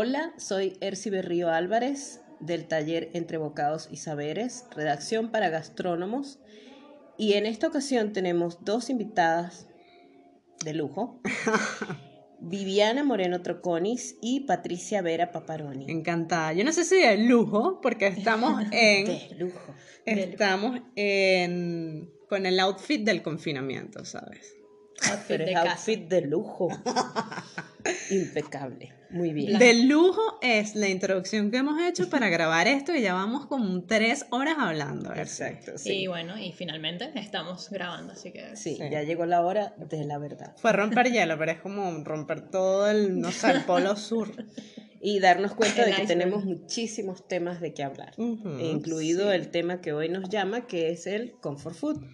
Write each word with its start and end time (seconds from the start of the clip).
Hola, 0.00 0.32
soy 0.36 0.76
Erci 0.80 1.10
Berrío 1.10 1.50
Álvarez 1.50 2.20
del 2.38 2.68
taller 2.68 3.10
Entre 3.14 3.36
Bocados 3.36 3.88
y 3.90 3.96
Saberes, 3.96 4.64
redacción 4.76 5.32
para 5.32 5.48
gastrónomos. 5.48 6.38
Y 7.16 7.32
en 7.32 7.46
esta 7.46 7.66
ocasión 7.66 8.12
tenemos 8.12 8.64
dos 8.64 8.90
invitadas 8.90 9.66
de 10.64 10.74
lujo. 10.74 11.20
Viviana 12.38 13.02
Moreno 13.02 13.42
Troconis 13.42 14.14
y 14.22 14.46
Patricia 14.46 15.02
Vera 15.02 15.32
Paparoni. 15.32 15.90
Encantada. 15.90 16.52
Yo 16.52 16.62
no 16.62 16.70
sé 16.70 16.84
si 16.84 16.94
de 17.00 17.18
lujo, 17.18 17.80
porque 17.80 18.06
estamos 18.06 18.62
en. 18.70 19.04
De 19.04 19.34
lujo. 19.36 19.74
Estamos 20.06 20.80
en. 20.94 22.08
con 22.28 22.46
el 22.46 22.60
outfit 22.60 23.04
del 23.04 23.20
confinamiento, 23.20 24.04
¿sabes? 24.04 24.57
Pero 25.26 25.44
es 25.44 25.56
outfit 25.56 26.08
de 26.08 26.22
lujo. 26.22 26.68
Impecable. 28.10 28.92
Muy 29.10 29.32
bien. 29.32 29.58
De 29.58 29.84
lujo 29.84 30.38
es 30.42 30.74
la 30.74 30.88
introducción 30.88 31.50
que 31.50 31.58
hemos 31.58 31.80
hecho 31.80 32.10
para 32.10 32.28
grabar 32.28 32.68
esto 32.68 32.94
y 32.94 33.00
ya 33.00 33.14
vamos 33.14 33.46
como 33.46 33.82
tres 33.84 34.26
horas 34.30 34.56
hablando. 34.58 35.14
Exacto. 35.14 35.78
Sí. 35.78 36.02
Y 36.02 36.06
bueno, 36.06 36.38
y 36.38 36.52
finalmente 36.52 37.10
estamos 37.14 37.70
grabando, 37.70 38.12
así 38.12 38.32
que... 38.32 38.54
Sí, 38.56 38.78
ya 38.78 39.02
llegó 39.02 39.24
la 39.24 39.40
hora 39.40 39.74
de 39.78 40.04
la 40.04 40.18
verdad. 40.18 40.54
Fue 40.58 40.72
romper 40.72 41.10
hielo, 41.10 41.38
pero 41.38 41.52
es 41.52 41.60
como 41.60 42.04
romper 42.04 42.50
todo 42.50 42.90
el, 42.90 43.18
no 43.18 43.32
sé, 43.32 43.50
el 43.52 43.64
polo 43.64 43.96
sur. 43.96 44.30
Y 45.00 45.20
darnos 45.20 45.54
cuenta 45.54 45.84
de 45.84 45.92
que 45.92 46.06
tenemos 46.06 46.44
muchísimos 46.44 47.26
temas 47.28 47.60
de 47.60 47.72
qué 47.72 47.84
hablar, 47.84 48.14
incluido 48.18 49.32
el 49.32 49.48
tema 49.48 49.80
que 49.80 49.92
hoy 49.92 50.08
nos 50.08 50.28
llama, 50.28 50.66
que 50.66 50.90
es 50.90 51.06
el 51.06 51.32
comfort 51.40 51.76
food. 51.76 52.04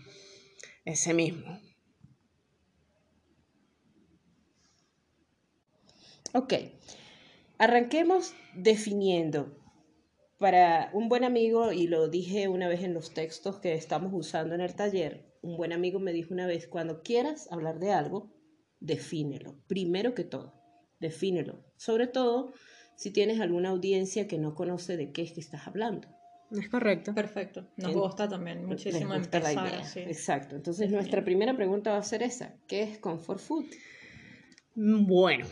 Ese 0.85 1.15
mismo. 1.15 1.59
Ok, 6.37 6.52
arranquemos 7.59 8.35
definiendo. 8.57 9.57
Para 10.38 10.91
un 10.93 11.09
buen 11.09 11.23
amigo, 11.23 11.71
y 11.71 11.87
lo 11.87 12.09
dije 12.09 12.49
una 12.49 12.66
vez 12.66 12.82
en 12.82 12.93
los 12.93 13.15
textos 13.15 13.60
que 13.60 13.74
estamos 13.74 14.10
usando 14.13 14.57
en 14.57 14.60
el 14.60 14.74
taller, 14.74 15.32
un 15.43 15.57
buen 15.57 15.73
amigo 15.73 16.01
me 16.01 16.13
dijo 16.13 16.35
una 16.35 16.49
vez, 16.49 16.66
cuando 16.66 17.02
quieras 17.02 17.46
hablar 17.52 17.79
de 17.79 17.93
algo, 17.93 18.32
defínelo, 18.80 19.54
primero 19.68 20.13
que 20.16 20.24
todo, 20.24 20.54
defínelo. 20.99 21.65
Sobre 21.76 22.09
todo 22.09 22.52
si 22.96 23.13
tienes 23.13 23.38
alguna 23.38 23.69
audiencia 23.69 24.26
que 24.26 24.38
no 24.38 24.57
conoce 24.57 24.96
de 24.96 25.13
qué 25.13 25.23
es 25.23 25.30
que 25.30 25.41
estás 25.41 25.69
hablando. 25.69 26.09
Es 26.51 26.69
correcto. 26.69 27.15
Perfecto. 27.15 27.69
Nos 27.76 27.95
gusta 27.95 28.29
también 28.29 28.66
muchísimo 28.66 29.15
empezar 29.15 29.66
así. 29.66 30.01
Exacto. 30.01 30.57
Entonces, 30.57 30.91
nuestra 30.91 31.24
primera 31.24 31.54
pregunta 31.57 31.93
va 31.93 31.98
a 31.98 32.02
ser 32.02 32.24
esa. 32.24 32.57
¿Qué 32.66 32.82
es 32.82 32.98
comfort 32.98 33.38
food? 33.38 33.66
Bueno, 34.74 35.46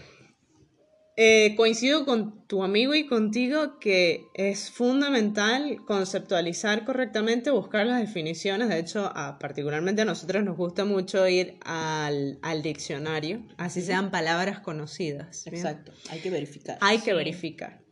eh, 1.17 1.55
coincido 1.57 2.07
con 2.07 2.47
tu 2.47 2.63
amigo 2.63 2.95
y 2.95 3.07
contigo 3.07 3.79
que 3.79 4.29
es 4.33 4.71
fundamental 4.71 5.85
conceptualizar 5.85 6.87
correctamente, 6.87 7.51
buscar 7.51 7.87
las 7.87 8.01
definiciones. 8.01 8.71
De 8.71 8.79
hecho, 8.79 9.11
a, 9.15 9.39
particularmente 9.39 10.03
a 10.03 10.05
nosotros 10.07 10.43
nos 10.43 10.57
gusta 10.57 10.87
mucho 10.87 11.29
ir 11.29 11.59
al, 11.65 12.39
al 12.41 12.63
diccionario, 12.63 13.47
así 13.59 13.83
sean 13.83 14.11
palabras 14.11 14.61
conocidas. 14.61 15.47
Exacto, 15.47 15.93
hay 16.09 16.21
que 16.21 16.31
verificar. 16.31 16.79
Hay 16.81 16.99
que 16.99 17.13
verificar. 17.13 17.83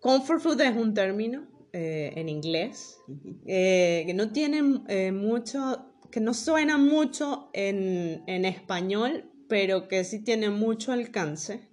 Comfort 0.00 0.40
food 0.40 0.60
es 0.60 0.76
un 0.76 0.94
término 0.94 1.48
eh, 1.72 2.12
en 2.14 2.28
inglés 2.28 2.98
eh, 3.46 4.04
que 4.06 4.14
no 4.14 4.30
tiene 4.30 4.62
mucho, 5.10 5.92
que 6.12 6.20
no 6.20 6.34
suena 6.34 6.78
mucho 6.78 7.50
en, 7.52 8.22
en 8.28 8.44
español, 8.44 9.30
pero 9.48 9.88
que 9.88 10.04
sí 10.04 10.22
tiene 10.22 10.50
mucho 10.50 10.92
alcance 10.92 11.68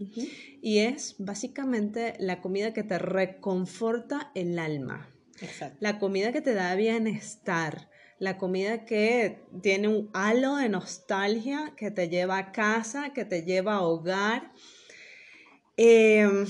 y 0.62 0.80
es 0.80 1.16
básicamente 1.18 2.14
la 2.20 2.42
comida 2.42 2.74
que 2.74 2.84
te 2.84 3.00
reconforta 3.00 4.32
el 4.36 4.60
alma. 4.60 5.10
La 5.80 5.98
comida 5.98 6.32
que 6.32 6.42
te 6.42 6.54
da 6.54 6.76
bienestar, 6.76 7.90
la 8.20 8.38
comida 8.38 8.86
que 8.86 9.42
tiene 9.64 9.88
un 9.88 10.12
halo 10.14 10.58
de 10.58 10.70
nostalgia, 10.70 11.74
que 11.76 11.90
te 11.90 12.10
lleva 12.10 12.38
a 12.38 12.52
casa, 12.52 13.12
que 13.14 13.26
te 13.26 13.42
lleva 13.42 13.76
a 13.76 13.82
hogar. 13.82 14.52
Em, 15.78 16.46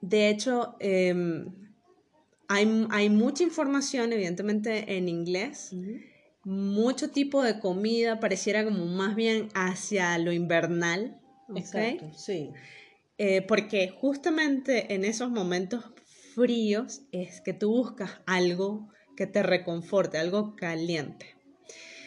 de 0.00 0.28
hecho, 0.28 0.74
em, 0.80 1.46
hay, 2.48 3.08
mucha 3.10 3.44
información, 3.44 4.12
evidentemente, 4.12 4.96
en 4.96 5.08
inglés. 5.08 5.72
Mucho 6.42 7.10
tipo 7.10 7.42
de 7.42 7.60
comida, 7.60 8.18
pareciera 8.18 8.64
como 8.64 8.86
más 8.86 9.14
bien 9.14 9.48
hacia 9.54 10.18
lo 10.18 10.32
invernal, 10.32 11.20
Exacto, 11.54 12.12
sí. 12.12 12.52
Eh, 13.18 13.42
porque 13.42 13.88
justamente 13.88 14.94
en 14.94 15.04
esos 15.04 15.30
momentos 15.30 15.84
fríos 16.34 17.02
es 17.12 17.40
que 17.40 17.54
tú 17.54 17.70
buscas 17.70 18.20
algo 18.26 18.88
que 19.16 19.26
te 19.26 19.42
reconforte, 19.42 20.18
algo 20.18 20.54
caliente. 20.54 21.35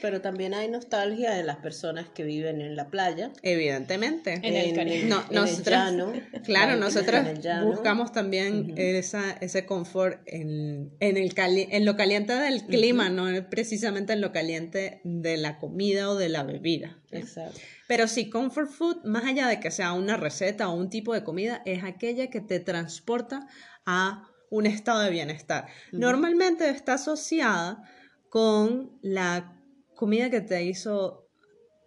Pero 0.02 0.22
también 0.22 0.54
hay 0.54 0.70
nostalgia 0.70 1.32
de 1.32 1.44
las 1.44 1.58
personas 1.58 2.08
que 2.10 2.24
viven 2.24 2.62
en 2.62 2.76
la 2.76 2.90
playa. 2.90 3.32
Evidentemente. 3.42 4.40
En 4.44 4.56
el 4.56 4.74
Caribe. 4.74 5.06
No, 5.06 5.46
llano, 5.46 6.14
claro, 6.44 6.78
nosotros 6.78 7.22
buscamos 7.64 8.12
también 8.12 8.74
esa, 8.78 9.32
ese 9.42 9.66
confort 9.66 10.22
en, 10.26 10.92
en, 11.00 11.18
el 11.18 11.34
en 11.38 11.86
lo 11.86 11.96
caliente 11.96 12.34
del 12.34 12.66
clima, 12.66 13.10
no 13.10 13.28
precisamente 13.50 14.14
en 14.14 14.22
lo 14.22 14.32
caliente 14.32 15.02
de 15.04 15.38
la 15.38 15.58
comida 15.58 16.10
o 16.10 16.16
de 16.16 16.30
la 16.30 16.44
bebida. 16.44 16.98
Exacto. 17.12 17.60
Pero 17.88 18.08
sí, 18.08 18.30
comfort 18.30 18.70
food, 18.70 19.04
más 19.04 19.26
allá 19.26 19.48
de 19.48 19.60
que 19.60 19.72
sea 19.72 19.94
una 19.94 20.16
receta 20.16 20.70
o 20.70 20.76
un 20.76 20.90
tipo 20.90 21.14
de 21.14 21.24
comida, 21.24 21.62
es 21.66 21.84
aquella 21.84 22.30
que 22.30 22.40
te 22.40 22.60
transporta 22.60 23.48
a 23.86 24.30
un 24.52 24.66
estado 24.66 25.02
de 25.02 25.10
bienestar. 25.10 25.68
Normalmente 25.92 26.70
está 26.70 26.94
asociada 26.94 27.84
con 28.30 28.92
la 29.02 29.59
comida 30.00 30.30
que 30.30 30.40
te 30.40 30.64
hizo 30.64 31.28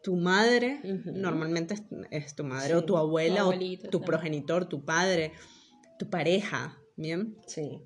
tu 0.02 0.16
madre, 0.16 0.80
normalmente 1.06 1.74
es, 2.10 2.36
tu 2.36 2.44
madre 2.44 2.74
o 2.74 2.84
tu 2.84 2.98
abuela 2.98 3.46
o 3.46 3.54
tu 3.90 4.02
progenitor, 4.02 4.66
tu 4.66 4.84
padre, 4.84 5.32
tu 5.98 6.10
pareja, 6.10 6.78
¿bien? 6.94 7.38
Sí. 7.46 7.80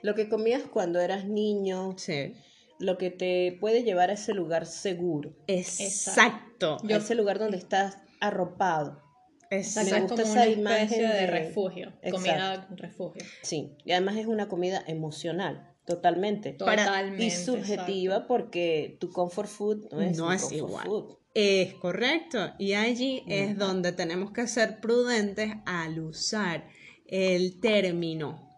Lo 0.00 0.14
que 0.14 0.28
comías 0.28 0.62
cuando 0.62 1.00
eras 1.00 1.24
niño. 1.24 1.96
Sí. 1.98 2.34
Lo 2.78 2.96
que 2.96 3.10
te 3.10 3.58
puede 3.60 3.82
llevar 3.82 4.10
a 4.10 4.12
ese 4.12 4.34
lugar 4.34 4.66
seguro. 4.66 5.34
Exacto. 5.48 6.76
A 6.88 6.96
ese 6.96 7.16
lugar 7.16 7.40
donde 7.40 7.56
estás 7.56 7.98
arropado. 8.20 9.02
Exacto. 9.50 9.94
Me 9.94 10.00
gusta 10.02 10.22
esa 10.22 10.46
imagen 10.46 11.10
de, 11.10 11.26
refugio, 11.26 11.92
comida 12.08 12.68
refugio. 12.70 13.24
Sí, 13.42 13.72
y 13.84 13.90
además 13.90 14.14
es 14.16 14.26
una 14.26 14.46
comida 14.46 14.84
emocional. 14.86 15.71
Totalmente. 15.84 16.52
Totalmente. 16.52 17.24
y 17.24 17.30
subjetiva 17.30 18.26
porque 18.26 18.96
tu 19.00 19.10
comfort 19.10 19.48
food 19.48 19.88
no 19.90 20.00
es, 20.00 20.16
no 20.16 20.32
es 20.32 20.52
igual. 20.52 20.88
Es 21.34 21.74
correcto. 21.74 22.52
Y 22.58 22.74
allí 22.74 23.24
es 23.26 23.56
donde 23.56 23.92
tenemos 23.92 24.32
que 24.32 24.46
ser 24.46 24.80
prudentes 24.80 25.52
al 25.64 25.98
usar 26.00 26.68
el 27.06 27.60
término. 27.60 28.48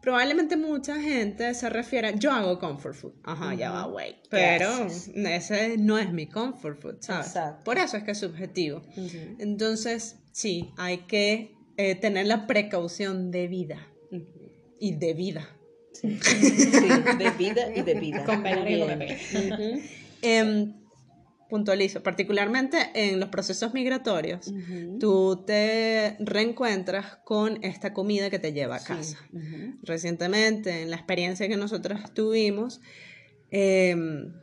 Probablemente 0.00 0.58
mucha 0.58 1.00
gente 1.00 1.54
se 1.54 1.70
refiere, 1.70 2.14
yo 2.18 2.30
hago 2.30 2.58
comfort 2.58 2.94
food. 2.94 3.14
Ajá, 3.22 3.54
ya 3.54 3.70
va, 3.70 3.86
güey. 3.86 4.16
Pero 4.28 4.86
ese 5.14 5.78
no 5.78 5.98
es 5.98 6.12
mi 6.12 6.26
comfort 6.26 6.78
food, 6.78 6.96
¿sabes? 7.00 7.34
Por 7.64 7.78
eso 7.78 7.96
es 7.96 8.04
que 8.04 8.10
es 8.10 8.18
subjetivo. 8.18 8.82
Entonces, 9.38 10.16
sí, 10.32 10.74
hay 10.76 11.06
que 11.06 11.56
eh, 11.78 11.94
tener 11.94 12.26
la 12.26 12.46
precaución 12.46 13.30
de 13.30 13.48
vida. 13.48 13.88
Y 14.78 14.96
de 14.96 15.14
vida. 15.14 15.48
Sí. 15.94 16.08
de 16.08 17.30
vida 17.38 17.70
y 17.74 17.82
de 17.82 17.94
vida. 17.94 18.24
Con 18.24 18.44
em, 20.22 20.74
puntualizo, 21.48 22.02
particularmente 22.02 22.90
en 22.94 23.20
los 23.20 23.28
procesos 23.28 23.72
migratorios, 23.74 24.52
tú 24.98 25.44
te 25.46 26.16
reencuentras 26.18 27.18
con 27.24 27.62
esta 27.62 27.92
comida 27.92 28.28
que 28.28 28.38
te 28.38 28.52
lleva 28.52 28.76
a 28.76 28.82
casa. 28.82 29.18
Recientemente, 29.82 30.82
en 30.82 30.90
la 30.90 30.96
experiencia 30.96 31.48
que 31.48 31.56
nosotros 31.56 32.12
tuvimos, 32.12 32.80
em, 33.50 34.34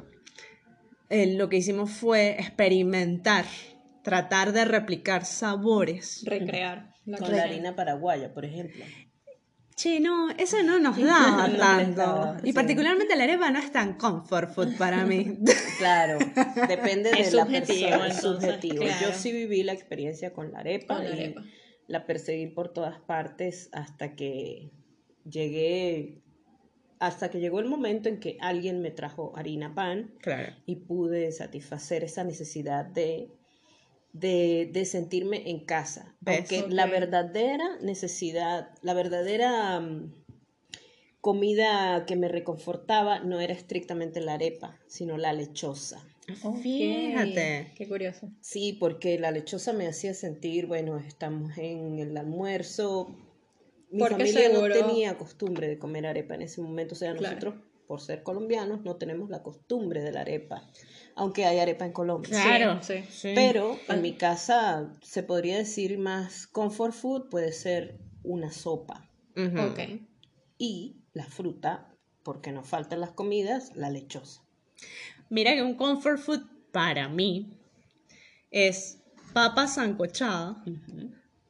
eh, 1.10 1.36
lo 1.36 1.50
que 1.50 1.58
hicimos 1.58 1.92
fue 1.92 2.32
experimentar, 2.40 3.46
tratar 4.04 4.54
de 4.54 4.64
replicar 4.64 5.26
sabores. 5.26 6.24
Recrear. 6.26 6.92
con 7.18 7.36
la 7.36 7.44
harina 7.44 7.76
paraguaya, 7.76 8.32
por 8.32 8.46
ejemplo. 8.46 8.86
Sí, 9.82 10.00
no, 10.00 10.30
eso 10.38 10.62
no 10.62 10.80
nos 10.80 10.96
da 11.02 11.52
tanto. 11.58 12.38
y 12.44 12.54
particularmente 12.54 13.16
la 13.16 13.24
arepa 13.24 13.50
no 13.50 13.58
es 13.58 13.72
tan 13.72 13.98
comfort 13.98 14.54
food 14.54 14.78
para 14.78 15.06
mí. 15.06 15.40
Claro, 15.80 16.20
depende 16.68 17.10
de 17.10 17.32
la 17.32 17.46
persona. 17.48 18.08
Es 18.08 18.22
subjetivo. 18.22 18.84
Yo 18.84 19.12
sí 19.14 19.32
viví 19.32 19.64
la 19.64 19.74
experiencia 19.74 20.34
con 20.34 20.52
la 20.52 20.60
arepa 20.60 21.04
y 21.04 21.34
la 21.88 22.06
perseguí 22.06 22.46
por 22.46 22.72
todas 22.72 23.00
partes 23.00 23.70
hasta 23.72 24.16
que 24.16 24.70
llegué 25.28 26.22
hasta 27.00 27.32
que 27.32 27.40
llegó 27.40 27.60
el 27.60 27.66
momento 27.66 28.08
en 28.08 28.20
que 28.20 28.38
alguien 28.40 28.84
me 28.84 28.92
trajo 28.92 29.34
harina 29.36 29.74
pan 29.74 30.14
claro. 30.22 30.54
y 30.68 30.76
pude 30.76 31.32
satisfacer 31.32 32.04
esa 32.04 32.24
necesidad 32.24 32.86
de 32.86 33.32
de, 34.14 34.84
sentirme 34.86 35.50
en 35.50 35.66
casa. 35.66 36.16
Porque 36.24 36.66
la 36.70 36.86
verdadera 36.86 37.78
necesidad, 37.82 38.70
la 38.82 38.94
verdadera 38.94 39.80
mm, 39.80 40.14
comida 41.22 42.06
que 42.06 42.16
me 42.16 42.28
reconfortaba 42.28 43.20
no 43.20 43.40
era 43.40 43.54
estrictamente 43.54 44.22
la 44.22 44.34
arepa, 44.34 44.80
sino 44.88 45.18
la 45.18 45.34
lechosa. 45.34 46.06
Fíjate. 46.62 47.72
Qué 47.76 47.88
curioso. 47.88 48.30
Sí, 48.42 48.74
porque 48.74 49.20
la 49.20 49.32
lechosa 49.32 49.74
me 49.74 49.88
hacía 49.88 50.14
sentir, 50.14 50.68
bueno, 50.68 50.98
estamos 50.98 51.58
en 51.58 52.00
el 52.00 52.16
almuerzo. 52.16 53.16
Mi 53.90 54.02
familia 54.02 54.50
no 54.50 54.70
tenía 54.70 55.18
costumbre 55.18 55.68
de 55.68 55.78
comer 55.78 56.06
arepa 56.06 56.36
en 56.36 56.44
ese 56.44 56.62
momento, 56.62 56.96
o 56.96 56.98
sea, 56.98 57.14
nosotros 57.14 57.56
por 57.88 58.00
ser 58.00 58.24
colombianos 58.24 58.86
no 58.86 58.96
tenemos 58.96 59.30
la 59.30 59.44
costumbre 59.44 60.02
de 60.02 60.14
la 60.14 60.22
arepa, 60.22 60.66
aunque 61.16 61.46
hay 61.46 61.60
arepa 61.60 61.86
en 61.86 61.94
Colombia. 61.94 62.30
Claro, 62.30 62.80
sí. 62.82 63.04
Pero 63.36 63.78
en 63.88 64.02
mi 64.02 64.14
casa 64.14 64.94
se 65.02 65.24
podría 65.24 65.58
decir 65.58 65.98
más 65.98 66.48
comfort 66.48 66.94
food 66.94 67.30
puede 67.30 67.52
ser 67.52 68.00
una 68.24 68.52
sopa. 68.52 69.10
Y 70.58 70.98
la 71.14 71.26
fruta, 71.26 71.96
porque 72.24 72.52
nos 72.52 72.68
faltan 72.68 73.00
las 73.00 73.12
comidas, 73.12 73.76
la 73.76 73.90
lechosa. 73.90 74.44
Mira 75.30 75.54
que 75.54 75.64
un 75.64 75.76
comfort 75.76 76.20
food 76.20 76.42
para 76.72 77.10
mí 77.10 77.58
es 78.52 79.02
papa 79.34 79.68
sancochada 79.68 80.64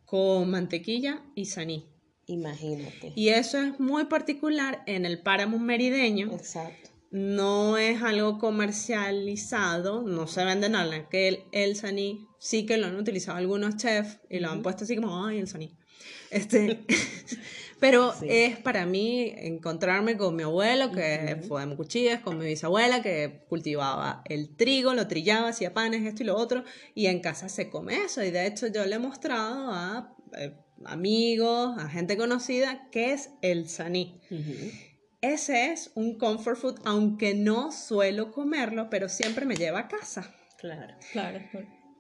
con 0.05 0.49
mantequilla 0.49 1.23
y 1.35 1.45
saní. 1.45 1.87
Imagínate. 2.27 3.11
Y 3.15 3.29
eso 3.29 3.59
es 3.61 3.79
muy 3.79 4.05
particular 4.05 4.83
en 4.85 5.05
el 5.05 5.19
páramo 5.19 5.59
merideño. 5.59 6.31
Exacto. 6.31 6.90
No 7.11 7.77
es 7.77 8.01
algo 8.01 8.39
comercializado, 8.39 10.01
no 10.01 10.27
se 10.27 10.45
vende 10.45 10.69
nada. 10.69 11.09
Que 11.09 11.27
el, 11.27 11.43
el 11.51 11.75
saní 11.75 12.27
sí 12.39 12.65
que 12.65 12.77
lo 12.77 12.87
han 12.87 12.95
utilizado 12.95 13.37
algunos 13.37 13.77
chefs 13.77 14.19
y 14.29 14.39
lo 14.39 14.49
han 14.49 14.61
puesto 14.63 14.85
así 14.85 14.95
como, 14.95 15.25
ay, 15.25 15.39
el 15.39 15.47
saní. 15.47 15.77
Este, 16.31 16.85
Pero 17.81 18.13
es 18.21 18.59
para 18.59 18.85
mí 18.85 19.33
encontrarme 19.35 20.15
con 20.15 20.35
mi 20.35 20.43
abuelo, 20.43 20.91
que 20.91 21.41
fue 21.47 21.65
de 21.65 21.75
cuchillas, 21.75 22.21
con 22.21 22.37
mi 22.37 22.45
bisabuela, 22.45 23.01
que 23.01 23.43
cultivaba 23.49 24.21
el 24.25 24.55
trigo, 24.55 24.93
lo 24.93 25.07
trillaba, 25.07 25.49
hacía 25.49 25.73
panes, 25.73 26.05
esto 26.05 26.21
y 26.21 26.27
lo 26.27 26.37
otro, 26.37 26.63
y 26.93 27.07
en 27.07 27.21
casa 27.21 27.49
se 27.49 27.71
come 27.71 28.03
eso. 28.05 28.23
Y 28.23 28.29
de 28.29 28.45
hecho 28.45 28.67
yo 28.67 28.85
le 28.85 28.97
he 28.97 28.99
mostrado 28.99 29.71
a 29.71 30.15
eh, 30.37 30.53
amigos, 30.85 31.75
a 31.79 31.89
gente 31.89 32.17
conocida, 32.17 32.87
qué 32.91 33.13
es 33.13 33.31
el 33.41 33.67
saní. 33.67 34.21
Ese 35.21 35.71
es 35.71 35.91
un 35.95 36.18
comfort 36.18 36.57
food, 36.57 36.79
aunque 36.83 37.33
no 37.33 37.71
suelo 37.71 38.31
comerlo, 38.31 38.89
pero 38.89 39.07
siempre 39.07 39.45
me 39.45 39.56
lleva 39.56 39.79
a 39.79 39.88
casa. 39.88 40.33
Claro. 40.57 40.95
Claro. 41.12 41.39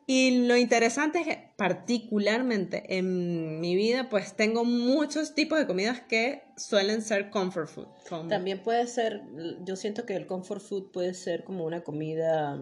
Y 0.07 0.45
lo 0.45 0.57
interesante 0.57 1.19
es 1.19 1.27
que 1.27 1.53
particularmente 1.55 2.97
en 2.97 3.59
mi 3.59 3.75
vida 3.75 4.09
pues 4.09 4.35
tengo 4.35 4.65
muchos 4.65 5.35
tipos 5.35 5.57
de 5.57 5.67
comidas 5.67 6.01
que 6.01 6.41
suelen 6.57 7.01
ser 7.01 7.29
comfort 7.29 7.69
food. 7.69 7.87
También 8.27 8.61
puede 8.61 8.87
ser, 8.87 9.21
yo 9.63 9.75
siento 9.75 10.05
que 10.05 10.15
el 10.15 10.25
comfort 10.25 10.61
food 10.61 10.91
puede 10.91 11.13
ser 11.13 11.43
como 11.43 11.63
una 11.63 11.83
comida 11.83 12.61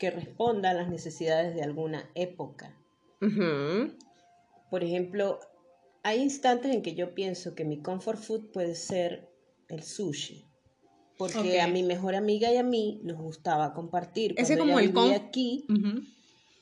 que 0.00 0.10
responda 0.10 0.70
a 0.70 0.74
las 0.74 0.88
necesidades 0.88 1.54
de 1.54 1.62
alguna 1.62 2.10
época. 2.14 2.74
Por 4.70 4.82
ejemplo, 4.82 5.38
hay 6.02 6.20
instantes 6.20 6.74
en 6.74 6.82
que 6.82 6.94
yo 6.94 7.14
pienso 7.14 7.54
que 7.54 7.64
mi 7.64 7.80
comfort 7.80 8.18
food 8.18 8.50
puede 8.50 8.74
ser 8.74 9.27
el 9.68 9.82
sushi. 9.82 10.44
Porque 11.16 11.60
a 11.60 11.66
mi 11.66 11.82
mejor 11.82 12.14
amiga 12.14 12.52
y 12.52 12.56
a 12.56 12.62
mí 12.62 13.00
nos 13.02 13.18
gustaba 13.18 13.74
compartir. 13.74 14.34
Ese 14.36 14.56
como 14.56 14.78
el 14.78 14.92
vivía 14.92 15.16
aquí, 15.16 15.66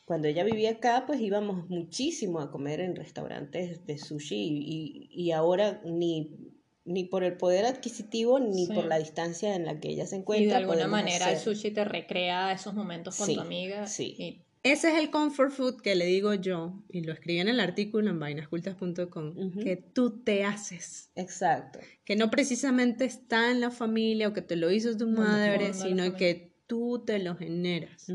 cuando 0.06 0.29
ella 0.29 0.44
vivía 0.44 0.70
acá, 0.70 1.05
pues 1.06 1.20
íbamos 1.20 1.69
muchísimo 1.69 2.41
a 2.41 2.50
comer 2.50 2.81
en 2.81 2.97
restaurantes 2.97 3.85
de 3.85 3.99
sushi 3.99 4.37
y, 4.37 5.08
y 5.11 5.32
ahora 5.32 5.82
ni, 5.85 6.55
ni 6.87 7.05
por 7.05 7.25
el 7.25 7.37
poder 7.37 7.67
adquisitivo 7.67 8.38
ni 8.38 8.67
por 8.67 8.87
la 8.87 8.99
distancia 8.99 9.55
en 9.55 9.67
la 9.67 9.79
que 9.79 9.88
ella 9.88 10.06
se 10.06 10.17
encuentra. 10.17 10.44
Y 10.44 10.49
de 10.49 10.55
alguna 10.55 10.87
manera 10.87 11.31
el 11.31 11.38
sushi 11.38 11.73
te 11.73 11.85
recrea 11.85 12.53
esos 12.53 12.73
momentos 12.73 13.17
con 13.17 13.32
tu 13.35 13.41
amiga. 13.41 13.87
Sí. 13.87 14.45
Ese 14.72 14.92
es 14.92 14.98
el 14.98 15.10
comfort 15.10 15.52
food 15.52 15.80
que 15.80 15.94
le 15.94 16.06
digo 16.06 16.34
yo, 16.34 16.82
y 16.88 17.02
lo 17.02 17.12
escribí 17.12 17.38
en 17.38 17.48
el 17.48 17.60
artículo 17.60 18.10
en 18.10 18.18
vainascultas.com, 18.18 19.52
que 19.62 19.76
tú 19.76 20.22
te 20.22 20.44
haces. 20.44 21.10
Exacto. 21.14 21.78
Que 22.04 22.16
no 22.16 22.30
precisamente 22.30 23.04
está 23.04 23.50
en 23.50 23.60
la 23.60 23.70
familia 23.70 24.28
o 24.28 24.32
que 24.32 24.42
te 24.42 24.56
lo 24.56 24.70
hizo 24.70 24.96
tu 24.96 25.06
madre, 25.08 25.72
sino 25.72 26.16
que 26.16 26.52
tú 26.66 27.02
te 27.06 27.18
lo 27.18 27.36
generas. 27.36 28.06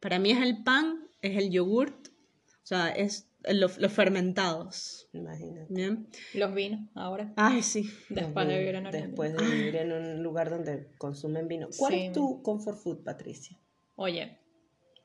Para 0.00 0.18
mí 0.18 0.30
es 0.30 0.40
el 0.40 0.62
pan 0.62 1.10
es 1.22 1.36
el 1.36 1.50
yogurt, 1.50 2.08
o 2.08 2.66
sea, 2.66 2.88
es 2.88 3.28
los, 3.48 3.78
fermentados. 3.92 5.08
Imagínate. 5.12 5.98
Los 6.34 6.54
vinos, 6.54 6.80
ahora. 6.94 7.32
Ay, 7.36 7.62
sí. 7.62 7.90
Después 8.08 8.46
de 8.48 8.58
vivir 8.58 8.74
en 8.74 8.90
Después 8.90 9.36
de 9.36 9.44
vivir 9.44 9.76
en 9.76 9.92
un 9.92 10.22
lugar 10.22 10.50
donde 10.50 10.88
consumen 10.98 11.48
vino. 11.48 11.68
¿Cuál 11.76 11.94
es 11.94 12.12
tu 12.12 12.42
comfort 12.42 12.78
food, 12.78 12.98
Patricia? 13.02 13.58
Oye, 13.96 14.38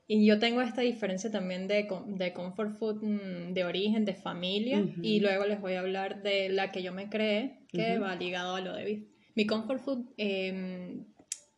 y 0.08 0.24
yo 0.24 0.38
tengo 0.38 0.60
esta 0.60 0.82
diferencia 0.82 1.30
también 1.30 1.66
de, 1.66 1.88
de 2.06 2.32
comfort 2.32 2.76
food 2.78 3.02
mm, 3.02 3.54
de 3.54 3.64
origen, 3.64 4.04
de 4.04 4.14
familia, 4.14 4.84
y 5.02 5.20
luego 5.20 5.46
les 5.46 5.60
voy 5.60 5.74
a 5.74 5.80
hablar 5.80 6.22
de 6.22 6.48
la 6.48 6.70
que 6.70 6.82
yo 6.82 6.92
me 6.92 7.08
creé, 7.08 7.60
que 7.68 7.98
va 7.98 8.14
ligado 8.14 8.54
a 8.54 8.60
lo 8.60 8.72
de 8.72 8.78
David. 8.78 9.02
Mi 9.34 9.46
comfort 9.46 9.82
food 9.82 10.06
em, 10.16 11.04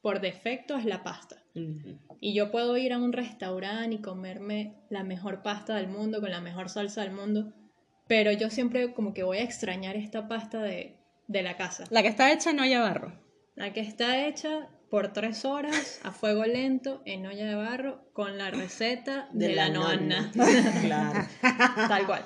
por 0.01 0.21
defecto 0.21 0.77
es 0.77 0.85
la 0.85 1.03
pasta. 1.03 1.43
Y 2.21 2.35
yo 2.35 2.51
puedo 2.51 2.77
ir 2.77 2.93
a 2.93 2.99
un 2.99 3.13
restaurante 3.13 3.97
y 3.97 4.01
comerme 4.01 4.77
la 4.91 5.05
mejor 5.05 5.43
pasta 5.43 5.77
del 5.77 5.89
mundo, 5.89 6.21
con 6.21 6.31
la 6.31 6.41
mejor 6.41 6.69
salsa 6.69 7.03
del 7.03 7.13
mundo, 7.13 7.53
pero 8.07 8.33
yo 8.33 8.49
siempre 8.49 8.95
como 8.95 9.13
que 9.13 9.23
voy 9.23 9.39
a 9.39 9.43
extrañar 9.43 9.97
esta 9.97 10.27
pasta 10.29 10.63
de, 10.63 10.97
la 11.29 11.57
casa. 11.57 11.85
La 11.91 12.03
que 12.03 12.09
está 12.09 12.33
hecha 12.33 12.51
en 12.51 12.61
olla 12.61 12.83
de 12.83 12.89
barro. 12.89 13.13
La 13.55 13.73
que 13.73 13.81
está 13.81 14.27
hecha 14.27 14.69
por 14.91 15.13
tres 15.13 15.45
horas 15.45 16.01
a 16.03 16.13
fuego 16.13 16.45
lento 16.45 17.03
en 17.05 17.27
olla 17.27 17.47
de 17.47 17.55
barro 17.55 18.11
con 18.13 18.39
la 18.39 18.51
receta 18.51 19.29
de, 19.33 19.55
la, 19.55 19.69
nonna. 19.69 20.31
claro. 20.83 21.29
Tal 21.89 22.07
cual. 22.07 22.25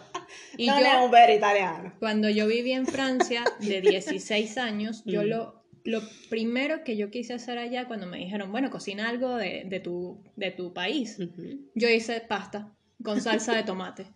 Y 0.57 0.67
no 0.67 0.81
yo, 0.81 1.05
un 1.05 1.31
italiano. 1.31 1.93
Cuando 1.99 2.29
yo 2.29 2.47
viví 2.47 2.73
en 2.73 2.87
Francia 2.87 3.45
de 3.61 3.81
16 3.81 4.59
años, 4.59 5.03
yo 5.05 5.23
mm. 5.23 5.27
lo 5.27 5.63
lo 5.85 6.01
primero 6.31 6.85
que 6.85 6.97
yo 6.97 7.11
quise 7.11 7.35
hacer 7.35 7.59
allá 7.59 7.87
cuando 7.87 8.07
me 8.07 8.19
dijeron, 8.19 8.53
bueno, 8.53 8.71
cocina 8.71 9.09
algo 9.09 9.37
de, 9.37 9.65
de, 9.67 9.81
tu, 9.81 10.23
de 10.37 10.51
tu 10.51 10.73
país, 10.73 11.19
yo 11.75 11.89
hice 11.89 12.21
pasta 12.21 12.73
con 13.03 13.21
salsa 13.21 13.55
de 13.55 13.65
tomate. 13.65 14.07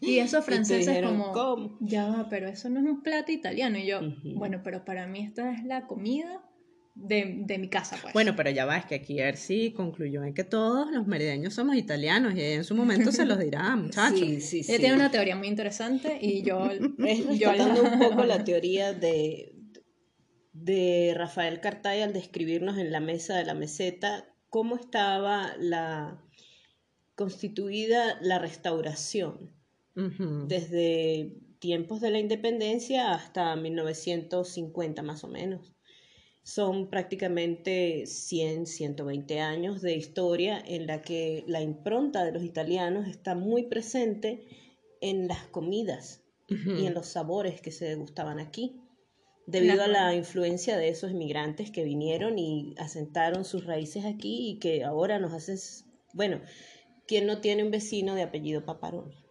Y 0.00 0.18
esos 0.18 0.44
franceses 0.44 1.02
como, 1.04 1.76
ya 1.80 2.06
va, 2.06 2.28
pero 2.28 2.48
eso 2.48 2.68
no 2.68 2.80
es 2.80 2.86
un 2.86 3.02
plato 3.02 3.32
italiano. 3.32 3.78
Y 3.78 3.86
yo, 3.86 4.00
bueno, 4.22 4.60
pero 4.62 4.84
para 4.84 5.06
mí 5.06 5.24
esta 5.24 5.52
es 5.52 5.64
la 5.64 5.86
comida 5.86 6.40
de, 6.94 7.36
de, 7.46 7.58
mi 7.58 7.68
casa, 7.68 7.98
pues. 8.00 8.12
Bueno, 8.12 8.34
pero 8.36 8.50
ya 8.50 8.66
va, 8.66 8.76
es 8.76 8.84
que 8.84 8.96
aquí 8.96 9.18
sí 9.34 9.72
concluyó 9.72 10.24
en 10.24 10.34
que 10.34 10.44
todos 10.44 10.90
los 10.90 11.06
merideños 11.06 11.54
somos 11.54 11.76
italianos 11.76 12.34
y 12.34 12.42
en 12.42 12.64
su 12.64 12.74
momento 12.74 13.12
se 13.12 13.24
los 13.24 13.38
dirá, 13.38 13.74
muchachos. 13.76 14.18
Sí, 14.20 14.40
sí, 14.40 14.62
sí. 14.62 14.72
Ella 14.72 14.80
tiene 14.80 14.94
una 14.96 15.10
teoría 15.10 15.36
muy 15.36 15.48
interesante 15.48 16.18
y 16.20 16.42
yo... 16.42 16.68
yo 17.38 17.50
hablando 17.50 17.82
un 17.82 17.98
poco 17.98 18.24
la 18.24 18.44
teoría 18.44 18.92
de, 18.92 19.54
de 20.52 21.14
Rafael 21.16 21.60
Cartay 21.60 22.02
al 22.02 22.12
describirnos 22.12 22.78
en 22.78 22.92
la 22.92 23.00
mesa 23.00 23.36
de 23.36 23.44
la 23.44 23.54
meseta 23.54 24.26
cómo 24.50 24.76
estaba 24.76 25.54
la 25.58 26.22
constituida 27.14 28.18
la 28.20 28.38
restauración 28.38 29.54
desde 29.94 31.36
tiempos 31.58 32.00
de 32.00 32.10
la 32.10 32.18
independencia 32.18 33.12
hasta 33.12 33.54
1950 33.56 35.02
más 35.02 35.22
o 35.22 35.28
menos. 35.28 35.72
Son 36.42 36.88
prácticamente 36.88 38.06
100, 38.06 38.66
120 38.66 39.40
años 39.40 39.80
de 39.80 39.94
historia 39.94 40.62
en 40.66 40.86
la 40.86 41.02
que 41.02 41.44
la 41.46 41.60
impronta 41.60 42.24
de 42.24 42.32
los 42.32 42.42
italianos 42.42 43.06
está 43.06 43.34
muy 43.34 43.64
presente 43.64 44.44
en 45.00 45.28
las 45.28 45.44
comidas 45.46 46.22
y 46.48 46.86
en 46.86 46.94
los 46.94 47.06
sabores 47.06 47.60
que 47.60 47.70
se 47.70 47.86
degustaban 47.86 48.38
aquí 48.38 48.82
debido 49.46 49.82
a 49.82 49.88
la 49.88 50.14
influencia 50.14 50.76
de 50.76 50.88
esos 50.88 51.10
inmigrantes 51.10 51.70
que 51.70 51.84
vinieron 51.84 52.38
y 52.38 52.74
asentaron 52.78 53.44
sus 53.44 53.64
raíces 53.64 54.04
aquí 54.04 54.50
y 54.50 54.58
que 54.58 54.84
ahora 54.84 55.18
nos 55.18 55.32
hacen, 55.32 55.58
bueno, 56.14 56.40
¿quién 57.06 57.26
no 57.26 57.40
tiene 57.40 57.64
un 57.64 57.70
vecino 57.70 58.14
de 58.14 58.22
apellido 58.22 58.64
Paparoni? 58.64 59.21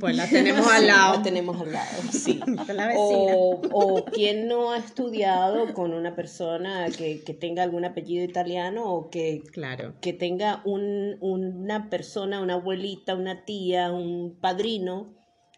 Pues 0.00 0.16
la 0.16 0.26
tenemos 0.26 0.66
al 0.66 0.86
lado. 0.86 1.16
La 1.16 1.22
tenemos 1.22 1.60
al 1.60 1.72
lado, 1.72 2.02
sí. 2.10 2.40
o, 2.96 3.60
o 3.72 4.04
quien 4.06 4.48
no 4.48 4.72
ha 4.72 4.78
estudiado 4.78 5.74
con 5.74 5.92
una 5.92 6.14
persona 6.16 6.86
que, 6.96 7.16
tenga 7.38 7.62
algún 7.62 7.84
apellido 7.84 8.24
italiano 8.24 8.90
o 8.90 9.10
que, 9.10 9.42
claro. 9.52 9.94
que 10.00 10.12
tenga 10.12 10.62
un, 10.64 11.18
una 11.20 11.90
persona, 11.90 12.40
una 12.40 12.54
abuelita, 12.54 13.14
una 13.14 13.44
tía, 13.44 13.92
un 13.92 14.38
padrino 14.40 15.14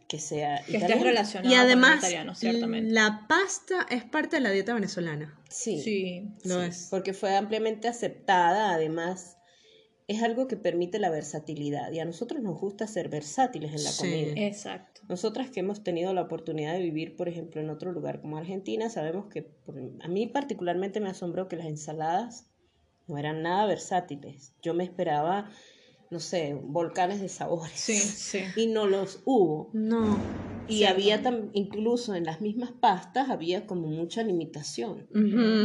que 0.09 0.19
sea 0.19 0.63
que 0.67 0.77
esté 0.77 0.97
relacionado 0.97 1.53
y 1.53 1.57
además 1.57 2.05
la 2.67 3.25
pasta 3.27 3.87
es 3.89 4.05
parte 4.05 4.37
de 4.37 4.43
la 4.43 4.51
dieta 4.51 4.75
venezolana. 4.75 5.39
Sí. 5.49 5.81
Sí 5.81 6.29
lo 6.45 6.63
es. 6.63 6.89
Porque 6.91 7.15
fue 7.15 7.37
ampliamente 7.37 7.89
aceptada 7.89 8.75
además 8.75 9.39
es 10.07 10.23
algo 10.23 10.47
que 10.49 10.57
permite 10.57 10.99
la 10.99 11.09
versatilidad 11.11 11.91
y 11.93 11.99
a 11.99 12.05
nosotros 12.05 12.43
nos 12.43 12.61
gusta 12.61 12.87
ser 12.87 13.09
versátiles 13.09 13.71
en 13.75 13.85
la 13.85 13.91
Sí. 13.91 14.03
comida. 14.03 14.33
Exacto. 14.47 15.01
Nosotras 15.09 15.51
que 15.51 15.61
hemos 15.61 15.83
tenido 15.83 16.13
la 16.13 16.23
oportunidad 16.23 16.75
de 16.75 16.81
vivir, 16.81 17.17
por 17.17 17.29
ejemplo, 17.29 17.61
en 17.61 17.71
otro 17.71 17.91
lugar 17.93 18.21
como 18.21 18.37
Argentina, 18.37 18.91
sabemos 18.91 19.27
que 19.27 19.43
por- 19.43 19.79
a 20.01 20.09
mí 20.09 20.27
particularmente 20.27 21.01
me 21.01 21.09
asombró 21.09 21.49
que 21.49 21.57
las 21.57 21.67
ensaladas 21.67 22.51
no 23.07 23.17
eran 23.19 23.43
nada 23.43 23.67
versátiles. 23.67 24.55
Yo 24.63 24.75
me 24.75 24.85
esperaba, 24.85 25.51
no 26.15 26.21
sé, 26.21 26.55
volcanes 26.63 27.21
de 27.21 27.29
sabores. 27.29 27.73
Sí, 27.75 27.99
sí. 27.99 28.39
Y 28.57 28.69
no 28.69 28.87
los 28.87 29.21
hubo. 29.25 29.69
No. 29.73 30.17
Y 30.69 30.77
Sí, 30.79 30.85
había 30.85 31.23
tam- 31.23 31.51
incluso 31.53 32.15
en 32.15 32.25
las 32.25 32.41
mismas 32.41 32.71
pastas, 32.71 33.29
había 33.29 33.67
como 33.67 33.89
mucha 33.89 34.23
limitación 34.23 35.07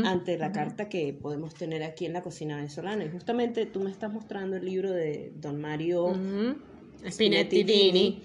ante 0.06 0.38
la 0.38 0.52
carta 0.52 0.90
que 0.90 1.14
podemos 1.14 1.54
tener 1.54 1.84
aquí 1.84 2.06
en 2.06 2.12
la 2.14 2.22
cocina 2.22 2.58
venezolana. 2.58 3.06
Y 3.06 3.10
justamente 3.10 3.66
tú 3.66 3.80
me 3.80 3.92
estás 3.92 4.12
mostrando 4.12 4.58
el 4.58 4.66
libro 4.66 4.92
de 4.92 5.32
Don 5.36 5.62
Mario 5.62 6.08
Ujú. 6.08 6.56
Spinetti 7.10 7.62
Spinettini. 7.62 7.64
Dini, 7.64 8.22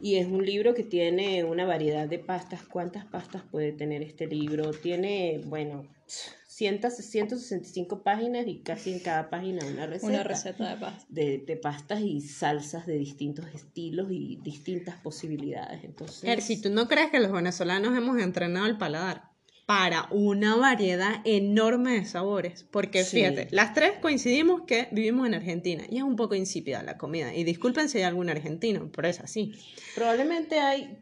y 0.00 0.14
es 0.16 0.26
un 0.26 0.46
libro 0.46 0.72
que 0.72 0.82
tiene 0.82 1.44
una 1.44 1.66
variedad 1.66 2.08
de 2.08 2.18
pastas. 2.20 2.62
¿Cuántas 2.62 3.04
pastas 3.04 3.42
puede 3.50 3.72
tener 3.72 4.00
este 4.02 4.26
libro? 4.26 4.70
Tiene, 4.72 5.42
bueno, 5.44 5.84
100, 6.06 6.34
165 6.56 8.04
páginas 8.04 8.46
y 8.46 8.60
casi 8.60 8.92
en 8.92 9.00
cada 9.00 9.28
página 9.28 9.66
una 9.66 9.86
receta. 9.86 10.12
Una 10.12 10.22
receta 10.22 10.70
de 10.70 10.76
pasta. 10.80 11.06
De, 11.08 11.38
de 11.38 11.56
pastas 11.56 12.00
y 12.00 12.20
salsas 12.20 12.86
de 12.86 12.96
distintos 12.96 13.46
estilos 13.52 14.08
y 14.12 14.36
distintas 14.42 14.96
posibilidades. 15.00 15.82
Entonces, 15.82 16.22
Er, 16.22 16.40
si 16.40 16.60
tú 16.60 16.70
no 16.70 16.86
crees 16.86 17.10
que 17.10 17.18
los 17.18 17.32
venezolanos 17.32 17.96
hemos 17.96 18.20
entrenado 18.22 18.66
el 18.66 18.78
paladar 18.78 19.32
para 19.66 20.06
una 20.12 20.54
variedad 20.56 21.22
enorme 21.24 21.94
de 21.94 22.04
sabores, 22.04 22.64
porque 22.70 23.02
Sí. 23.02 23.16
fíjate, 23.16 23.48
las 23.50 23.74
tres 23.74 23.94
coincidimos 24.00 24.62
que 24.62 24.88
vivimos 24.92 25.26
en 25.26 25.34
Argentina 25.34 25.84
y 25.90 25.96
es 25.96 26.02
un 26.04 26.14
poco 26.14 26.36
insípida 26.36 26.84
la 26.84 26.98
comida. 26.98 27.34
Y 27.34 27.42
disculpen 27.42 27.88
si 27.88 27.98
hay 27.98 28.04
algún 28.04 28.30
argentino, 28.30 28.90
pero 28.94 29.08
es 29.08 29.18
así. 29.18 29.54
Probablemente 29.96 30.60
hay, 30.60 30.98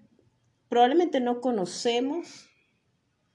probablemente 0.70 1.20
no 1.20 1.42
conocemos 1.42 2.48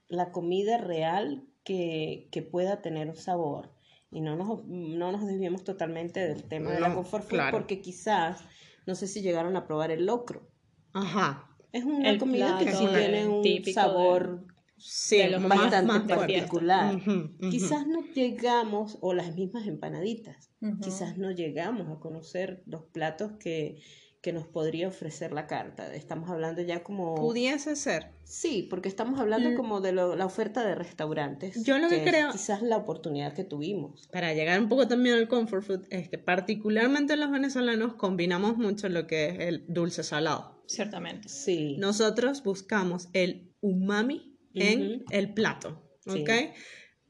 la 0.08 0.32
comida 0.32 0.78
real 0.78 1.47
que, 1.68 2.28
que 2.32 2.40
pueda 2.40 2.80
tener 2.80 3.08
un 3.08 3.16
sabor. 3.16 3.70
Y 4.10 4.22
no 4.22 4.36
nos, 4.36 4.64
no 4.64 5.12
nos 5.12 5.26
desviemos 5.26 5.64
totalmente 5.64 6.20
del 6.26 6.44
tema 6.44 6.70
de 6.72 6.80
la 6.80 6.88
No, 6.88 6.94
comfort 6.94 7.24
food 7.24 7.30
claro. 7.30 7.58
porque 7.58 7.82
quizás, 7.82 8.40
no 8.86 8.94
sé 8.94 9.06
si 9.06 9.20
llegaron 9.20 9.54
a 9.54 9.66
probar 9.66 9.90
el 9.90 10.06
locro. 10.06 10.48
Ajá. 10.94 11.54
Es 11.72 11.84
una 11.84 12.08
El 12.08 12.18
comida 12.18 12.58
que 12.58 12.72
sí 12.72 12.86
tiene 12.86 13.28
un 13.28 13.44
sabor 13.74 14.46
Sí, 14.78 15.16
De 15.16 15.36
bastante 15.38 15.82
más 15.82 16.02
particular. 16.04 16.94
Ujú. 16.94 17.50
Quizás 17.50 17.86
no 17.86 18.00
llegamos, 18.14 18.96
o 19.00 19.12
las 19.12 19.34
mismas 19.34 19.66
empanaditas, 19.66 20.50
Ujú. 20.62 20.78
quizás 20.80 21.18
no 21.18 21.32
llegamos 21.32 21.88
a 21.88 22.00
conocer 22.00 22.62
los 22.64 22.84
platos 22.84 23.32
que, 23.40 23.82
que 24.28 24.34
nos 24.34 24.46
podría 24.46 24.88
ofrecer 24.88 25.32
la 25.32 25.46
carta. 25.46 25.94
Estamos 25.94 26.28
hablando 26.28 26.60
ya 26.60 26.82
como... 26.82 27.14
Pudiese 27.14 27.76
ser. 27.76 28.10
Sí, 28.24 28.66
porque 28.68 28.86
estamos 28.90 29.18
hablando 29.18 29.48
Mm. 29.52 29.54
como 29.54 29.80
de 29.80 29.92
lo- 29.92 30.16
la 30.16 30.26
oferta 30.26 30.66
de 30.66 30.74
restaurantes. 30.74 31.64
Yo 31.64 31.78
lo 31.78 31.88
que 31.88 32.04
creo- 32.04 32.30
Quizás 32.30 32.60
la 32.60 32.76
oportunidad 32.76 33.32
que 33.32 33.44
tuvimos. 33.44 34.06
Para 34.12 34.34
llegar 34.34 34.60
un 34.60 34.68
poco 34.68 34.86
también 34.86 35.14
al 35.14 35.28
comfort 35.28 35.64
food, 35.64 35.86
es 35.88 36.10
que 36.10 36.18
particularmente 36.18 37.16
los 37.16 37.30
venezolanos 37.30 37.94
combinamos 37.94 38.58
mucho 38.58 38.90
lo 38.90 39.06
que 39.06 39.28
es 39.30 39.40
el 39.40 39.64
dulce 39.66 40.02
salado. 40.02 40.62
Ciertamente. 40.66 41.26
Sí. 41.30 41.76
Nosotros 41.78 42.42
buscamos 42.42 43.08
el 43.14 43.54
umami 43.62 44.36
en 44.52 45.04
el 45.10 45.32
plato, 45.32 45.82
Sí. 46.06 46.20
¿ok? 46.20 46.30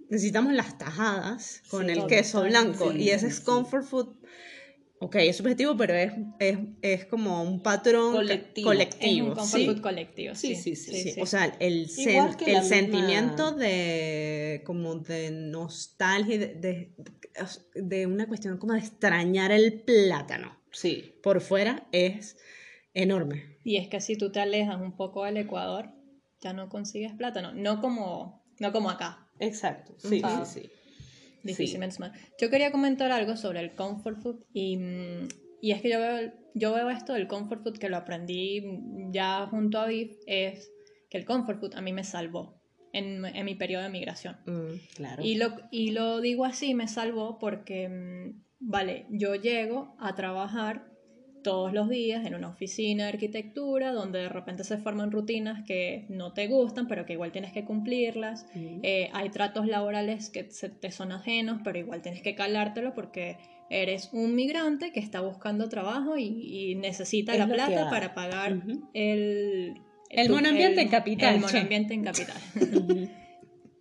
Necesitamos 0.09 0.53
las 0.53 0.79
tajadas 0.79 1.63
con 1.69 1.87
Sí, 1.87 1.91
el 1.95 2.07
queso 2.07 2.43
blanco 2.45 2.93
Sí, 2.93 2.99
y 2.99 3.11
ese 3.11 3.27
es 3.27 3.39
sí. 3.39 3.45
comfort 3.45 3.85
food. 3.85 4.15
Ok, 5.01 5.15
es 5.17 5.37
subjetivo, 5.37 5.77
pero 5.77 5.95
es, 5.95 6.13
es, 6.41 6.59
es 6.83 7.05
como 7.07 7.43
un 7.43 7.63
patrón 7.63 8.13
Colectivo. 8.15 8.67
colectivo, 8.69 9.33
es 9.33 9.39
un 9.39 9.47
sí. 9.77 9.81
colectivo. 9.81 10.35
Sí, 10.35 10.57
Sí, 10.57 10.75
sí, 10.75 10.93
sí, 10.93 11.11
Sí, 11.13 11.21
O 11.21 11.27
sea, 11.27 11.45
el, 11.61 11.89
sen- 11.89 12.37
misma- 12.37 12.63
sentimiento 12.63 13.53
de 13.53 14.63
como 14.67 14.97
de 14.97 15.31
nostalgia, 15.31 16.37
de, 16.39 16.47
de, 16.57 16.95
de 17.77 18.07
una 18.07 18.27
cuestión 18.27 18.59
como 18.59 18.73
de 18.73 18.81
extrañar 18.81 19.53
el 19.53 19.83
plátano 19.83 20.59
Sí. 20.73 21.15
por 21.23 21.41
fuera 21.41 21.87
es 21.93 22.37
enorme. 22.93 23.59
Y 23.65 23.77
es 23.77 23.87
que 23.89 24.01
si 24.01 24.17
tú 24.17 24.33
te 24.33 24.41
alejas 24.41 24.81
un 24.81 24.97
poco 24.97 25.25
del 25.25 25.37
Ecuador, 25.37 25.91
ya 26.41 26.53
no 26.53 26.69
consigues 26.69 27.13
plátano. 27.13 27.53
No 27.53 27.81
como, 27.81 28.45
no 28.59 28.73
como 28.73 28.91
acá. 28.91 29.29
Exacto. 29.39 29.95
Sí, 29.99 30.21
sí, 30.21 30.61
sí. 30.63 30.71
Difícilmente 31.53 31.97
más. 31.99 32.13
Yo 32.41 32.51
quería 32.51 32.71
comentar 32.71 33.11
algo 33.13 33.37
sobre 33.37 33.61
el 33.61 33.75
comfort 33.75 34.19
food 34.21 34.45
y, 34.53 34.77
mm, 34.77 35.29
y 35.61 35.73
es 35.73 35.83
que 35.83 35.91
yo 35.91 36.01
veo, 36.01 36.33
yo 36.55 36.73
veo 36.73 36.91
esto 36.91 37.15
del 37.15 37.27
comfort 37.27 37.63
food 37.63 37.79
que 37.79 37.89
lo 37.89 37.97
aprendí 37.97 38.63
ya 39.11 39.47
junto 39.47 39.79
a 39.79 39.87
Viv, 39.87 40.19
es 40.27 40.71
que 41.11 41.19
el 41.19 41.25
comfort 41.25 41.61
food 41.61 41.75
a 41.75 41.81
mí 41.81 41.93
me 41.93 42.05
salvó 42.05 42.61
en, 42.93 43.25
en 43.25 43.45
mi 43.45 43.55
periodo 43.55 43.83
de 43.83 43.91
migración. 43.91 44.37
Mm. 44.47 44.95
Claro. 44.95 45.23
Y 45.23 45.37
lo, 45.37 45.57
y 45.71 45.91
lo 45.93 46.21
digo 46.21 46.45
así, 46.45 46.75
me 46.75 46.89
salvó 46.89 47.39
porque, 47.39 47.89
mm, 47.89 48.43
vale, 48.61 49.07
yo 49.11 49.35
llego 49.35 49.97
a 49.99 50.15
trabajar 50.15 50.88
todos 51.51 51.73
los 51.73 51.89
días 51.89 52.27
en 52.27 52.35
una 52.35 52.49
oficina 52.49 53.05
de 53.05 53.09
arquitectura 53.11 53.93
donde 53.93 54.19
de 54.19 54.29
repente 54.29 54.65
se 54.65 54.77
forman 54.77 55.11
rutinas 55.11 55.65
que 55.65 56.05
no 56.11 56.33
te 56.35 56.47
gustan, 56.47 56.87
pero 56.89 57.07
que 57.07 57.15
igual 57.15 57.33
tienes 57.33 57.53
que 57.53 57.65
cumplirlas. 57.65 58.47
Eh, 58.83 59.09
hay 59.15 59.31
tratos 59.31 59.67
laborales 59.67 60.29
que 60.29 60.51
se 60.51 60.69
te 60.69 60.91
son 60.91 61.11
ajenos, 61.13 61.61
pero 61.65 61.79
igual 61.79 62.03
tienes 62.03 62.21
que 62.21 62.35
calártelo 62.35 62.93
porque 62.95 63.39
eres 63.71 64.11
un 64.13 64.35
migrante 64.35 64.93
que 64.93 65.01
está 65.01 65.21
buscando 65.21 65.69
trabajo 65.69 66.19
y, 66.19 66.25
y 66.71 66.75
necesita 66.75 67.33
Es 67.33 67.39
la 67.39 67.47
plata 67.47 67.89
para 67.91 68.15
pagar 68.15 68.63
el... 68.95 69.75
El 70.11 70.27
tu- 70.27 70.35
monoambiente 70.35 70.81
en 70.83 70.89
capital, 70.89 71.35
El 71.37 71.41
monoambiente 71.41 71.95
en 71.95 72.05
capital. 72.05 72.37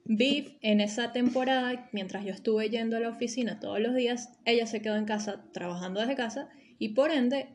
Viv, 0.09 0.57
en 0.61 0.79
esa 0.79 1.11
temporada, 1.11 1.89
mientras 1.91 2.23
yo 2.23 2.31
estuve 2.31 2.69
yendo 2.69 2.95
a 2.95 3.01
la 3.01 3.09
oficina 3.09 3.59
todos 3.59 3.81
los 3.81 3.93
días, 3.93 4.29
ella 4.45 4.65
se 4.65 4.81
quedó 4.81 4.95
en 4.95 5.03
casa 5.03 5.43
trabajando 5.51 5.99
desde 5.99 6.15
casa 6.15 6.47
y 6.79 6.89
por 6.89 7.11
ende 7.11 7.47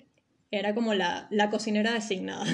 era 0.52 0.74
como 0.74 0.92
la, 0.94 1.26
la 1.30 1.50
cocinera 1.50 1.92
designada. 1.94 2.44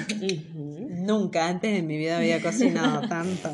Nunca 0.55 1.47
antes 1.47 1.77
en 1.77 1.85
mi 1.85 1.97
vida 1.97 2.17
había 2.17 2.41
cocinado 2.41 3.01
tanto. 3.09 3.51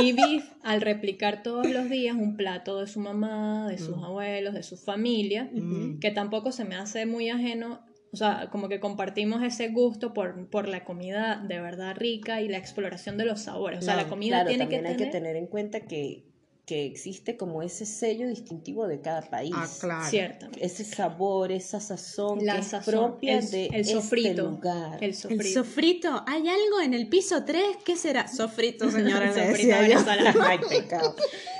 Y 0.00 0.12
Viv, 0.12 0.42
al 0.62 0.80
replicar 0.80 1.42
todos 1.42 1.68
los 1.68 1.90
días 1.90 2.16
un 2.16 2.36
plato 2.36 2.80
de 2.80 2.86
su 2.86 3.00
mamá, 3.00 3.68
de 3.68 3.78
sus 3.78 3.96
Mm. 3.96 4.04
abuelos, 4.04 4.54
de 4.54 4.62
su 4.62 4.76
familia, 4.76 5.50
Mm. 5.52 5.98
que 5.98 6.10
tampoco 6.10 6.52
se 6.52 6.64
me 6.64 6.76
hace 6.76 7.04
muy 7.04 7.28
ajeno, 7.30 7.80
o 8.12 8.16
sea, 8.16 8.48
como 8.50 8.68
que 8.68 8.78
compartimos 8.80 9.42
ese 9.42 9.68
gusto 9.68 10.12
por, 10.14 10.48
por 10.48 10.68
la 10.68 10.84
comida 10.84 11.42
de 11.46 11.60
verdad 11.60 11.96
rica 11.96 12.40
y 12.42 12.48
la 12.48 12.58
exploración 12.58 13.16
de 13.18 13.24
los 13.24 13.40
sabores. 13.42 13.80
O 13.80 13.82
sea, 13.82 13.96
No, 13.96 14.02
la 14.02 14.08
comida 14.08 14.36
claro, 14.36 14.48
tiene 14.50 14.68
que 14.68 14.76
también 14.76 14.82
tener... 14.96 15.00
hay 15.00 15.06
que 15.06 15.18
tener 15.18 15.36
en 15.36 15.46
cuenta 15.48 15.80
que, 15.80 16.24
que 16.72 16.86
existe 16.86 17.36
como 17.36 17.62
ese 17.62 17.84
sello 17.84 18.26
distintivo 18.28 18.86
de 18.88 19.02
cada 19.02 19.20
país. 19.28 19.52
Ah, 19.54 19.68
claro. 19.78 20.08
Ciertamente. 20.08 20.64
Ese 20.64 20.84
sabor, 20.84 21.52
esa 21.52 21.80
sazón 21.80 22.46
La 22.46 22.54
que 22.54 22.60
es 22.60 22.84
propia 22.86 23.38
el- 23.40 23.50
de 23.50 23.66
el 23.66 23.74
este 23.82 23.92
sofrito, 23.92 24.42
lugar. 24.44 24.96
El 25.04 25.10
El 25.10 25.14
sofrito. 25.14 25.44
sofrito, 25.64 26.24
¿hay 26.26 26.48
algo 26.48 26.80
en 26.82 26.94
el 26.94 27.08
piso 27.10 27.44
3? 27.44 27.62
¿Qué 27.84 27.94
será? 27.96 28.26
Sofrito, 28.26 28.90
señora, 28.90 29.28
Sofrito 29.34 29.48
decía 29.52 29.82
yo. 29.82 29.88
venezolano. 29.98 30.42
Ay, 30.44 30.58
pecado. 30.66 31.14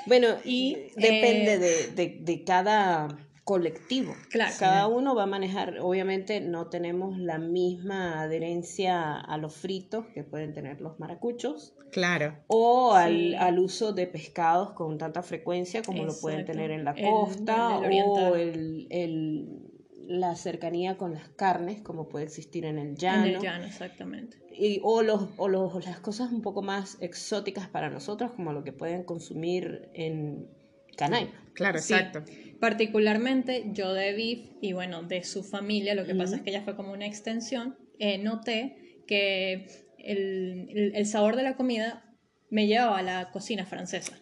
Bueno, 0.06 0.28
Y, 0.44 0.76
y 0.96 1.00
depende 1.00 1.52
eh, 1.54 1.58
de, 1.58 1.86
de- 1.88 2.18
de 2.22 2.44
cada 2.44 3.08
colectivo. 3.44 4.14
Claro. 4.30 4.54
Cada 4.58 4.86
uno 4.86 5.14
va 5.14 5.24
a 5.24 5.26
manejar, 5.26 5.78
obviamente 5.80 6.40
no 6.40 6.68
tenemos 6.68 7.18
la 7.18 7.38
misma 7.38 8.20
adherencia 8.22 9.18
a 9.18 9.36
los 9.36 9.54
fritos 9.56 10.06
que 10.14 10.22
pueden 10.22 10.52
tener 10.52 10.80
los 10.80 11.00
maracuchos 11.00 11.74
Claro. 11.90 12.38
o 12.46 12.92
al, 12.94 13.12
Sí. 13.12 13.34
al 13.34 13.58
uso 13.58 13.92
de 13.92 14.06
pescados 14.06 14.72
con 14.74 14.96
tanta 14.96 15.22
frecuencia 15.22 15.82
como 15.82 16.04
lo 16.04 16.14
pueden 16.20 16.44
tener 16.44 16.70
en 16.70 16.84
la 16.84 16.94
costa 16.94 17.80
el 17.84 18.02
o 18.06 18.36
el, 18.36 18.86
el- 18.90 19.58
la 20.06 20.34
cercanía 20.34 20.96
con 20.98 21.14
las 21.14 21.28
carnes 21.30 21.80
como 21.80 22.08
puede 22.08 22.24
existir 22.26 22.64
en 22.64 22.78
el 22.78 22.96
llano. 22.96 23.24
En 23.26 23.34
el 23.36 23.40
llano, 23.40 23.64
exactamente. 23.64 24.36
Y, 24.52 24.80
o 24.82 25.02
los, 25.02 25.28
o 25.36 25.48
los- 25.48 25.84
las 25.84 26.00
cosas 26.00 26.30
un 26.32 26.42
poco 26.42 26.60
más 26.62 26.96
exóticas 27.00 27.68
para 27.68 27.88
nosotros, 27.88 28.32
como 28.32 28.52
lo 28.52 28.62
que 28.64 28.72
pueden 28.72 29.04
consumir 29.04 29.88
en 29.94 30.48
Canaima. 30.96 31.30
Claro, 31.54 31.78
Sí. 31.78 31.94
exacto. 31.94 32.22
Particularmente 32.62 33.70
yo 33.72 33.92
de 33.92 34.12
Viv 34.12 34.50
y 34.60 34.72
bueno, 34.72 35.02
de 35.02 35.24
su 35.24 35.42
familia, 35.42 35.96
lo 35.96 36.04
que 36.06 36.14
pasa 36.14 36.36
es 36.36 36.42
que 36.42 36.50
ella 36.50 36.62
fue 36.62 36.76
como 36.76 36.92
una 36.92 37.06
extensión, 37.06 37.76
eh, 37.98 38.18
noté 38.18 39.02
que 39.08 39.66
el, 39.98 40.68
el- 40.70 40.92
el 40.94 41.06
sabor 41.06 41.34
de 41.34 41.42
la 41.42 41.56
comida 41.56 42.04
me 42.50 42.68
llevaba 42.68 42.98
a 42.98 43.02
la 43.02 43.30
cocina 43.32 43.66
francesa. 43.66 44.16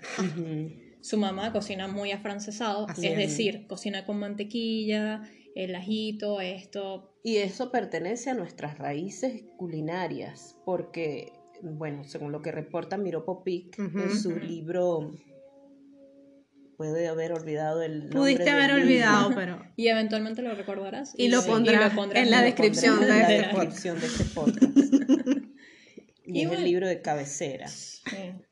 Su 1.03 1.19
mamá 1.19 1.53
cocina 1.53 1.87
muy 1.87 2.13
afrancesado, 2.13 2.87
Así 2.89 3.09
es 3.09 3.13
es. 3.13 3.19
decir, 3.19 3.67
cocina 3.67 4.07
con 4.07 4.19
mantequilla, 4.19 5.23
el 5.55 5.75
ajito, 5.75 6.41
esto. 6.41 7.19
Y 7.23 7.37
eso 7.37 7.71
pertenece 7.71 8.31
a 8.31 8.35
nuestras 8.35 8.79
raíces 8.79 9.45
culinarias, 9.59 10.57
porque, 10.65 11.31
bueno, 11.63 12.05
según 12.05 12.33
lo 12.33 12.41
que 12.41 12.53
reporta 12.53 12.97
Miro 12.97 13.27
Popic 13.27 13.79
en 13.79 14.11
su 14.19 14.35
libro 14.39 15.13
puede 16.81 17.09
haber 17.09 17.33
olvidado 17.35 17.83
el 17.83 17.99
nombre 18.05 18.19
Pudiste 18.21 18.45
del 18.45 18.55
haber 18.55 18.71
libro. 18.71 18.83
olvidado, 18.85 19.31
pero... 19.35 19.63
Y 19.77 19.89
eventualmente 19.89 20.41
lo 20.41 20.55
recordarás. 20.55 21.13
Y 21.15 21.29
lo 21.29 21.43
sí, 21.43 21.49
pondrás 21.51 21.93
pondrás 21.93 22.23
en 22.25 22.31
la 22.31 22.39
lo 22.39 22.45
descripción 22.45 23.01
de 23.01 23.07
en 23.07 23.13
este 23.21 23.33
la 23.33 23.43
descripción 23.49 24.01
de 24.01 24.07
este 24.07 24.25
podcast. 24.25 24.63
y, 26.25 26.33
Y 26.39 26.41
es 26.43 26.47
bueno. 26.49 26.63
el 26.63 26.65
libro 26.71 26.89
de 26.89 27.03
cabecera. 27.03 27.69
Sí. 27.69 28.01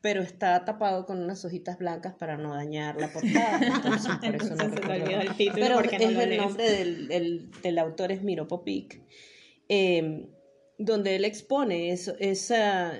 Pero 0.01 0.21
está 0.21 0.63
tapado 0.63 1.07
con 1.07 1.23
unas 1.23 1.43
hojitas 1.43 1.79
blancas 1.79 2.13
para 2.13 2.37
no 2.37 2.53
dañar 2.53 3.01
la 3.01 3.11
portada. 3.11 3.59
Entonces, 3.65 4.11
por 4.17 4.35
eso 4.35 4.55
no 4.55 4.55
Entonces 4.55 4.57
se 4.59 4.69
te 4.69 4.75
recuerdo. 4.75 5.03
olvidó 5.05 5.21
el 5.21 5.35
título 5.35 5.65
Pero 5.65 5.75
porque 5.77 5.97
no 5.97 6.03
es 6.05 6.13
lo 6.13 6.21
el 6.21 6.29
lees. 6.29 6.41
nombre 6.41 6.69
del, 6.71 7.11
el- 7.11 7.51
del 7.63 7.79
autor 7.79 8.11
es 8.11 8.21
Miro 8.21 8.47
Popic, 8.47 9.01
eh, 9.69 10.27
donde 10.77 11.15
él 11.15 11.25
expone 11.25 11.91
eso, 11.91 12.13
esa, 12.19 12.93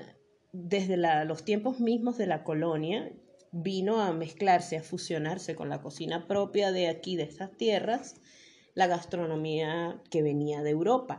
desde 0.52 0.96
la- 0.96 1.24
los 1.24 1.44
tiempos 1.44 1.78
mismos 1.78 2.18
de 2.18 2.26
la 2.26 2.42
colonia, 2.42 3.12
vino 3.52 4.00
a 4.00 4.12
mezclarse, 4.12 4.76
a 4.76 4.82
fusionarse 4.82 5.54
con 5.54 5.68
la 5.68 5.80
cocina 5.82 6.26
propia 6.26 6.72
de 6.72 6.88
aquí, 6.88 7.16
de 7.16 7.24
estas 7.24 7.56
tierras, 7.56 8.14
la 8.74 8.86
gastronomía 8.86 10.00
que 10.10 10.22
venía 10.22 10.62
de 10.62 10.70
Europa. 10.70 11.18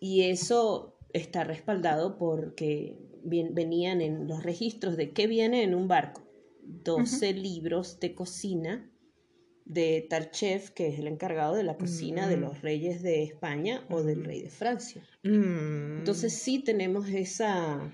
Y 0.00 0.22
eso 0.22 0.98
está 1.12 1.44
respaldado 1.44 2.16
porque 2.16 2.98
bien- 3.22 3.54
venían 3.54 4.00
en 4.00 4.26
los 4.26 4.42
registros 4.42 4.96
de 4.96 5.10
qué 5.12 5.26
viene 5.26 5.62
en 5.62 5.74
un 5.74 5.88
barco. 5.88 6.22
12 6.64 7.32
libros 7.34 8.00
de 8.00 8.14
cocina 8.14 8.88
de 9.64 10.06
tal 10.08 10.30
chef 10.30 10.70
que 10.70 10.88
es 10.88 10.98
el 10.98 11.06
encargado 11.06 11.54
de 11.54 11.62
la 11.62 11.76
cocina 11.76 12.28
de 12.28 12.36
Mm. 12.36 12.40
los 12.40 12.62
reyes 12.62 13.02
de 13.02 13.22
España 13.22 13.84
o 13.90 14.02
del 14.02 14.20
Mm. 14.20 14.24
rey 14.24 14.42
de 14.42 14.50
Francia. 14.50 15.02
Mm. 15.22 15.98
Entonces 15.98 16.32
sí 16.32 16.58
tenemos 16.60 17.08
esa, 17.08 17.92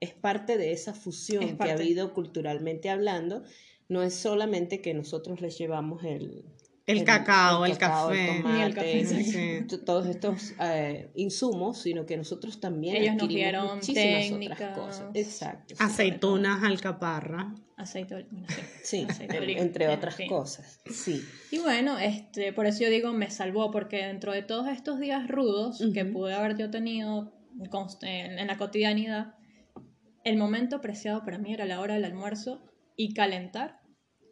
es 0.00 0.12
parte 0.14 0.58
de 0.58 0.72
esa 0.72 0.94
fusión 0.94 1.42
Es 1.42 1.54
que 1.54 1.70
ha 1.70 1.74
habido 1.74 2.14
culturalmente 2.14 2.90
hablando. 2.90 3.42
No 3.88 4.02
es 4.02 4.14
solamente 4.14 4.80
que 4.80 4.94
nosotros 4.94 5.40
les 5.40 5.56
llevamos 5.58 6.04
el, 6.04 6.44
El 6.86 7.04
cacao, 7.04 7.64
el 7.64 7.78
cacao, 7.78 8.08
café. 8.08 8.36
El 8.36 8.74
café, 8.74 9.04
tomate, 9.04 9.24
sí. 9.24 9.76
todos 9.84 10.06
estos 10.06 10.54
eh, 10.60 11.10
insumos, 11.14 11.82
sino 11.82 12.06
que 12.06 12.16
nosotros 12.16 12.60
también 12.60 12.96
Ellos 12.96 13.14
nos 13.14 13.24
adquirimos 13.24 13.34
dieron 13.34 13.74
muchísimas 13.76 14.28
técnicas. 14.28 14.60
otras 14.60 14.78
cosas. 14.78 15.06
Exacto. 15.14 15.74
sí. 15.76 15.82
Aceitunas, 15.82 16.62
alcaparra. 16.62 17.54
Oliva, 17.78 18.18
sí. 18.82 19.06
Entre 19.20 19.84
en 19.84 19.90
otras 19.90 20.16
fin. 20.16 20.28
cosas. 20.28 20.80
Sí. 20.90 21.24
Y 21.50 21.58
bueno, 21.60 21.98
este, 21.98 22.52
por 22.52 22.66
eso 22.66 22.80
yo 22.80 22.90
digo 22.90 23.12
me 23.12 23.30
salvó, 23.30 23.70
porque 23.70 24.04
dentro 24.04 24.32
de 24.32 24.42
todos 24.42 24.66
estos 24.68 24.98
días 24.98 25.28
rudos 25.28 25.82
que 25.94 26.04
pude 26.04 26.34
haber 26.34 26.56
yo 26.56 26.70
tenido 26.70 27.32
en 28.02 28.46
la 28.46 28.56
cotidianidad, 28.58 29.37
el 30.28 30.36
momento 30.36 30.80
preciado 30.80 31.24
para 31.24 31.38
mí 31.38 31.52
era 31.52 31.64
la 31.64 31.80
hora 31.80 31.94
del 31.94 32.04
almuerzo 32.04 32.62
y 32.96 33.14
calentar 33.14 33.80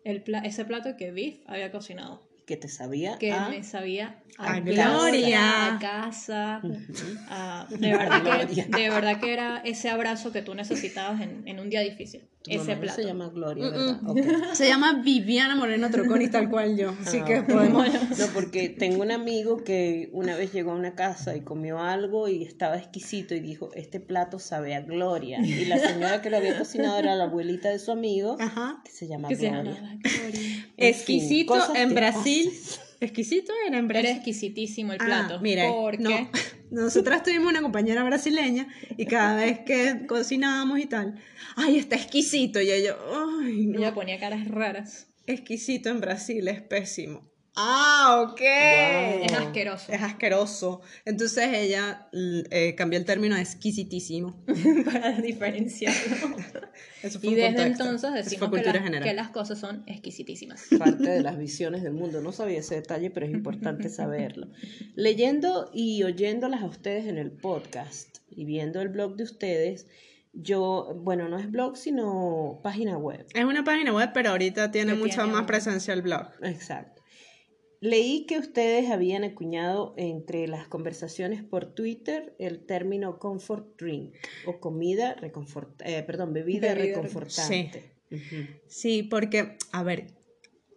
el 0.04 0.22
pla- 0.22 0.40
ese 0.40 0.64
plato 0.64 0.96
que 0.96 1.10
Biff 1.10 1.40
había 1.46 1.72
cocinado. 1.72 2.26
Que 2.46 2.56
te 2.56 2.68
sabía 2.68 3.18
Que 3.18 3.32
a- 3.32 3.48
me 3.48 3.64
sabía 3.64 4.22
A 4.38 4.52
a, 4.54 4.60
gloria. 4.60 5.78
casa, 5.80 6.56
a 6.56 6.60
casa. 6.60 6.60
Ujú. 6.62 7.18
a- 7.28 7.66
de, 7.70 7.90
verdad 7.96 8.48
que, 8.48 8.64
de 8.64 8.90
verdad 8.90 9.20
que 9.20 9.32
era 9.32 9.58
ese 9.64 9.88
abrazo 9.90 10.30
que 10.32 10.42
tú 10.42 10.54
necesitabas 10.54 11.20
en, 11.20 11.42
en 11.48 11.58
un 11.58 11.70
día 11.70 11.80
difícil. 11.80 12.28
Ese 12.54 12.76
plato. 12.76 13.00
se 13.00 13.04
llama 13.06 13.28
Gloria, 13.28 13.66
Mm, 13.66 13.70
¿verdad? 13.70 14.00
mm. 14.02 14.54
Se 14.54 14.68
llama 14.68 15.00
Viviana 15.04 15.56
Moreno 15.56 15.90
Troconis, 15.90 16.30
tal 16.30 16.48
cual 16.48 16.76
yo. 16.76 16.94
Así 17.04 17.18
Ah, 17.20 17.24
que 17.24 17.38
ok. 17.40 17.46
podemos. 17.52 17.86
No, 18.18 18.26
porque 18.34 18.68
tengo 18.78 19.02
un 19.02 19.10
amigo 19.10 19.64
que 19.64 20.10
una 20.12 20.36
vez 20.36 20.52
llegó 20.52 20.72
a 20.72 20.74
una 20.74 20.94
casa 20.94 21.36
y 21.36 21.40
comió 21.42 21.78
algo 21.80 22.28
y 22.28 22.42
estaba 22.44 22.76
exquisito 22.78 23.34
y 23.34 23.40
dijo, 23.40 23.70
este 23.74 24.00
plato 24.00 24.38
sabe 24.38 24.74
a 24.74 24.80
gloria. 24.80 25.40
Y 25.40 25.64
la 25.66 25.78
señora 25.78 26.22
que 26.22 26.30
lo 26.30 26.36
había 26.36 26.56
cocinado 26.58 26.98
era 26.98 27.14
la 27.16 27.24
abuelita 27.24 27.68
de 27.70 27.78
su 27.78 27.90
amigo, 27.92 28.36
Ajá. 28.40 28.80
que 28.84 28.90
se 28.90 29.06
llama 29.08 29.28
Que 29.28 29.36
se 29.36 29.50
Gloria. 29.50 29.72
llama 29.74 29.98
Gloria. 30.02 30.40
En 30.76 30.94
fin, 30.94 31.16
Exquisito 31.20 31.74
en 31.74 31.94
Brasil. 31.94 32.50
pasan. 32.52 32.85
Exquisito 33.00 33.52
era 33.66 33.78
en 33.78 33.84
Era 33.84 34.00
Brasil. 34.00 34.10
exquisitísimo 34.16 34.92
el 34.92 34.98
Ah, 35.02 35.04
plato. 35.04 35.40
mira, 35.40 35.64
porque 35.68 35.98
no, 35.98 36.10
nosotras 36.70 37.22
tuvimos 37.22 37.50
una 37.50 37.60
compañera 37.62 38.02
brasileña 38.04 38.68
y 38.96 39.04
cada 39.06 39.36
vez 39.36 39.60
que 39.60 40.06
cocinábamos 40.06 40.78
y 40.78 40.86
tal, 40.86 41.14
ay, 41.56 41.78
está 41.78 41.96
exquisito. 41.96 42.60
Y 42.60 42.70
ella, 42.70 42.96
ay, 43.42 43.66
no, 43.66 43.78
ella 43.80 43.92
ponía 43.94 44.18
caras 44.18 44.48
raras. 44.48 45.08
exquisito 45.26 45.90
en 45.90 46.00
Brasil 46.00 46.46
es 46.48 46.62
pésimo. 46.62 47.30
Ah, 47.58 48.22
ok. 48.28 48.40
Es 48.42 49.32
asqueroso. 49.32 49.90
Es 49.90 50.02
asqueroso. 50.02 50.82
Entonces 51.06 51.48
ella 51.54 52.08
eh, 52.12 52.74
cambió 52.76 52.98
el 52.98 53.06
término 53.06 53.34
a 53.34 53.40
exquisitísimo. 53.40 54.44
para 54.84 55.12
diferenciarlo. 55.12 56.36
Eso 57.02 57.18
fue 57.18 57.30
Y 57.30 57.34
desde 57.34 57.54
contexto. 57.54 57.84
entonces 57.84 58.12
decimos 58.12 58.50
que, 58.50 58.72
general. 58.72 59.02
que 59.02 59.14
las 59.14 59.30
cosas 59.30 59.58
son 59.58 59.84
exquisitísimas. 59.86 60.66
parte 60.78 61.08
de 61.08 61.22
las 61.22 61.38
visiones 61.38 61.82
del 61.82 61.94
mundo. 61.94 62.20
No 62.20 62.32
sabía 62.32 62.58
ese 62.58 62.74
detalle, 62.74 63.10
pero 63.10 63.24
es 63.24 63.32
importante 63.32 63.88
saberlo. 63.88 64.48
Leyendo 64.94 65.70
y 65.72 66.02
oyéndolas 66.02 66.62
a 66.62 66.66
ustedes 66.66 67.06
en 67.06 67.16
el 67.16 67.30
podcast 67.32 68.18
y 68.28 68.44
viendo 68.44 68.82
el 68.82 68.90
blog 68.90 69.16
de 69.16 69.24
ustedes, 69.24 69.86
yo, 70.34 70.94
bueno, 71.02 71.30
no 71.30 71.38
es 71.38 71.50
blog, 71.50 71.78
sino 71.78 72.60
página 72.62 72.98
web. 72.98 73.26
Es 73.32 73.44
una 73.44 73.64
página 73.64 73.94
web, 73.94 74.10
pero 74.12 74.30
ahorita 74.30 74.70
tiene 74.70 74.94
mucha 74.94 75.24
más 75.24 75.46
presencia 75.46 75.94
el 75.94 76.02
blog. 76.02 76.28
Exacto. 76.42 76.95
Leí 77.80 78.26
que 78.26 78.38
ustedes 78.38 78.90
habían 78.90 79.24
acuñado 79.24 79.94
entre 79.96 80.48
las 80.48 80.66
conversaciones 80.68 81.42
por 81.42 81.74
Twitter 81.74 82.34
el 82.38 82.64
término 82.64 83.18
comfort 83.18 83.78
drink 83.78 84.14
o 84.46 84.60
comida 84.60 85.14
reconfort 85.14 85.82
eh, 85.84 86.02
perdón, 86.02 86.32
bebida, 86.32 86.74
Bebida 86.74 87.00
reconfortante. 87.02 87.96
Ujú. 88.10 88.46
Sí, 88.66 89.02
porque, 89.02 89.56
a 89.72 89.82
ver, 89.82 90.06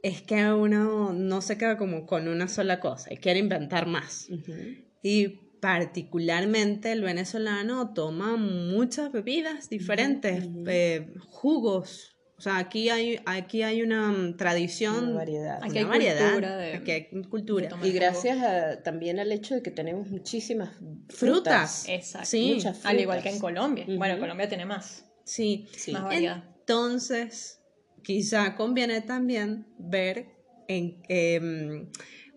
es 0.04 0.22
que 0.22 0.52
uno 0.52 1.14
no 1.14 1.42
se 1.42 1.58
queda 1.58 1.78
como 1.78 2.06
con 2.06 2.28
una 2.28 2.48
sola 2.48 2.80
cosa 2.80 3.14
y 3.14 3.18
quiere 3.18 3.40
inventar 3.40 3.88
más. 3.88 4.28
Ujú. 4.30 4.54
Y 5.02 5.28
particularmente 5.62 6.92
el 6.92 7.02
venezolano 7.02 7.94
toma 7.94 8.38
muchas 8.38 9.12
bebidas 9.12 9.70
diferentes, 9.70 10.46
ujú. 10.46 10.64
eh, 10.68 11.14
jugos. 11.20 12.19
O 12.39 12.41
sea, 12.41 12.58
aquí 12.58 12.89
hay, 12.89 13.19
aquí 13.25 13.63
hay 13.63 13.82
una 13.82 14.08
mm, 14.13 14.38
tradición, 14.38 15.10
Una 15.10 15.17
variedad. 15.17 15.58
Aquí 15.62 15.71
una 15.71 15.80
hay 15.80 15.84
variedad, 15.86 16.30
cultura 16.32 16.56
de- 16.58 16.73
aquí 16.75 16.91
hay 16.91 17.10
cultura. 17.30 17.69
Y 17.84 17.91
gracias 17.91 18.41
a- 18.41 18.82
también 18.82 19.19
al 19.19 19.30
hecho 19.34 19.56
de 19.56 19.62
que 19.62 19.71
tenemos 19.71 20.08
muchísimas 20.08 20.69
Frutas. 21.10 21.84
frutas. 21.84 21.86
Exacto. 21.89 22.28
Sí, 22.30 22.54
muchas 22.56 22.86
Al 22.86 22.97
igual 22.97 23.17
que 23.17 23.23
frutas. 23.23 23.36
en 23.36 23.41
Colombia. 23.41 23.86
Bueno, 23.89 24.13
Ujú. 24.13 24.21
Colombia 24.21 24.47
tiene 24.47 24.65
más. 24.65 25.04
Sí. 25.25 25.67
Sí. 25.75 25.91
Más 25.91 26.04
variedad. 26.04 26.41
Entonces, 26.62 27.60
quizá 28.04 28.56
conviene 28.56 29.02
también 29.02 29.67
ver 29.78 30.28
en 30.69 31.02
em, 31.10 31.89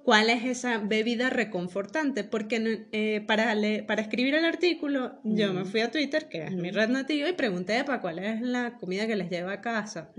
cuál 0.05 0.31
es 0.31 0.45
esa 0.45 0.79
bebida 0.79 1.31
reconfortante, 1.31 2.25
porque 2.25 2.87
eh, 2.93 3.23
para, 3.27 3.55
le- 3.55 3.83
para 3.83 4.03
escribir 4.03 4.35
el 4.35 4.45
artículo 4.45 5.21
yo 5.25 5.53
me 5.53 5.65
fui 5.65 5.81
a 5.81 5.91
Twitter, 5.91 6.29
que 6.29 6.45
es 6.45 6.53
mi 6.53 6.71
red 6.71 6.89
nativa, 6.89 7.29
y 7.29 7.33
pregunté 7.35 7.85
para 7.85 8.01
cuál 8.01 8.19
es 8.19 8.41
la 8.41 8.77
comida 8.79 9.07
que 9.07 9.17
les 9.17 9.31
lleva 9.31 9.53
a 9.53 9.61
casa. 9.61 10.13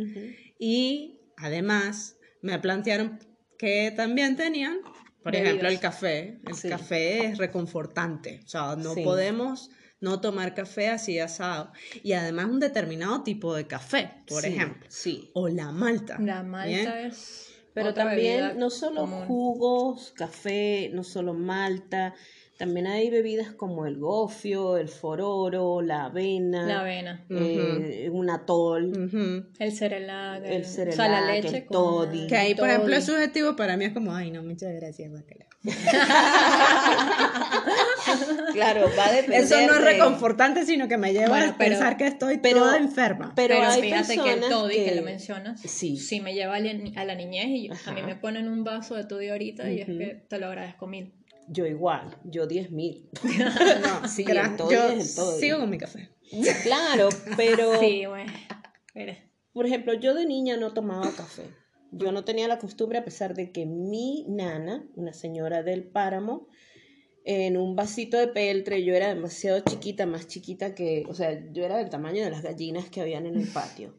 Y 0.60 1.20
además 1.38 2.18
me 2.42 2.60
plantearon 2.60 3.20
que 3.58 3.92
también 3.96 4.36
tenían, 4.36 4.78
por 5.24 5.32
Bebidas. 5.32 5.48
ejemplo, 5.48 5.70
el 5.70 5.80
café. 5.80 6.40
El 6.48 6.54
Sí. 6.56 6.70
café 6.70 7.26
es 7.28 7.38
reconfortante. 7.38 8.42
O 8.46 8.48
sea, 8.48 8.76
no 8.76 8.94
Sí. 8.94 9.04
podemos 9.04 9.70
no 10.02 10.20
tomar 10.20 10.54
café 10.54 10.90
así 10.90 11.18
asado. 11.20 11.72
Y 12.04 12.12
además 12.12 12.48
un 12.48 12.60
determinado 12.60 13.24
tipo 13.24 13.56
de 13.56 13.68
café, 13.68 14.12
por 14.28 14.42
Sí, 14.42 14.50
ejemplo. 14.50 14.86
Sí. 14.90 15.32
O 15.34 15.48
la 15.48 15.72
malta. 15.72 16.18
La 16.20 16.44
malta 16.44 16.68
¿bien? 16.68 17.08
es. 17.08 17.53
Pero 17.74 17.90
otra 17.90 18.06
también 18.06 18.58
no 18.58 18.70
solo 18.70 19.02
común. 19.02 19.26
jugos, 19.26 20.14
café, 20.16 20.90
no 20.94 21.04
solo 21.04 21.34
malta, 21.34 22.14
también 22.58 22.86
hay 22.88 23.10
bebidas 23.10 23.52
como 23.52 23.88
el 23.88 23.98
gofio, 23.98 24.78
el 24.78 24.88
fororo, 24.88 25.82
la 25.82 26.06
avena, 26.06 26.66
La 26.68 26.82
avena. 26.82 27.26
eh, 27.30 28.10
un 28.12 28.30
atol. 28.30 29.10
El 29.60 29.72
cerelac. 29.72 30.46
El 30.46 30.62
o 30.62 30.66
sea, 30.66 31.08
la 31.10 31.34
leche 31.34 31.58
el 31.58 31.68
toddy. 31.68 32.28
Que 32.28 32.38
ahí, 32.38 32.56
por 32.56 32.70
ejemplo, 32.70 32.96
es 32.96 33.06
subjetivo 33.06 33.56
para 33.56 33.76
mí 33.76 33.86
es 33.86 33.94
como, 33.94 34.14
ay, 34.14 34.30
no, 34.32 34.44
muchas 34.44 34.74
gracias, 34.76 35.10
guacala. 35.10 35.46
Claro, 38.54 38.90
va 38.98 39.06
a 39.08 39.12
depender. 39.12 39.44
Eso 39.44 39.56
no 39.56 39.74
es 39.74 39.80
de- 39.80 39.92
reconfortante, 39.94 40.66
sino 40.66 40.88
que 40.88 40.98
me 40.98 41.14
lleva 41.14 41.30
Bueno, 41.30 41.52
a 41.54 41.58
pero- 41.58 41.70
pensar 41.72 41.98
que 41.98 42.08
estoy 42.08 42.38
pero- 42.38 42.60
toda 42.60 42.78
enferma. 42.78 43.34
Pero, 43.36 43.56
Pero, 43.56 43.68
hay 43.70 43.82
fíjate 43.82 44.08
que 44.16 44.20
el 44.20 44.40
personas 44.40 44.50
toddy 44.50 44.76
que, 44.76 44.86
que- 44.86 44.96
lo 44.96 45.02
mencionas, 45.04 45.62
Sí. 45.62 45.98
sí 45.98 46.20
me 46.20 46.34
lleva 46.34 46.56
a 46.56 46.60
la, 46.60 46.72
a 47.02 47.06
la 47.06 47.16
niñez 47.16 47.48
y 47.48 47.68
yo- 47.70 47.74
a 47.86 47.92
mí 47.92 48.02
me 48.04 48.16
ponen 48.16 48.48
un 48.50 48.64
vaso 48.64 48.96
de 48.96 49.06
toddy 49.06 49.30
ahorita 49.30 49.70
y 49.72 49.80
es 49.82 49.86
que 49.88 50.26
te 50.30 50.38
lo 50.40 50.48
agradezco 50.48 50.88
mil. 50.88 51.14
Yo 51.48 51.66
igual, 51.66 52.18
yo 52.24 52.48
10 52.48 52.72
mil. 52.72 53.10
No, 54.04 54.08
Sí, 54.08 54.24
yo 54.26 54.90
es 54.90 55.16
sigo 55.40 55.60
con 55.60 55.70
mi 55.70 55.78
café. 55.78 56.10
Claro, 56.64 57.10
pero 57.36 57.80
Sí, 57.80 58.06
bueno. 58.06 58.32
Mire. 58.96 59.30
Por 59.54 59.66
ejemplo, 59.68 59.94
yo 59.94 60.14
de 60.16 60.26
niña 60.26 60.58
no 60.58 60.74
tomaba 60.74 61.12
café. 61.12 61.44
Yo 61.94 62.12
no 62.12 62.24
tenía 62.24 62.48
la 62.48 62.60
costumbre, 62.60 62.98
a 62.98 63.06
pesar 63.06 63.34
de 63.34 63.52
que 63.52 63.66
mi 63.66 64.26
nana, 64.28 64.88
una 64.96 65.14
señora 65.14 65.64
del 65.64 65.84
páramo, 65.84 66.48
en 67.26 67.58
un 67.58 67.76
vasito 67.76 68.18
de 68.18 68.28
peltre. 68.28 68.84
Yo 68.84 68.94
era 68.94 69.14
demasiado 69.14 69.60
chiquita, 69.62 70.06
más 70.06 70.28
chiquita 70.28 70.76
que, 70.76 71.06
o 71.08 71.14
sea, 71.14 71.52
yo 71.52 71.64
era 71.64 71.78
del 71.78 71.90
tamaño 71.90 72.24
de 72.24 72.32
las 72.32 72.42
gallinas 72.42 72.90
que 72.90 73.02
habían 73.02 73.26
en 73.26 73.38
el 73.38 73.48
patio. 73.48 73.96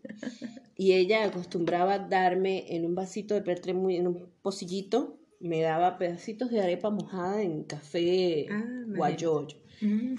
Y 0.76 0.92
ella 0.92 1.24
acostumbraba 1.24 1.98
darme 1.98 2.74
en 2.74 2.84
un 2.84 2.94
vasito 2.94 3.34
de 3.34 3.42
peltre, 3.42 3.74
muy, 3.74 3.96
en 3.96 4.08
un 4.08 4.28
pocillito, 4.42 5.18
me 5.40 5.60
daba 5.60 5.98
pedacitos 5.98 6.50
de 6.50 6.60
arepa 6.60 6.90
mojada 6.90 7.42
en 7.42 7.64
café 7.64 8.46
Ah, 8.50 8.64
guayoyo. 8.88 9.58
Mm. 9.80 10.14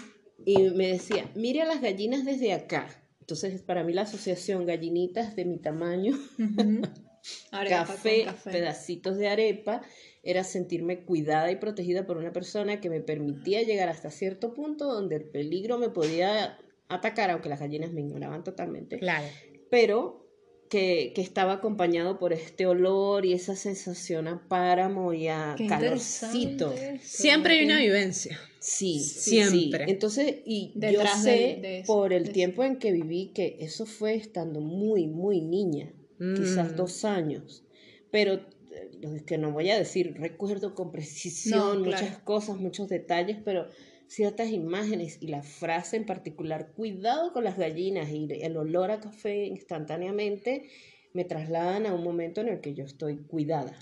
Y 0.46 0.70
me 0.72 0.88
decía, 0.90 1.30
mire 1.36 1.62
a 1.62 1.66
las 1.66 1.82
gallinas 1.82 2.26
desde 2.26 2.54
acá. 2.54 2.88
Entonces, 3.22 3.62
para 3.62 3.84
mí 3.84 3.92
la 3.92 4.04
asociación 4.04 4.66
gallinitas 4.66 5.36
de 5.36 5.46
mi 5.46 5.58
tamaño, 5.58 6.18
café, 7.52 8.24
café. 8.26 8.52
pedacitos 8.52 9.18
de 9.18 9.28
arepa, 9.28 9.82
era 10.24 10.44
sentirme 10.44 11.06
cuidada 11.06 11.52
y 11.52 11.58
protegida 11.58 12.06
por 12.06 12.18
una 12.18 12.32
persona 12.34 12.82
que 12.82 12.90
me 12.90 13.02
permitía 13.02 13.62
llegar 13.64 13.90
hasta 13.90 14.10
cierto 14.12 14.54
punto 14.54 14.86
donde 14.92 15.16
el 15.18 15.24
peligro 15.26 15.78
me 15.78 15.90
podía 15.90 16.58
atacar, 16.88 17.32
aunque 17.32 17.50
las 17.50 17.60
gallinas 17.60 17.92
me 17.94 18.02
ignoraban 18.02 18.44
totalmente, 18.44 19.00
Claro. 19.00 19.28
pero 19.70 20.24
que, 20.70 21.12
que 21.14 21.22
estaba 21.22 21.54
acompañado 21.54 22.18
por 22.18 22.34
este 22.34 22.66
olor 22.66 23.24
y 23.26 23.34
esa 23.34 23.56
sensación 23.56 24.28
a 24.28 24.48
páramo 24.48 25.14
y 25.14 25.28
a 25.28 25.54
Qué 25.58 25.68
calorcito. 25.68 26.74
Siempre 27.02 27.60
hay 27.60 27.66
una 27.66 27.78
vivencia. 27.80 28.40
Sí, 28.60 29.00
Siempre. 29.00 29.86
sí. 29.86 29.92
Entonces, 29.92 30.38
y 30.44 30.72
Detrás 30.74 31.18
yo 31.20 31.24
sé 31.24 31.32
de- 31.32 31.62
de 31.62 31.80
eso, 31.82 31.94
por 31.94 32.14
el 32.14 32.24
eso. 32.24 32.32
tiempo 32.32 32.64
en 32.64 32.78
que 32.80 32.92
viví 32.92 33.32
que 33.34 33.58
eso 33.60 33.86
fue 33.86 34.16
estando 34.16 34.60
muy, 34.60 35.06
muy 35.06 35.40
niña, 35.42 35.94
quizás 36.18 36.74
Mm. 36.74 36.76
dos 36.76 37.06
años. 37.06 37.64
Pero 38.12 38.34
eh, 38.34 39.24
que 39.26 39.38
no 39.38 39.52
voy 39.52 39.70
a 39.70 39.78
decir, 39.78 40.16
recuerdo 40.20 40.76
con 40.76 40.92
precisión 40.92 41.60
No, 41.60 41.84
claro. 41.84 42.04
muchas 42.06 42.18
cosas, 42.20 42.58
muchos 42.58 42.90
detalles, 42.90 43.38
pero 43.44 43.68
ciertas 44.08 44.50
imágenes 44.50 45.18
y 45.22 45.28
la 45.28 45.44
frase 45.44 45.98
en 45.98 46.06
particular, 46.06 46.72
cuidado 46.76 47.34
con 47.34 47.44
las 47.44 47.58
gallinas 47.58 48.10
y 48.12 48.28
el 48.32 48.58
olor 48.58 48.92
a 48.92 49.00
café 49.00 49.46
instantáneamente 49.46 50.70
me 51.14 51.24
trasladan 51.24 51.86
a 51.86 51.94
un 51.94 52.04
momento 52.04 52.42
en 52.42 52.50
el 52.50 52.60
que 52.62 52.74
yo 52.74 52.84
estoy 52.84 53.18
cuidada. 53.18 53.74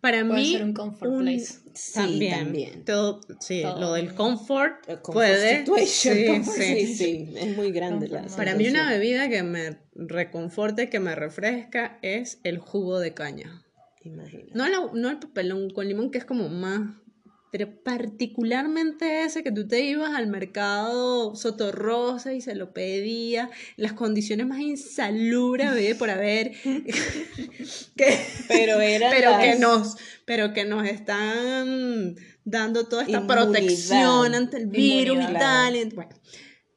Para 0.00 0.24
Puede 0.26 0.40
mí, 0.40 0.52
ser 0.52 0.64
un 0.64 0.72
comfort 0.74 1.10
un- 1.10 1.22
place. 1.22 1.58
Sí, 1.74 1.92
también. 1.94 2.38
también. 2.38 2.84
Todo, 2.84 3.20
sí, 3.40 3.62
Todo. 3.62 3.80
lo 3.80 3.92
del 3.94 4.14
comfort 4.14 4.84
comfort 4.86 5.12
puede. 5.12 5.58
situation, 5.58 6.14
sí, 6.16 6.26
comfort- 6.26 6.52
sí. 6.56 6.86
sí, 6.86 6.94
sí, 6.94 7.34
es 7.36 7.56
muy 7.56 7.72
grande 7.72 8.08
la 8.08 8.22
Para 8.26 8.54
mí 8.54 8.68
una 8.68 8.88
bebida 8.90 9.28
que 9.28 9.42
me 9.42 9.78
reconforte, 9.94 10.88
que 10.88 11.00
me 11.00 11.14
refresca, 11.14 11.98
es 12.02 12.38
el 12.44 12.58
jugo 12.58 13.00
de 13.00 13.14
caña. 13.14 13.64
Imagínate. 14.04 14.50
No, 14.54 14.68
la- 14.68 14.90
no 14.94 15.10
el 15.10 15.18
papelón 15.18 15.70
con 15.70 15.86
limón, 15.88 16.10
que 16.10 16.18
es 16.18 16.24
como 16.24 16.48
más... 16.48 16.80
Pero 17.50 17.82
particularmente 17.82 19.24
ese 19.24 19.42
que 19.42 19.50
tú 19.50 19.66
te 19.66 19.80
ibas 19.80 20.14
al 20.14 20.26
mercado 20.26 21.34
Sotorrosa 21.34 22.34
y 22.34 22.40
se 22.42 22.54
lo 22.54 22.72
pedía, 22.74 23.50
las 23.76 23.94
condiciones 23.94 24.46
más 24.46 24.60
insalubres 24.60 25.94
por 25.96 26.10
haber, 26.10 26.52
que, 27.96 28.18
Pero 28.48 28.80
era 28.80 29.10
pero 29.10 29.30
las- 29.30 29.42
que 29.42 29.54
nos, 29.58 29.96
pero 30.24 30.52
que 30.52 30.64
nos 30.64 30.86
están 30.86 32.16
dando 32.44 32.86
toda 32.86 33.02
esta 33.02 33.18
Inmunidad. 33.18 33.44
protección 33.44 34.34
ante 34.34 34.56
el 34.58 34.66
virus 34.66 35.18
y 35.30 35.32
tal. 35.34 35.90
bueno, 35.94 36.10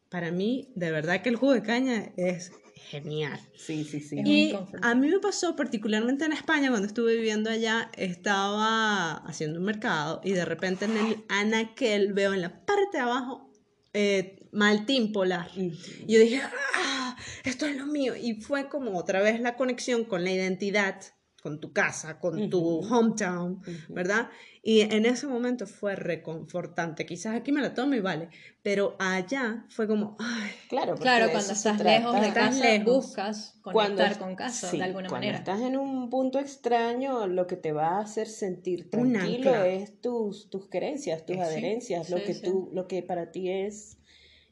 para 0.09 0.31
mí, 0.31 0.71
de 0.75 0.91
verdad 0.91 1.21
que 1.21 1.29
el 1.29 1.35
jugo 1.35 1.53
de 1.53 1.63
caña 1.63 2.11
es 2.17 2.51
genial. 2.89 3.39
Sí, 3.55 3.83
sí, 3.83 3.99
sí. 3.99 4.21
Y 4.25 4.53
a 4.81 4.95
mí 4.95 5.07
me 5.07 5.19
pasó 5.19 5.55
particularmente 5.55 6.25
en 6.25 6.33
España, 6.33 6.69
cuando 6.69 6.87
estuve 6.87 7.15
viviendo 7.15 7.49
allá, 7.49 7.89
estaba 7.97 9.17
haciendo 9.17 9.59
un 9.59 9.65
mercado 9.65 10.21
y 10.23 10.31
de 10.31 10.45
repente 10.45 10.85
en 10.85 10.97
el 10.97 11.25
anaquel 11.29 12.13
veo 12.13 12.33
en 12.33 12.41
la 12.41 12.65
parte 12.65 12.97
de 12.97 12.99
abajo 12.99 13.51
eh, 13.93 14.47
Maltín 14.51 15.11
Polar. 15.11 15.49
Y 15.55 15.71
yo 16.07 16.19
dije, 16.19 16.41
¡ah! 16.75 17.17
Esto 17.43 17.65
es 17.65 17.75
lo 17.75 17.85
mío. 17.85 18.15
Y 18.15 18.35
fue 18.35 18.69
como 18.69 18.97
otra 18.97 19.21
vez 19.21 19.39
la 19.39 19.55
conexión 19.55 20.05
con 20.05 20.23
la 20.23 20.31
identidad, 20.31 21.01
con 21.41 21.59
tu 21.59 21.73
casa, 21.73 22.19
con 22.19 22.49
tu 22.49 22.79
hometown. 22.81 23.61
¿verdad? 23.89 24.29
Y 24.63 24.81
en 24.81 25.05
ese 25.07 25.25
momento 25.25 25.65
fue 25.65 25.95
reconfortante. 25.95 27.05
Quizás 27.05 27.35
aquí 27.35 27.51
me 27.51 27.61
la 27.61 27.73
tomo 27.73 27.95
y 27.95 27.99
vale, 27.99 28.29
pero 28.61 28.95
allá 28.99 29.65
fue 29.69 29.87
como, 29.87 30.15
¡ay! 30.19 30.51
Claro, 30.69 30.95
Claro, 30.95 31.31
cuando 31.31 31.51
estás 31.53 31.77
trata. 31.77 31.83
lejos 31.99 32.13
de 32.21 32.27
Estás 32.27 32.49
casa, 32.55 32.63
lejos. 32.63 32.95
buscas 33.07 33.59
Cuando- 33.63 33.81
conectar 33.95 34.19
con 34.19 34.35
casa 34.35 34.69
sí, 34.69 34.77
de 34.77 34.83
alguna 34.83 35.09
cuando 35.09 35.25
manera. 35.25 35.37
estás 35.39 35.61
en 35.61 35.77
un 35.77 36.09
punto 36.11 36.37
extraño, 36.39 37.25
lo 37.25 37.47
que 37.47 37.55
te 37.55 37.71
va 37.71 37.97
a 37.97 38.01
hacer 38.01 38.27
sentir 38.27 38.89
tranquilo 38.91 39.55
es 39.65 39.99
tus, 39.99 40.49
tus 40.51 40.67
creencias, 40.69 41.25
tus 41.25 41.37
Sí, 41.37 41.41
adherencias, 41.41 42.09
lo 42.11 42.17
sí, 42.19 42.23
que 42.23 42.33
sí. 42.35 42.41
tú, 42.43 42.69
lo 42.71 42.87
que 42.87 43.01
para 43.01 43.31
ti 43.31 43.49
es 43.49 43.97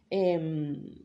em, 0.09 0.95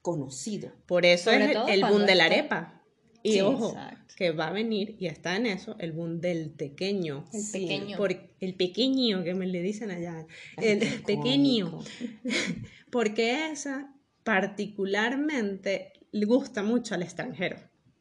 conocido. 0.00 0.70
Por 0.86 1.04
eso 1.04 1.24
Sobre 1.30 1.44
es 1.44 1.50
el- 1.50 1.68
el 1.68 1.80
cuando 1.80 1.98
boom 1.98 2.06
de 2.06 2.14
la 2.14 2.24
está- 2.28 2.34
arepa. 2.38 2.77
Y 3.22 3.32
Sí, 3.32 3.40
ojo, 3.40 3.68
exacto. 3.70 4.14
que 4.16 4.30
va 4.30 4.48
a 4.48 4.52
venir, 4.52 4.96
y 4.98 5.06
está 5.06 5.36
en 5.36 5.46
eso, 5.46 5.76
el 5.80 5.92
boom 5.92 6.20
del 6.20 6.50
pequeño. 6.50 7.24
El 7.32 7.40
Sí, 7.40 7.60
pequeño. 7.60 7.96
Por, 7.96 8.12
el 8.40 8.54
pequeño, 8.54 9.24
que 9.24 9.34
me 9.34 9.46
le 9.46 9.60
dicen 9.60 9.90
allá. 9.90 10.26
El 10.56 10.78
qué 10.80 10.86
pequeño. 11.04 11.80
Porque 12.90 13.50
esa 13.50 13.92
particularmente 14.22 15.92
le 16.12 16.26
gusta 16.26 16.62
mucho 16.62 16.94
al 16.94 17.02
extranjero. 17.02 17.56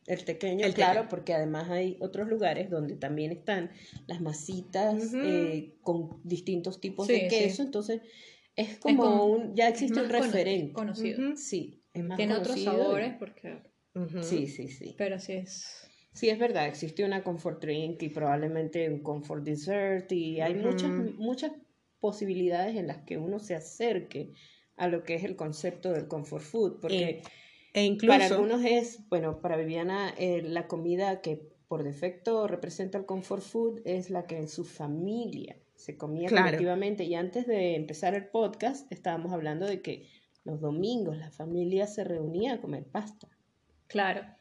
El 0.06 0.24
pequeño, 0.24 0.66
El 0.66 0.74
claro, 0.74 0.94
tequeño. 1.02 1.10
porque 1.10 1.34
además 1.34 1.70
hay 1.70 1.98
otros 2.00 2.30
lugares 2.30 2.70
donde 2.70 2.96
también 2.96 3.32
están 3.32 3.72
las 4.08 4.22
masitas 4.22 5.04
Ujú. 5.08 5.18
eh, 5.22 5.76
con 5.82 6.22
distintos 6.24 6.80
tipos 6.80 7.08
Sí, 7.08 7.14
de 7.14 7.20
sí. 7.22 7.28
queso, 7.28 7.64
entonces 7.64 8.02
es 8.56 8.78
como, 8.78 9.04
como- 9.04 9.26
un, 9.26 9.56
ya 9.56 9.68
existe 9.68 10.00
un 10.00 10.08
referente. 10.10 10.72
Conocido. 10.74 11.22
Ujú. 11.28 11.38
Sí, 11.38 11.84
es 11.94 12.04
más 12.06 12.16
Tiene 12.18 12.34
otros 12.36 12.48
conocido 12.56 12.74
y- 12.74 12.78
sabores 12.78 13.14
porque... 13.20 13.58
Sí, 14.22 14.48
sí, 14.48 14.68
sí. 14.68 14.96
Pero 14.98 15.20
sí 15.20 15.34
es... 15.34 15.84
Sí, 16.14 16.30
es 16.30 16.40
verdad, 16.40 16.66
existe 16.68 17.04
una 17.06 17.24
comfort 17.24 17.62
drink 17.62 18.02
y 18.02 18.10
probablemente 18.10 18.90
un 18.90 19.02
comfort 19.04 19.44
dessert 19.44 20.12
y 20.12 20.42
hay 20.42 20.56
muchas, 20.56 20.90
muchas 21.18 21.52
posibilidades 22.00 22.76
en 22.76 22.88
las 22.88 23.04
que 23.04 23.18
uno 23.20 23.38
se 23.40 23.54
acerque 23.54 24.34
a 24.78 24.88
lo 24.88 25.04
que 25.04 25.14
es 25.16 25.24
el 25.24 25.36
concepto 25.36 25.92
del 25.92 26.08
comfort 26.08 26.44
food, 26.44 26.80
porque 26.82 27.22
E 27.74 27.84
incluso, 27.84 28.18
para 28.18 28.26
algunos 28.26 28.64
es, 28.66 29.08
bueno, 29.10 29.42
para 29.42 29.58
Viviana 29.58 30.12
eh, 30.18 30.42
la 30.42 30.68
comida 30.68 31.22
que 31.22 31.50
por 31.68 31.84
defecto 31.84 32.48
representa 32.48 32.98
el 32.98 33.06
comfort 33.06 33.44
food 33.44 33.82
es 33.86 34.10
la 34.10 34.26
que 34.26 34.38
en 34.38 34.48
su 34.48 34.64
familia 34.66 35.58
se 35.76 35.98
comía 35.98 36.30
Claro. 36.30 36.46
colectivamente 36.46 37.04
y 37.04 37.14
antes 37.14 37.46
de 37.46 37.76
empezar 37.76 38.16
el 38.16 38.28
podcast 38.30 38.92
estábamos 38.92 39.34
hablando 39.34 39.68
de 39.68 39.82
que 39.84 40.08
los 40.44 40.62
domingos 40.62 41.18
la 41.18 41.30
familia 41.30 41.86
se 41.86 42.04
reunía 42.04 42.54
a 42.54 42.62
comer 42.62 42.86
pasta. 42.86 43.28
Claro. 43.90 44.37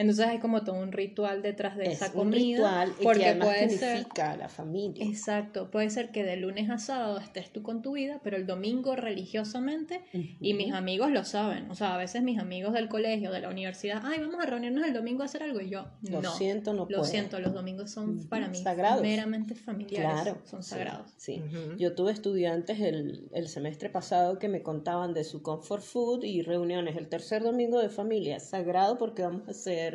Entonces 0.00 0.26
hay 0.26 0.38
como 0.38 0.62
todo 0.64 0.76
un 0.76 0.92
ritual 0.92 1.42
detrás 1.42 1.76
de 1.76 1.84
es 1.84 1.94
esa 2.02 2.06
un 2.06 2.12
comida. 2.12 2.56
ritual 2.84 2.92
y 2.98 3.02
porque 3.04 3.20
que 3.20 3.26
además 3.28 3.48
puede 3.48 3.68
ser... 3.70 3.96
significa 3.98 4.30
a 4.32 4.36
la 4.36 4.48
familia. 4.48 5.04
Exacto, 5.04 5.70
puede 5.70 5.90
ser 5.90 6.10
que 6.10 6.24
de 6.24 6.36
lunes 6.36 6.70
a 6.70 6.78
sábado 6.78 7.18
estés 7.18 7.52
tú 7.52 7.62
con 7.62 7.82
tu 7.82 7.92
vida, 7.92 8.20
pero 8.24 8.36
el 8.36 8.46
domingo 8.46 8.96
religiosamente, 8.96 10.00
y 10.40 10.54
mis 10.54 10.72
amigos 10.72 11.10
lo 11.10 11.24
saben, 11.24 11.70
o 11.70 11.74
sea, 11.74 11.94
a 11.94 11.98
veces 11.98 12.22
mis 12.22 12.38
amigos 12.38 12.72
del 12.72 12.88
colegio, 12.88 13.30
de 13.30 13.40
la 13.40 13.48
universidad, 13.48 14.00
ay, 14.04 14.20
vamos 14.20 14.42
a 14.42 14.46
reunirnos 14.46 14.86
el 14.86 14.92
domingo 14.94 15.22
a 15.22 15.26
hacer 15.26 15.42
algo, 15.42 15.60
y 15.60 15.70
yo, 15.70 15.86
Lo 16.02 16.22
no, 16.22 16.30
siento, 16.32 16.72
no 16.72 16.80
lo 16.80 16.88
puedo. 16.88 17.04
siento, 17.04 17.38
los 17.40 17.52
domingos 17.52 17.90
son 17.90 18.26
para 18.28 18.48
mí 18.48 18.58
sagrados. 18.62 19.02
meramente 19.02 19.54
familiares, 19.54 20.22
Claro, 20.22 20.38
son 20.44 20.62
sí, 20.62 20.70
sagrados. 20.70 21.12
Sí. 21.16 21.42
Yo 21.78 21.94
tuve 21.94 22.12
estudiantes 22.12 22.80
el, 22.80 23.28
el 23.32 23.48
semestre 23.48 23.90
pasado 23.90 24.38
que 24.38 24.48
me 24.48 24.62
contaban 24.62 25.14
de 25.14 25.24
su 25.24 25.42
comfort 25.42 25.82
food 25.82 26.24
y 26.24 26.42
reuniones 26.42 26.96
el 26.96 27.08
tercer 27.08 27.42
domingo 27.42 27.80
de 27.80 27.88
familia, 27.90 28.40
sagrado 28.40 28.96
porque 28.98 29.22
vamos 29.22 29.46
a 29.48 29.50
hacer 29.50 29.89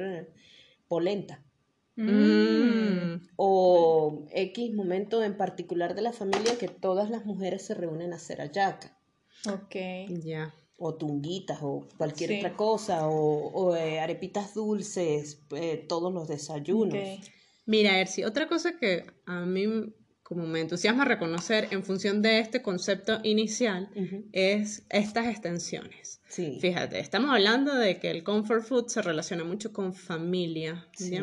polenta 0.87 1.41
Mm. 1.97 3.21
o 3.37 4.25
X 4.31 4.73
momento 4.73 5.23
en 5.23 5.37
particular 5.37 5.95
de 5.95 6.01
la 6.01 6.11
familia 6.11 6.57
que 6.59 6.67
todas 6.67 7.09
las 7.09 7.25
mujeres 7.25 7.65
se 7.65 7.73
reúnen 7.73 8.11
a 8.11 8.17
hacer 8.17 8.41
ayaca 8.41 8.97
Ok. 9.47 9.75
ya. 10.23 10.53
o 10.77 10.95
tunguitas 10.95 11.59
o 11.61 11.87
cualquier 11.97 12.31
Sí. 12.31 12.37
otra 12.39 12.57
cosa 12.57 13.07
o, 13.07 13.47
o, 13.53 13.75
eh, 13.77 14.01
arepitas 14.01 14.53
dulces, 14.53 15.41
eh, 15.55 15.77
todos 15.87 16.13
los 16.13 16.27
desayunos. 16.27 16.95
ok. 16.99 17.23
Mira, 17.65 17.97
Ersi, 17.99 18.25
otra 18.25 18.49
cosa 18.49 18.77
que 18.77 19.05
a 19.25 19.45
mí 19.45 19.63
como 20.25 20.47
me 20.47 20.59
entusiasma 20.59 21.05
reconocer 21.05 21.67
en 21.69 21.83
función 21.83 22.23
de 22.23 22.39
este 22.39 22.63
concepto 22.63 23.19
inicial 23.21 23.89
es 24.31 24.83
estas 24.89 25.27
extensiones. 25.27 26.19
Sí. 26.27 26.57
Fíjate, 26.59 26.99
estamos 26.99 27.29
hablando 27.29 27.75
de 27.75 27.99
que 27.99 28.09
el 28.09 28.23
comfort 28.23 28.63
food 28.63 28.87
se 28.87 29.03
relaciona 29.03 29.43
mucho 29.43 29.71
con 29.71 29.93
familia. 29.93 30.87
Sí. 30.97 31.15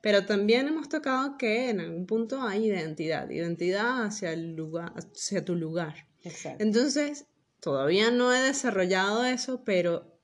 Pero 0.00 0.24
también 0.24 0.68
hemos 0.68 0.88
tocado 0.88 1.36
que 1.36 1.68
en 1.68 1.80
algún 1.80 2.06
punto 2.06 2.40
hay 2.40 2.64
identidad, 2.64 3.28
identidad 3.28 4.02
hacia 4.06 4.32
el 4.32 4.56
lugar, 4.56 4.94
hacia 4.96 5.44
tu 5.44 5.54
lugar. 5.54 6.06
Exacto. 6.24 6.64
Entonces, 6.64 7.26
todavía 7.60 8.10
no 8.10 8.32
he 8.34 8.40
desarrollado 8.40 9.26
eso, 9.26 9.64
pero 9.64 10.18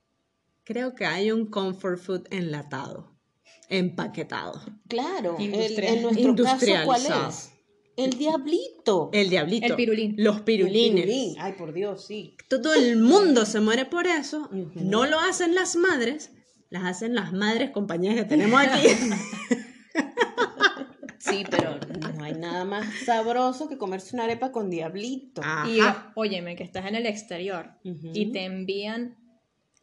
creo 0.63 0.95
que 0.95 1.05
hay 1.05 1.31
un 1.31 1.45
comfort 1.45 1.99
food 1.99 2.23
enlatado, 2.31 3.15
empaquetado. 3.69 4.59
Claro, 4.87 5.35
el- 5.37 5.45
Industrial. 5.53 5.95
en 5.97 6.01
nuestro 6.01 6.35
caso, 6.43 6.65
¿cuál 6.85 7.01
es? 7.29 7.51
El 7.95 8.11
diablito. 8.17 9.09
El 9.13 9.29
diablito. 9.29 9.67
El 9.67 9.75
pirulín. 9.75 10.15
Los 10.17 10.37
El 10.37 10.43
pirulines. 10.43 11.05
pirulín. 11.05 11.35
Ay, 11.39 11.53
por 11.53 11.73
Dios, 11.73 12.05
sí. 12.05 12.35
Todo 12.49 12.73
el 12.73 12.97
mundo 12.97 13.45
se 13.45 13.59
muere 13.59 13.85
por 13.85 14.07
eso. 14.07 14.49
No 14.75 15.05
lo 15.05 15.19
hacen 15.19 15.53
las 15.55 15.75
madres, 15.75 16.31
las 16.69 16.83
hacen 16.85 17.13
las 17.15 17.33
madres 17.33 17.71
compañías 17.71 18.15
que 18.15 18.25
tenemos 18.25 18.59
aquí. 18.61 18.87
Sí, 21.19 21.45
pero 21.49 21.79
no 22.17 22.23
hay 22.25 22.33
nada 22.33 22.65
más 22.65 22.85
sabroso 23.05 23.69
que 23.69 23.77
comerse 23.77 24.13
una 24.13 24.25
arepa 24.25 24.51
con 24.51 24.69
diablito. 24.69 25.41
Y 25.67 25.79
óyeme, 26.15 26.57
que 26.57 26.63
estás 26.63 26.85
en 26.85 26.95
el 26.95 27.05
exterior 27.05 27.71
y 27.83 28.31
te 28.33 28.43
envían 28.43 29.15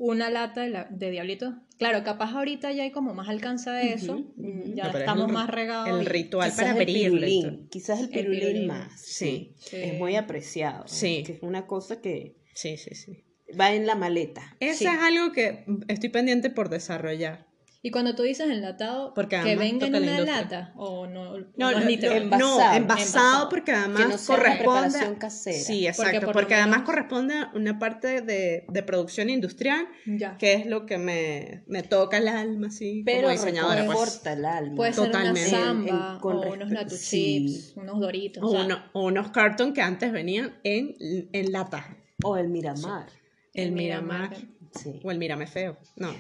una 0.01 0.31
lata 0.31 0.63
de, 0.63 0.71
la- 0.71 0.89
de 0.91 1.11
diablito. 1.11 1.55
Claro, 1.79 2.03
capaz 2.05 2.33
ahorita 2.35 2.73
ya 2.73 2.83
hay 2.85 2.91
como 2.91 3.13
más 3.15 3.29
alcance 3.29 3.71
de 3.71 3.93
eso. 3.93 4.17
Ujú. 4.17 4.75
Ya 4.75 4.85
pero 4.87 4.99
es 4.99 5.01
estamos 5.01 5.31
más 5.31 5.49
regados. 5.51 5.89
El 6.01 6.07
ritual 6.07 6.51
Quizás 6.51 6.65
para 6.65 6.71
el 6.83 6.89
abrirlo 6.89 7.69
quizás 7.71 7.99
el 8.01 8.05
El 8.07 8.11
pirulín, 8.11 8.41
pirulín. 8.41 8.67
más. 8.67 9.01
Sí. 9.01 9.55
Sí. 9.59 9.77
Es 9.77 9.99
muy 9.99 10.17
apreciado. 10.17 10.85
Sí. 10.89 11.23
Que 11.25 11.33
es 11.35 11.43
una 11.43 11.67
cosa 11.67 12.01
que 12.01 12.37
Sí, 12.55 12.77
sí, 12.79 12.95
sí. 12.95 13.25
va 13.59 13.73
en 13.75 13.87
la 13.87 13.95
maleta. 13.95 14.57
Eso 14.61 14.79
Sí. 14.79 14.85
es 14.87 14.99
algo 15.01 15.33
que 15.33 15.65
estoy 15.89 16.09
pendiente 16.09 16.49
por 16.51 16.69
desarrollar. 16.71 17.47
Y 17.83 17.91
cuando 17.91 18.15
tú 18.15 18.25
dices 18.25 18.51
enlatado, 18.51 19.15
Porque 19.15 19.37
que 19.37 19.37
además 19.37 19.65
venga 19.65 19.87
en 19.87 19.93
la 19.93 19.99
una 20.01 20.11
industria. 20.11 20.41
lata 20.43 20.73
o 20.77 21.07
no, 21.07 21.39
No, 21.57 21.73
no 21.73 21.81
literal. 21.81 22.23
envasado. 22.25 22.59
no, 22.59 22.73
envasado 22.75 22.77
Envasado. 22.77 23.49
porque 23.49 23.73
además 23.73 24.03
Que 24.03 24.09
no 24.09 24.19
sea 24.19 24.35
una 24.35 24.43
corresponde. 24.45 24.81
preparación 24.83 25.15
casera. 25.15 25.59
Sí, 25.65 25.87
exacto, 25.87 26.03
Porque 26.13 26.21
porque, 26.27 26.45
por 26.47 26.53
además 26.53 26.71
menos- 26.81 26.85
corresponde 26.85 27.35
a 27.37 27.51
una 27.55 27.79
parte 27.79 28.21
de, 28.21 28.67
de 28.69 28.83
producción 28.83 29.31
industrial, 29.31 29.89
Ya. 30.05 30.37
que 30.37 30.53
es 30.53 30.67
lo 30.67 30.85
que 30.85 30.99
me, 30.99 31.63
me 31.69 31.83
toca 31.83 32.19
el 32.19 32.29
alma, 32.29 32.67
así, 32.67 33.03
Pero 33.07 33.23
como 33.29 33.33
diseñadora. 33.33 33.77
Pues. 33.87 33.89
reconforta 33.89 34.33
el 34.35 34.45
alma. 34.45 34.77
Puede 34.77 34.93
ser 34.93 35.05
Totalmente. 35.07 35.49
una 35.49 35.59
En- 35.59 35.65
samba 35.65 36.13
en- 36.17 36.21
con 36.21 36.37
o 36.37 36.53
unos 36.53 36.71
Natu 36.71 36.95
sí. 36.97 37.47
Chips, 37.49 37.77
unos 37.79 37.99
Doritos. 37.99 38.43
O, 38.43 38.47
o 38.49 38.51
sea, 38.51 38.65
uno- 38.67 38.83
o 38.93 39.05
unos 39.07 39.31
cartons 39.31 39.73
que 39.73 39.81
antes 39.81 40.13
venían 40.13 40.55
en, 40.65 40.97
en 41.33 41.51
lata. 41.53 41.97
O 42.23 42.37
el 42.37 42.49
Miramar. 42.51 43.07
El 43.55 43.69
El 43.69 43.73
Miramar. 43.73 44.29
Miramar. 44.33 44.60
Sí. 44.73 45.01
O 45.03 45.11
el 45.11 45.19
Mírame 45.19 45.47
Feo. 45.47 45.77
No. 45.97 46.15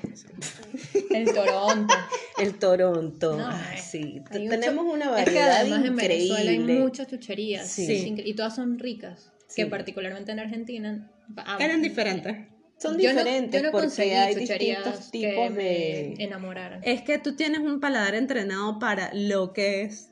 el 1.10 1.32
Toronto. 1.34 1.94
El 2.38 2.58
Toronto. 2.58 3.36
No, 3.36 3.46
Ay, 3.48 3.76
eh, 3.78 3.82
sí. 3.82 4.22
Tenemos 4.30 4.84
mucho- 4.84 4.96
una 4.96 5.04
Es 5.20 5.24
que 5.28 5.34
variedad 5.38 5.56
además 5.60 5.84
en 5.84 5.92
increíble. 5.92 6.34
Venezuela 6.34 6.50
hay 6.50 6.78
muchas 6.80 7.06
chucherías. 7.06 7.68
Sí. 7.68 8.14
Y 8.24 8.34
todas 8.34 8.54
son 8.56 8.78
ricas. 8.78 9.30
Sí. 9.46 9.62
Que 9.62 9.66
particularmente 9.66 10.32
en 10.32 10.40
Argentina. 10.40 11.10
ah, 11.36 11.58
Eran 11.60 11.82
diferentes. 11.82 12.36
Son 12.78 12.98
yo 12.98 13.12
no- 13.12 13.18
diferentes 13.20 13.60
yo 13.62 13.66
no 13.70 13.72
porque 13.72 14.16
hay 14.16 14.34
distintos 14.34 15.10
tipos 15.10 15.54
de... 15.54 16.14
enamoraran. 16.18 16.80
Es 16.82 17.02
que 17.02 17.18
tú 17.18 17.36
tienes 17.36 17.60
un 17.60 17.78
paladar 17.78 18.14
entrenado 18.14 18.78
para 18.78 19.10
lo 19.12 19.52
que 19.52 19.82
es 19.82 20.10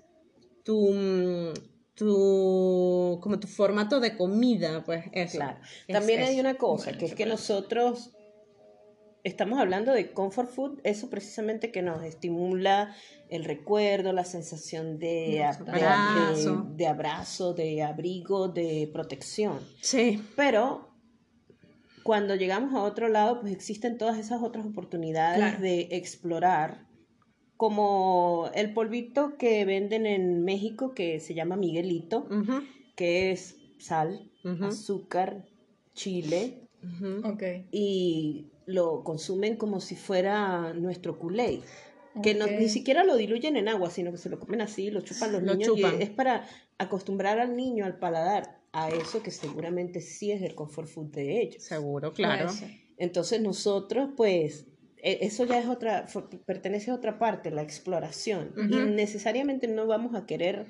tu, 0.65 0.93
mm, 0.93 1.55
tu 1.95 3.19
como 3.23 3.41
tu 3.41 3.49
formato 3.49 4.01
de 4.01 4.17
comida, 4.17 4.85
pues 4.85 5.05
eso. 5.13 5.39
Claro. 5.39 5.59
Es 5.87 5.95
También 5.95 6.23
hay 6.23 6.39
una 6.39 6.55
cosa, 6.57 6.85
Bueno, 6.87 6.99
que 6.99 7.07
es 7.07 7.15
que 7.15 7.27
nosotros 7.27 8.11
estamos 9.29 9.59
hablando 9.59 9.93
de 9.93 10.11
comfort 10.13 10.49
food, 10.51 10.81
eso 10.85 11.09
precisamente 11.11 11.71
que 11.71 11.83
nos 11.83 12.03
estimula 12.05 12.95
el 13.31 13.45
recuerdo, 13.45 14.13
la 14.13 14.25
sensación 14.25 14.99
de, 14.99 15.43
Abrazo. 15.45 16.65
de- 16.71 16.75
de 16.77 16.87
abrazo, 16.87 17.55
de 17.55 17.83
abrigo, 17.83 18.49
de 18.49 18.91
protección. 18.93 19.59
Sí. 19.81 20.23
Pero 20.37 20.89
cuando 22.03 22.35
llegamos 22.35 22.75
a 22.75 22.83
otro 22.83 23.09
lado, 23.09 23.41
pues 23.41 23.53
existen 23.53 23.99
todas 23.99 24.19
esas 24.19 24.43
otras 24.43 24.65
oportunidades 24.65 25.39
Claro. 25.39 25.61
de 25.61 25.89
explorar, 25.93 26.87
como 27.57 28.51
el 28.55 28.73
polvito 28.73 29.37
que 29.37 29.65
venden 29.65 30.07
en 30.07 30.45
México 30.45 30.95
que 30.95 31.21
se 31.21 31.35
llama 31.35 31.57
Miguelito, 31.57 32.27
que 32.97 33.31
es 33.33 33.57
sal, 33.79 34.31
azúcar, 34.63 35.45
chile, 35.93 36.69
ujú. 36.83 37.29
Ok. 37.29 37.43
y 37.73 38.47
lo 38.69 39.03
consumen 39.03 39.57
como 39.57 39.81
si 39.81 39.97
fuera 39.97 40.73
nuestro 40.75 41.19
culé. 41.19 41.61
Que 42.23 42.35
no, 42.35 42.47
ni 42.47 42.69
siquiera 42.69 43.05
lo 43.05 43.17
diluyen 43.17 43.57
en 43.57 43.69
agua, 43.69 43.91
sino 43.91 44.11
que 44.11 44.19
se 44.19 44.29
lo 44.29 44.39
comen 44.39 44.61
así, 44.61 44.91
lo 44.91 45.01
chupan 45.03 45.33
los 45.33 45.43
Lo 45.43 45.55
niños. 45.55 45.79
y 45.79 45.85
es 46.03 46.11
para 46.11 46.47
acostumbrar 46.77 47.39
al 47.39 47.57
niño, 47.57 47.85
al 47.85 47.99
paladar, 47.99 48.61
a 48.73 48.91
eso 48.91 49.23
que 49.23 49.31
seguramente 49.31 50.01
sí 50.01 50.33
es 50.33 50.43
el 50.43 50.55
comfort 50.55 50.89
food 50.89 51.07
de 51.13 51.41
ellos. 51.43 51.63
Seguro, 51.63 52.13
claro. 52.13 52.51
Entonces 52.97 53.41
nosotros, 53.41 54.11
pues, 54.17 54.67
e- 54.97 55.19
eso 55.23 55.45
ya 55.45 55.61
es 55.61 55.67
otra, 55.69 56.07
pertenece 56.45 56.91
a 56.91 56.95
otra 56.95 57.19
parte, 57.19 57.51
la 57.53 57.63
exploración. 57.63 58.53
Y 58.69 58.77
necesariamente 58.91 59.69
no 59.69 59.87
vamos 59.87 60.15
a 60.17 60.27
querer, 60.27 60.67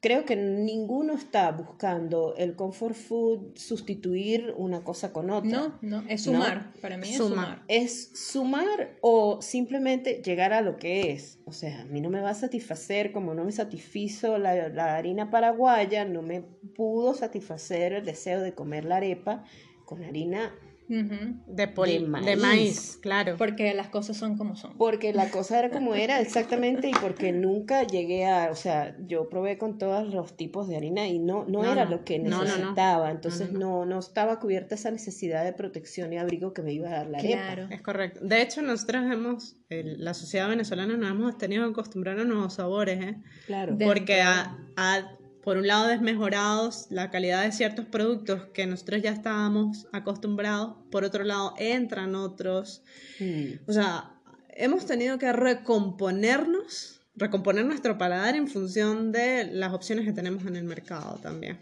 creo 0.00 0.24
que 0.24 0.36
ninguno 0.36 1.14
está 1.14 1.50
buscando 1.52 2.34
el 2.36 2.54
comfort 2.54 2.94
food 2.94 3.56
sustituir 3.56 4.54
una 4.56 4.84
cosa 4.84 5.12
con 5.12 5.30
otra. 5.30 5.50
No, 5.50 5.78
no, 5.80 6.04
es 6.08 6.26
¿No? 6.26 6.34
sumar. 6.34 6.72
Para 6.80 6.96
mí 6.96 7.08
es 7.08 7.16
Suma. 7.16 7.28
sumar. 7.28 7.62
Es 7.68 8.10
sumar 8.14 8.96
o 9.00 9.40
simplemente 9.42 10.22
llegar 10.24 10.52
a 10.52 10.60
lo 10.60 10.76
que 10.76 11.12
es. 11.12 11.38
O 11.44 11.52
sea, 11.52 11.82
a 11.82 11.84
mí 11.86 12.00
no 12.00 12.10
me 12.10 12.20
va 12.20 12.30
a 12.30 12.34
satisfacer 12.34 13.12
como 13.12 13.34
no 13.34 13.44
me 13.44 13.52
satisfizo 13.52 14.38
la, 14.38 14.68
la 14.68 14.96
harina 14.96 15.30
paraguaya, 15.30 16.04
no 16.04 16.22
me 16.22 16.42
pudo 16.74 17.14
satisfacer 17.14 17.92
el 17.92 18.04
deseo 18.04 18.40
de 18.42 18.54
comer 18.54 18.84
la 18.84 18.96
arepa 18.96 19.44
con 19.84 20.04
harina 20.04 20.52
De, 20.88 21.68
pol- 21.68 21.88
De 21.88 21.98
de 21.98 22.06
maíz. 22.06 22.38
maíz. 22.42 22.98
claro. 23.02 23.34
Porque 23.36 23.74
las 23.74 23.88
cosas 23.88 24.16
son 24.16 24.36
como 24.36 24.54
son. 24.56 24.76
Porque 24.78 25.12
la 25.12 25.30
cosa 25.30 25.58
era 25.58 25.70
como 25.70 25.94
era 25.94 26.20
exactamente 26.20 26.88
y 26.88 26.92
porque 26.92 27.32
nunca 27.32 27.82
llegué 27.84 28.26
a, 28.26 28.50
o 28.50 28.54
sea, 28.54 28.96
yo 29.06 29.28
probé 29.28 29.58
con 29.58 29.78
todos 29.78 30.12
los 30.14 30.36
tipos 30.36 30.68
de 30.68 30.76
harina 30.76 31.06
y 31.08 31.18
no, 31.18 31.44
no, 31.48 31.62
No, 31.62 31.72
era 31.72 31.84
no. 31.84 31.90
lo 31.92 32.04
que 32.04 32.18
No, 32.18 32.30
no, 32.30 32.36
no. 32.38 32.44
necesitaba, 32.44 33.10
entonces 33.10 33.52
No, 33.52 33.58
no, 33.58 33.86
no, 33.86 33.98
estaba 33.98 34.38
cubierta 34.38 34.74
esa 34.76 34.90
necesidad 34.90 35.44
de 35.44 35.52
protección 35.52 36.12
y 36.12 36.18
abrigo 36.18 36.52
que 36.52 36.62
me 36.62 36.72
iba 36.72 36.88
a 36.88 36.92
dar 36.92 37.06
la 37.08 37.18
arepa. 37.18 37.34
Claro. 37.36 37.66
Es 37.70 37.82
correcto. 37.82 38.20
De 38.22 38.42
hecho, 38.42 38.62
nosotros 38.62 39.04
hemos, 39.12 39.56
el- 39.68 40.04
la 40.04 40.14
sociedad 40.14 40.48
venezolana 40.48 40.96
nos 40.96 41.10
hemos 41.10 41.36
tenido 41.38 41.64
que 41.64 41.70
acostumbrar 41.72 42.18
a 42.20 42.24
nuevos 42.24 42.54
sabores, 42.54 43.02
¿eh? 43.04 43.16
Claro. 43.46 43.76
Porque 43.82 44.22
ha, 44.22 44.56
ha, 44.76 45.15
por 45.46 45.58
un 45.58 45.68
lado, 45.68 45.86
desmejorado 45.86 46.70
la 46.90 47.08
calidad 47.08 47.44
de 47.44 47.52
ciertos 47.52 47.84
productos 47.84 48.46
que 48.46 48.66
nosotros 48.66 49.00
ya 49.00 49.12
estábamos 49.12 49.86
acostumbrados, 49.92 50.74
por 50.90 51.04
otro 51.04 51.22
lado, 51.22 51.54
entran 51.56 52.16
otros. 52.16 52.82
Mm. 53.20 53.60
O 53.68 53.72
sea, 53.72 54.18
hemos 54.48 54.86
tenido 54.86 55.18
que 55.18 55.32
recomponernos, 55.32 57.00
recomponer 57.14 57.64
nuestro 57.64 57.96
paladar 57.96 58.34
en 58.34 58.48
función 58.48 59.12
de 59.12 59.44
las 59.44 59.72
opciones 59.72 60.04
que 60.04 60.12
tenemos 60.12 60.44
en 60.46 60.56
el 60.56 60.64
mercado 60.64 61.20
también. 61.22 61.60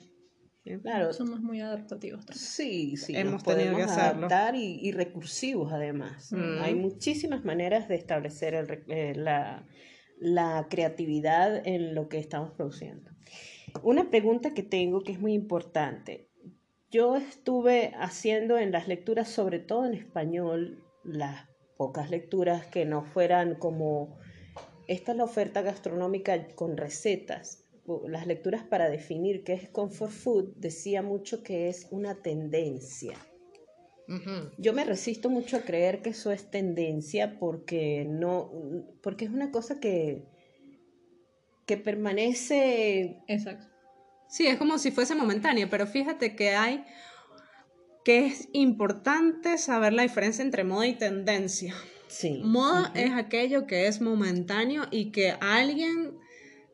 Claro, 0.81 1.13
Somos 1.13 1.41
muy 1.41 1.61
adaptativos 1.61 2.25
también. 2.25 2.43
Sí, 2.43 2.97
sí, 2.97 3.15
Hemos 3.15 3.35
nos 3.35 3.43
tenido 3.43 3.73
podemos 3.73 3.85
que 3.95 4.01
hacerlo. 4.01 4.27
adaptar 4.29 4.57
y, 4.57 4.79
y 4.81 4.93
recursivos 4.93 5.71
además. 5.75 6.33
Mm. 6.33 6.63
Hay 6.63 6.75
muchísimas 6.75 7.45
maneras 7.45 7.87
de 7.89 7.97
establecer 7.97 8.55
el 8.55 8.83
eh, 8.89 9.13
la, 9.15 9.67
la 10.19 10.69
creatividad 10.71 11.61
en 11.67 11.95
lo 11.95 12.09
que 12.09 12.19
estamos 12.19 12.51
produciendo. 12.53 13.11
Una 13.83 14.09
pregunta 14.11 14.55
que 14.55 14.63
tengo 14.63 15.03
que 15.03 15.13
es 15.13 15.21
muy 15.21 15.35
importante. 15.35 16.29
Yo 16.91 17.17
estuve 17.17 17.93
haciendo 17.99 18.57
en 18.59 18.71
las 18.71 18.89
lecturas, 18.89 19.29
sobre 19.29 19.59
todo 19.59 19.85
en 19.85 19.95
español, 19.95 20.85
las 21.03 21.49
pocas 21.77 22.11
lecturas 22.11 22.67
que 22.67 22.85
no 22.85 23.03
fueran 23.05 23.57
como 23.57 24.17
esta 24.87 25.13
es 25.13 25.19
la 25.19 25.25
oferta 25.25 25.63
gastronómica 25.63 26.49
con 26.55 26.77
recetas. 26.77 27.65
Las 28.07 28.27
lecturas 28.27 28.65
para 28.65 28.89
definir 28.89 29.45
qué 29.45 29.55
es 29.55 29.69
comfort 29.69 30.11
food 30.11 30.55
decía 30.57 31.03
mucho 31.03 31.43
que 31.43 31.69
es 31.69 31.89
una 31.91 32.23
tendencia. 32.23 33.15
Yo 34.59 34.75
me 34.75 34.85
resisto 34.85 35.31
mucho 35.31 35.57
a 35.57 35.63
creer 35.63 36.03
que 36.03 36.11
eso 36.11 36.31
es 36.31 36.51
tendencia 36.51 37.39
porque 37.39 38.07
no, 38.07 38.53
porque 39.03 39.25
es 39.25 39.31
una 39.31 39.51
cosa 39.51 39.81
que, 39.81 40.27
que 41.67 41.77
permanece 41.77 43.19
Exacto. 43.27 43.67
Sí, 44.29 44.47
es 44.47 44.57
como 44.59 44.79
si 44.79 44.91
fuese 44.91 45.15
momentáneo, 45.15 45.69
pero 45.71 45.87
fíjate 45.87 46.35
que 46.35 46.51
hay 46.51 46.85
que 48.05 48.27
es 48.27 48.49
importante 48.53 49.57
saber 49.59 49.93
la 49.93 50.03
diferencia 50.03 50.43
entre 50.45 50.65
moda 50.65 50.87
y 50.87 50.95
tendencia. 50.95 51.75
sí. 52.09 52.41
Moda 52.45 52.93
es 52.95 53.13
aquello 53.13 53.67
que 53.67 53.87
es 53.87 54.01
momentáneo 54.01 54.85
y 54.91 55.11
que 55.11 55.37
alguien 55.41 56.19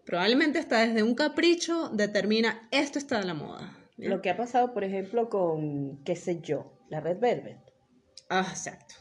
probablemente 0.04 0.58
está 0.58 0.86
desde 0.86 1.02
un 1.02 1.14
capricho 1.14 1.90
determina 1.90 2.66
esto 2.70 2.98
está 2.98 3.20
de 3.20 3.26
la 3.26 3.34
moda. 3.34 3.76
Lo 3.96 4.22
que 4.22 4.30
ha 4.30 4.36
pasado, 4.36 4.72
por 4.72 4.82
ejemplo, 4.82 5.28
con, 5.28 6.02
qué 6.04 6.16
sé 6.16 6.40
yo, 6.40 6.72
la 6.88 7.00
Red 7.00 7.18
Velvet. 7.18 7.58
Ah, 8.30 8.46
exacto. 8.48 8.94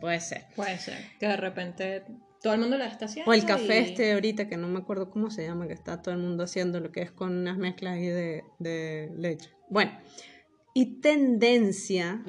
Puede 0.00 0.20
ser. 0.20 0.46
Puede 0.56 0.78
ser. 0.78 0.96
Que 1.20 1.26
de 1.26 1.36
repente 1.36 2.04
todo 2.42 2.54
el 2.54 2.60
mundo 2.60 2.78
la 2.78 2.86
está 2.86 3.06
haciendo. 3.06 3.30
O 3.30 3.34
el 3.34 3.44
café 3.44 3.80
y- 3.80 3.84
este 3.84 4.12
ahorita 4.12 4.48
que 4.48 4.56
no 4.56 4.68
me 4.68 4.78
acuerdo 4.78 5.10
cómo 5.10 5.30
se 5.30 5.44
llama, 5.44 5.66
que 5.66 5.74
está 5.74 6.00
todo 6.02 6.14
el 6.14 6.20
mundo 6.20 6.44
haciendo 6.44 6.80
lo 6.80 6.92
que 6.92 7.02
es 7.02 7.10
con 7.10 7.36
unas 7.36 7.58
mezclas 7.58 7.94
ahí 7.94 8.06
de, 8.06 8.44
de 8.58 9.10
leche. 9.16 9.50
Bueno, 9.70 9.92
y 10.74 11.00
tendencia 11.00 12.22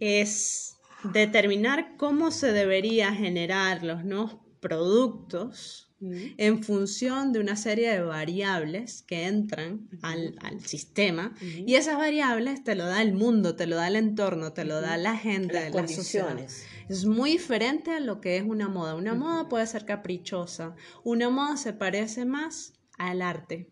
es 0.00 0.76
determinar 1.12 1.96
cómo 1.96 2.30
se 2.30 2.52
debería 2.52 3.12
generar 3.14 3.82
los 3.82 4.04
nuevos 4.04 4.36
productos 4.60 5.88
en 6.36 6.64
función 6.64 7.32
de 7.32 7.38
una 7.38 7.54
serie 7.54 7.88
de 7.92 8.02
variables 8.02 9.02
que 9.06 9.26
entran 9.28 9.88
al, 10.02 10.34
al 10.40 10.60
sistema 10.66 11.32
y 11.40 11.76
esas 11.76 11.96
variables 11.96 12.64
te 12.64 12.74
lo 12.74 12.86
da 12.86 13.02
el 13.02 13.12
mundo, 13.12 13.54
te 13.54 13.66
lo 13.68 13.76
da 13.76 13.86
el 13.86 13.94
entorno, 13.94 14.52
te 14.52 14.64
lo 14.64 14.80
da 14.80 14.96
la 14.96 15.16
gente, 15.16 15.54
Las 15.54 15.72
la 15.72 15.86
sociedad. 15.88 16.26
condiciones. 16.30 16.66
Es 16.92 17.04
muy 17.06 17.32
diferente 17.32 17.90
a 17.92 18.00
lo 18.00 18.20
que 18.20 18.36
es 18.36 18.42
una 18.44 18.68
moda. 18.68 18.94
Una 18.94 19.14
moda 19.14 19.48
puede 19.48 19.66
ser 19.66 19.84
caprichosa, 19.84 20.74
una 21.04 21.30
moda 21.30 21.56
se 21.56 21.72
parece 21.72 22.24
más 22.24 22.74
al 22.98 23.22
arte 23.22 23.70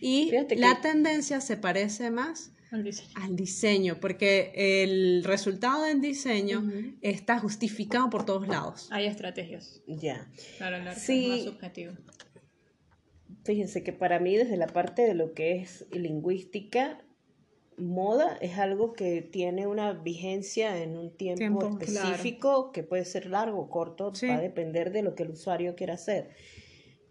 y 0.00 0.28
Fíjate 0.30 0.54
que- 0.54 0.60
la 0.60 0.80
tendencia 0.80 1.40
se 1.40 1.56
parece 1.56 2.10
más 2.10 2.52
Al 2.70 2.82
diseño. 2.84 3.10
al 3.16 3.36
diseño, 3.36 4.00
porque 4.00 4.52
el 4.82 5.24
resultado 5.24 5.84
del 5.84 6.00
diseño 6.00 6.62
está 7.02 7.38
justificado 7.38 8.08
por 8.10 8.24
todos 8.26 8.48
lados. 8.48 8.88
Hay 8.90 9.06
estrategias. 9.06 9.82
Ya. 9.86 10.30
Claro, 10.56 10.76
el 10.76 10.88
arte 10.88 11.00
Sí. 11.00 11.24
es 11.24 11.44
más 11.44 11.54
subjetivo. 11.54 11.92
Fíjense 13.44 13.82
que 13.82 13.92
para 13.92 14.18
mí 14.20 14.36
desde 14.36 14.56
la 14.56 14.66
parte 14.66 15.02
de 15.02 15.14
lo 15.14 15.32
que 15.32 15.56
es 15.62 15.86
lingüística, 15.92 17.02
moda 17.78 18.36
es 18.40 18.58
algo 18.58 18.92
que 18.92 19.22
tiene 19.22 19.66
una 19.66 19.92
vigencia 19.92 20.82
en 20.82 20.96
un 20.96 21.16
tiempo, 21.16 21.38
Tiempo, 21.38 21.78
específico 21.80 22.72
que 22.72 22.82
puede 22.82 23.04
ser 23.04 23.26
largo 23.26 23.60
o 23.60 23.68
corto, 23.70 24.14
Sí. 24.14 24.26
va 24.26 24.36
a 24.36 24.40
depender 24.40 24.92
de 24.92 25.02
lo 25.02 25.14
que 25.14 25.22
el 25.22 25.30
usuario 25.30 25.74
quiera 25.74 25.94
hacer. 25.94 26.30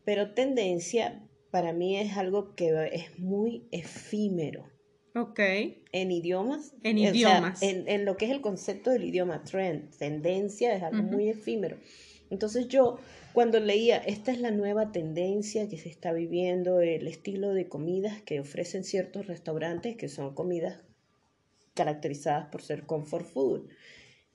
Pero 0.03 0.33
tendencia 0.33 1.23
para 1.51 1.73
mí 1.73 1.97
es 1.97 2.17
algo 2.17 2.55
que 2.55 2.89
es 2.93 3.17
muy 3.19 3.67
efímero. 3.71 4.65
Ok. 5.15 5.39
En 5.91 6.11
idiomas. 6.11 6.73
En 6.83 6.97
o 6.97 6.99
sea, 7.01 7.09
idiomas. 7.11 7.61
en, 7.63 7.87
en 7.87 8.05
lo 8.05 8.17
que 8.17 8.25
es 8.25 8.31
el 8.31 8.41
concepto 8.41 8.91
del 8.91 9.03
idioma, 9.05 9.43
trend, 9.43 9.89
tendencia, 9.97 10.75
es 10.75 10.83
algo 10.83 11.01
muy 11.03 11.29
efímero. 11.29 11.77
Entonces 12.29 12.67
yo, 12.67 12.99
cuando 13.37 13.59
leía, 13.59 13.97
esta 13.97 14.31
es 14.31 14.39
la 14.39 14.49
nueva 14.49 14.91
tendencia 14.91 15.69
que 15.69 15.77
se 15.77 15.89
está 15.89 16.11
viviendo, 16.11 16.81
el 16.81 17.07
estilo 17.07 17.53
de 17.53 17.69
comidas 17.69 18.19
que 18.23 18.39
ofrecen 18.39 18.83
ciertos 18.83 19.27
restaurantes, 19.27 19.95
que 19.95 20.09
son 20.09 20.33
comidas 20.33 20.79
caracterizadas 21.75 22.49
por 22.49 22.63
ser 22.63 22.87
comfort 22.87 23.27
food, 23.27 23.67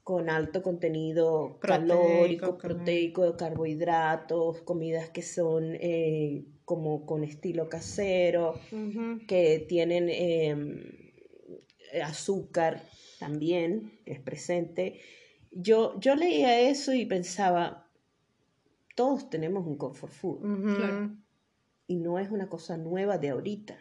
con 0.05 0.31
alto 0.31 0.63
contenido 0.63 1.59
Proteico, 1.61 1.99
calórico, 1.99 2.59
proteico, 2.59 3.37
carbohidratos, 3.37 4.63
comidas 4.63 5.11
que 5.11 5.23
son 5.23 5.77
eh, 5.81 6.45
como 6.65 7.05
con 7.05 7.25
estilo 7.25 7.69
casero, 7.69 8.55
que 9.27 9.67
tienen 9.69 10.11
eh, 10.11 10.55
azúcar 12.05 12.85
también, 13.19 13.99
que 14.05 14.13
es 14.13 14.21
presente. 14.21 15.01
Yo, 15.51 15.99
yo 15.99 16.15
leía 16.15 16.61
eso 16.61 16.95
y 16.95 17.05
pensaba, 17.05 17.82
todos 18.95 19.31
tenemos 19.31 19.67
un 19.67 19.77
comfort 19.77 20.13
food. 20.13 20.41
Claro. 20.77 21.17
y 21.89 21.97
no 21.97 22.19
es 22.19 22.31
una 22.31 22.49
cosa 22.49 22.77
nueva 22.79 23.19
de 23.19 23.31
ahorita. 23.31 23.77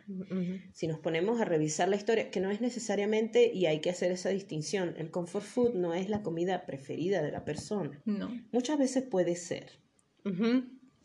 Si 0.74 0.88
nos 0.88 1.00
ponemos 1.00 1.40
a 1.40 1.46
revisar 1.46 1.88
la 1.88 1.96
historia, 1.96 2.30
que 2.30 2.42
no 2.42 2.50
es 2.52 2.60
necesariamente, 2.60 3.52
y 3.54 3.68
hay 3.68 3.80
que 3.80 3.90
hacer 3.90 4.12
esa 4.12 4.30
distinción, 4.30 4.96
el 4.98 5.12
comfort 5.12 5.46
food 5.46 5.76
no 5.76 5.94
es 5.94 6.10
la 6.10 6.22
comida 6.22 6.66
preferida 6.66 7.22
de 7.22 7.32
la 7.32 7.46
persona. 7.46 8.02
No. 8.06 8.30
Muchas 8.52 8.78
veces 8.80 9.04
puede 9.04 9.36
ser, 9.38 9.80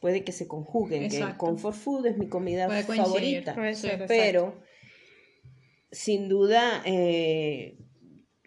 puede 0.01 0.25
que 0.25 0.33
se 0.33 0.49
conjuguen, 0.49 1.09
que 1.09 1.17
el 1.19 1.23
Exacto. 1.23 1.47
comfort 1.47 1.77
food 1.77 2.07
es 2.07 2.19
mi 2.19 2.27
comida 2.29 2.67
Puede 2.67 2.85
coincidir. 2.87 3.45
favorita. 3.45 3.55
Ser, 3.55 3.67
exacto. 3.93 4.05
Pero, 4.09 4.61
sin 5.93 6.29
duda, 6.29 6.83
eh, 6.87 7.79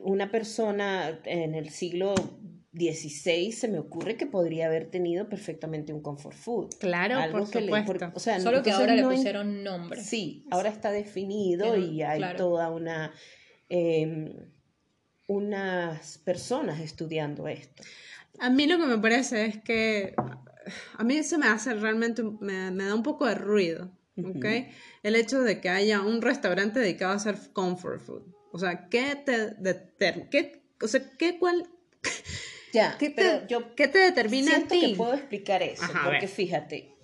una 0.02 0.32
persona 0.32 1.20
en 1.26 1.56
el 1.56 1.70
siglo 1.70 2.14
XVI 2.74 3.52
se 3.52 3.68
me 3.68 3.80
ocurre 3.80 4.16
que 4.18 4.26
podría 4.28 4.68
haber 4.68 4.90
tenido 4.92 5.28
perfectamente 5.30 5.92
un 5.94 6.02
comfort 6.02 6.36
food. 6.36 6.70
Claro, 6.80 7.18
Algo 7.18 7.40
por 7.40 7.50
que 7.50 7.62
le- 7.62 7.66
supuesto. 7.68 7.94
por- 8.10 8.12
o 8.16 8.20
sea, 8.20 8.40
Solo 8.40 8.62
que 8.64 8.72
ahora 8.72 8.96
le 8.96 9.02
no 9.02 9.10
pusieron 9.12 9.64
nombre. 9.64 10.02
Sí, 10.02 10.46
ahora 10.52 10.70
está 10.70 10.92
definido 10.92 11.76
y 11.78 12.02
hay 12.04 12.20
claro. 12.20 12.38
toda 12.38 12.70
una... 12.70 13.14
eh, 13.70 14.36
unas 15.28 16.18
personas 16.20 16.80
estudiando 16.80 17.48
esto. 17.48 17.84
A 18.40 18.50
mí 18.50 18.66
lo 18.68 18.78
que 18.80 18.86
me 18.86 18.98
parece 18.98 19.46
es 19.46 19.58
que 19.62 20.16
a 20.98 21.04
mí 21.04 21.22
se 21.24 21.38
me 21.38 21.48
hace 21.48 21.74
realmente, 21.76 22.24
me, 22.24 22.72
me 22.72 22.86
da 22.86 22.96
un 22.96 23.04
poco 23.04 23.26
de 23.28 23.36
ruido, 23.36 23.92
¿ok? 24.18 24.46
El 25.04 25.16
hecho 25.16 25.42
de 25.42 25.62
que 25.62 25.70
haya 25.70 26.02
un 26.02 26.22
restaurante 26.22 26.80
dedicado 26.80 27.12
a 27.14 27.16
hacer 27.18 27.36
comfort 27.54 28.02
food. 28.02 28.24
O 28.52 28.58
sea, 28.58 28.88
¿qué 28.90 29.16
te, 29.24 29.56
deter- 29.58 30.30
qué, 30.30 30.64
o 30.82 30.88
sea, 30.88 31.02
¿qué, 31.18 31.38
cuál, 31.38 31.68
Ya, 32.74 32.98
qué 33.00 33.10
pero 33.10 33.42
te, 33.42 33.48
yo 33.48 33.76
qué 33.76 33.88
te 33.88 34.00
determina 34.00 34.52
a 34.52 34.56
siento 34.56 34.76
ti? 34.76 34.92
que 34.92 34.98
puedo 34.98 35.14
explicar 35.14 35.64
eso, 35.64 35.84
Ajá, 35.84 36.02
a 36.02 36.04
porque 36.12 36.28
fíjate, 36.28 36.96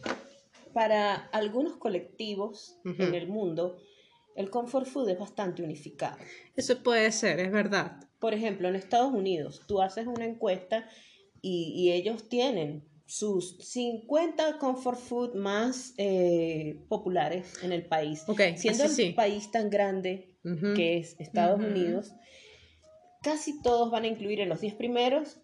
para 0.73 1.15
algunos 1.15 1.77
colectivos 1.77 2.77
Ujú. 2.85 3.03
en 3.03 3.15
el 3.15 3.27
mundo, 3.27 3.77
el 4.35 4.49
comfort 4.49 4.85
food 4.85 5.09
es 5.09 5.17
bastante 5.19 5.63
unificado. 5.63 6.17
Eso 6.55 6.83
puede 6.83 7.11
ser, 7.11 7.39
es 7.39 7.51
verdad. 7.51 7.97
Por 8.19 8.33
ejemplo, 8.33 8.67
en 8.67 8.75
Estados 8.75 9.13
Unidos, 9.13 9.61
tú 9.67 9.81
haces 9.81 10.07
una 10.07 10.25
encuesta 10.25 10.87
y, 11.41 11.73
y 11.75 11.91
ellos 11.93 12.27
tienen 12.27 12.83
sus 13.05 13.57
50 13.59 14.57
comfort 14.57 14.99
food 14.99 15.35
más 15.35 15.93
eh, 15.97 16.83
populares 16.89 17.53
en 17.63 17.71
el 17.71 17.85
país. 17.85 18.23
Ok, 18.27 18.41
Siendo 18.55 18.83
el 18.83 18.89
sí. 18.89 19.13
país 19.13 19.51
tan 19.51 19.69
grande 19.69 20.35
Ujú. 20.43 20.73
que 20.75 20.97
es 20.97 21.15
Estados 21.19 21.59
Ujú. 21.59 21.67
Unidos, 21.69 22.13
casi 23.21 23.61
todos 23.61 23.91
van 23.91 24.03
a 24.03 24.07
incluir 24.07 24.41
en 24.41 24.49
los 24.49 24.59
10 24.61 24.73
primeros 24.73 25.37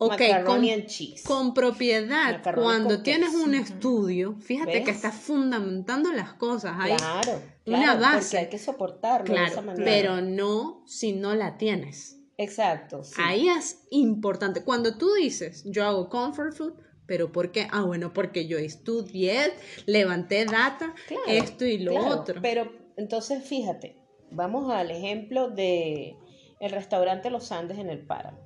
Ok, 0.00 0.22
con, 0.46 0.64
and 0.68 0.86
cheese. 0.86 1.24
con 1.24 1.54
propiedad, 1.54 2.40
cuando 2.54 2.94
con 2.96 3.02
tienes 3.02 3.30
queso. 3.30 3.42
un 3.44 3.54
estudio, 3.54 4.36
fíjate 4.40 4.84
que 4.84 4.92
estás 4.92 5.14
fundamentando 5.16 6.12
las 6.12 6.34
cosas. 6.34 6.76
Hay, 6.78 6.94
Claro, 6.96 7.42
una 7.66 7.78
claro, 7.82 8.00
base. 8.00 8.18
porque 8.20 8.38
hay 8.38 8.48
que 8.48 8.58
soportarlo 8.58 9.34
de 9.34 9.42
esa 9.44 9.52
claro, 9.54 9.62
manera. 9.66 9.84
pero 9.84 10.20
no 10.20 10.82
si 10.86 11.12
no 11.12 11.34
la 11.34 11.56
tienes. 11.58 12.16
Exacto, 12.36 13.02
sí. 13.02 13.14
Ahí 13.24 13.48
es 13.48 13.82
importante. 13.90 14.62
Cuando 14.62 14.96
tú 14.96 15.12
dices, 15.14 15.64
yo 15.66 15.84
hago 15.84 16.08
comfort 16.08 16.54
food, 16.54 16.74
pero 17.06 17.32
¿por 17.32 17.50
qué? 17.50 17.66
Ah, 17.72 17.82
bueno, 17.82 18.12
porque 18.12 18.46
yo 18.46 18.56
estudié, 18.58 19.52
levanté 19.86 20.44
data, 20.44 20.94
Claro, 21.08 21.22
esto 21.26 21.64
y 21.64 21.78
lo 21.78 21.90
claro, 21.90 22.06
otro. 22.20 22.40
Pero 22.40 22.70
entonces 22.96 23.42
fíjate, 23.42 23.96
vamos 24.30 24.72
al 24.72 24.92
ejemplo 24.92 25.50
de 25.50 26.14
el 26.60 26.70
restaurante 26.70 27.30
Los 27.30 27.50
Andes 27.50 27.78
en 27.78 27.90
el 27.90 28.06
Páramo. 28.06 28.38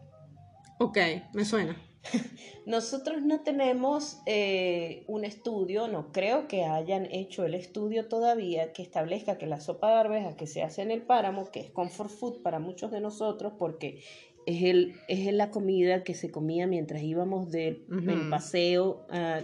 Ok, 0.83 0.99
me 1.33 1.45
suena. 1.45 1.77
Nosotros 2.66 3.23
no 3.23 3.42
tenemos 3.42 4.21
eh, 4.27 5.05
un 5.07 5.25
estudio, 5.25 5.87
no 5.87 6.11
creo 6.11 6.49
que 6.49 6.64
hayan 6.64 7.07
hecho 7.07 7.45
el 7.45 7.55
estudio 7.55 8.09
todavía 8.09 8.73
que 8.73 8.83
establezca 8.83 9.38
que 9.38 9.47
la 9.47 9.61
sopa 9.61 9.90
de 9.90 10.01
arvejas 10.01 10.35
que 10.35 10.49
se 10.49 10.61
hace 10.61 10.83
en 10.83 10.90
el 10.90 11.03
páramo, 11.03 11.53
que 11.53 11.61
es 11.61 11.71
comfort 11.71 12.11
food 12.11 12.42
para 12.42 12.59
muchos 12.59 12.90
de 12.90 13.01
nosotros, 13.01 13.53
porque 13.61 14.03
es, 14.45 14.64
el, 14.64 14.97
es 15.07 15.33
la 15.33 15.53
comida 15.53 16.03
que 16.03 16.14
se 16.14 16.33
comía 16.33 16.66
mientras 16.66 17.01
íbamos 17.03 17.53
del 17.53 17.85
paseo 18.29 19.07
a 19.09 19.42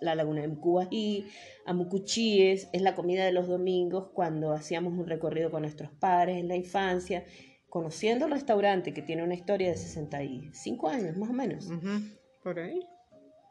la 0.00 0.16
laguna 0.16 0.40
de 0.40 0.48
Mcubají, 0.48 1.26
a 1.66 1.72
Mucuchíes, 1.72 2.68
es 2.72 2.82
la 2.82 2.96
comida 2.96 3.24
de 3.24 3.30
los 3.30 3.46
domingos 3.46 4.08
cuando 4.12 4.52
hacíamos 4.54 4.94
un 4.94 5.06
recorrido 5.06 5.52
con 5.52 5.62
nuestros 5.62 5.90
padres 5.92 6.38
en 6.38 6.48
la 6.48 6.56
infancia, 6.56 7.24
conociendo 7.70 8.26
el 8.26 8.32
restaurante 8.32 8.92
que 8.92 9.00
tiene 9.00 9.22
una 9.22 9.34
historia 9.34 9.70
de 9.70 9.76
65 9.76 10.88
años 10.88 11.16
más 11.16 11.30
o 11.30 11.32
menos 11.32 11.68
Por 12.42 12.58
ahí. 12.58 12.80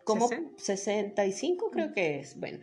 como 0.04 0.28
60. 0.28 0.52
65 0.58 1.72
creo 1.72 1.94
que 1.94 2.20
es. 2.20 2.38
Bueno, 2.40 2.60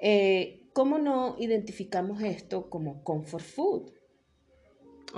eh, 0.00 0.66
¿cómo 0.72 0.98
no 0.98 1.36
identificamos 1.38 2.22
esto 2.22 2.68
como 2.68 3.04
comfort 3.04 3.44
food? 3.44 3.92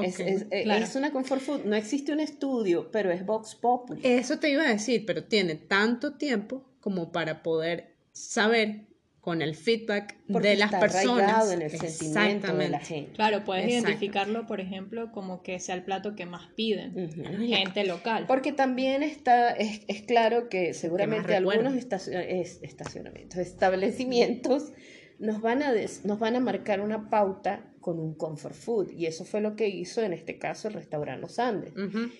Es, 0.03 0.21
eh, 0.21 0.65
claro. 0.65 0.85
es 0.85 0.95
una 0.95 1.11
comfort 1.11 1.41
food. 1.41 1.65
No 1.65 1.75
existe 1.75 2.13
un 2.13 2.21
estudio, 2.21 2.91
pero 2.91 3.11
es 3.11 3.25
Vox 3.25 3.55
Populi. 3.55 4.03
Eso 4.05 4.39
te 4.39 4.51
iba 4.51 4.65
a 4.65 4.69
decir, 4.69 5.07
pero 5.07 5.25
tiene 5.25 5.55
tanto 5.55 6.17
tiempo 6.19 6.67
como 6.81 7.13
para 7.13 7.43
poder 7.43 7.97
saber 8.13 8.87
con 9.27 9.43
el 9.43 9.57
feedback 9.57 10.15
porque 10.33 10.51
de 10.51 10.57
las 10.57 10.69
está 10.73 10.79
personas. 10.79 11.51
en 11.51 11.63
el 11.63 11.71
sentimiento 11.73 12.47
de 12.55 12.69
la 12.69 12.77
Exactamente. 12.79 12.79
gente. 12.87 13.13
Claro, 13.15 13.43
puedes 13.45 13.65
Exacto. 13.65 13.89
identificarlo, 13.89 14.47
por 14.47 14.61
ejemplo, 14.61 15.11
como 15.11 15.43
que 15.43 15.59
sea 15.59 15.75
el 15.75 15.83
plato 15.83 16.15
que 16.15 16.27
más 16.27 16.47
piden. 16.55 16.93
Ujú. 16.97 17.25
Gente 17.49 17.83
local. 17.85 18.27
Porque 18.29 18.53
también 18.53 19.03
está, 19.03 19.51
es, 19.51 19.81
es 19.89 20.03
claro 20.03 20.49
que 20.49 20.75
seguramente 20.75 21.35
algunos 21.35 21.75
estacio- 21.75 22.21
es- 22.21 22.61
estacionamientos, 22.63 23.39
establecimientos 23.39 24.73
nos 25.19 25.41
van, 25.41 25.63
a 25.65 25.73
des- 25.73 26.05
nos 26.05 26.21
van 26.21 26.37
a 26.37 26.41
marcar 26.41 26.81
una 26.81 27.11
pauta 27.11 27.65
con 27.81 27.99
un 27.99 28.15
comfort 28.15 28.55
food. 28.55 28.91
Y 28.93 29.07
eso 29.07 29.25
fue 29.25 29.41
lo 29.41 29.57
que 29.57 29.67
hizo 29.69 30.03
en 30.03 30.13
este 30.13 30.39
caso 30.39 30.69
el 30.69 30.75
restaurante 30.75 31.21
Los 31.21 31.41
Andes. 31.41 31.73
Ujú. 31.73 32.11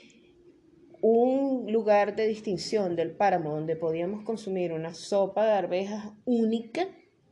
Un 1.01 1.71
lugar 1.73 2.17
de 2.17 2.27
distinción 2.27 2.97
del 2.97 3.13
páramo 3.13 3.53
donde 3.53 3.77
podíamos 3.77 4.25
consumir 4.25 4.73
una 4.73 4.95
sopa 4.95 5.45
de 5.45 5.53
arvejas 5.53 6.13
única 6.25 6.87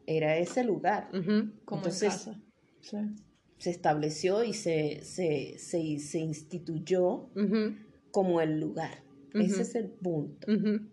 era 0.06 0.36
ese 0.36 0.64
lugar. 0.64 1.08
Como 1.10 1.80
entonces- 1.80 2.02
en 2.02 2.08
casa. 2.10 2.40
Sí. 2.80 2.96
Se 3.58 3.70
estableció 3.70 4.44
y 4.44 4.52
se, 4.52 5.00
se, 5.02 5.56
se, 5.58 5.98
se 5.98 6.18
instituyó 6.18 7.30
como 8.10 8.40
el 8.40 8.60
lugar. 8.60 9.02
Ese 9.32 9.62
es 9.62 9.74
el 9.74 9.88
punto. 9.90 10.46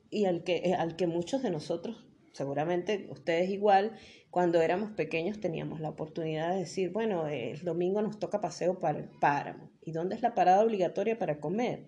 Y 0.10 0.26
al 0.26 0.44
que, 0.44 0.58
eh, 0.58 0.74
al 0.74 0.96
que 0.96 1.06
muchos 1.08 1.44
de 1.44 1.52
nosotros 1.52 2.08
seguramente 2.34 3.08
ustedes 3.10 3.50
igual, 3.50 3.94
cuando 4.30 4.62
éramos 4.62 4.92
pequeños 4.92 5.40
teníamos 5.40 5.80
la 5.82 5.90
oportunidad 5.90 6.54
de 6.54 6.60
decir, 6.60 6.92
bueno, 6.92 7.28
el 7.28 7.62
domingo 7.64 8.02
nos 8.02 8.20
toca 8.20 8.40
paseo 8.42 8.80
para 8.80 9.00
el 9.00 9.10
páramo. 9.20 9.70
¿Y 9.84 9.92
dónde 9.92 10.16
es 10.16 10.22
la 10.22 10.34
parada 10.34 10.64
obligatoria 10.64 11.20
para 11.20 11.40
comer? 11.40 11.88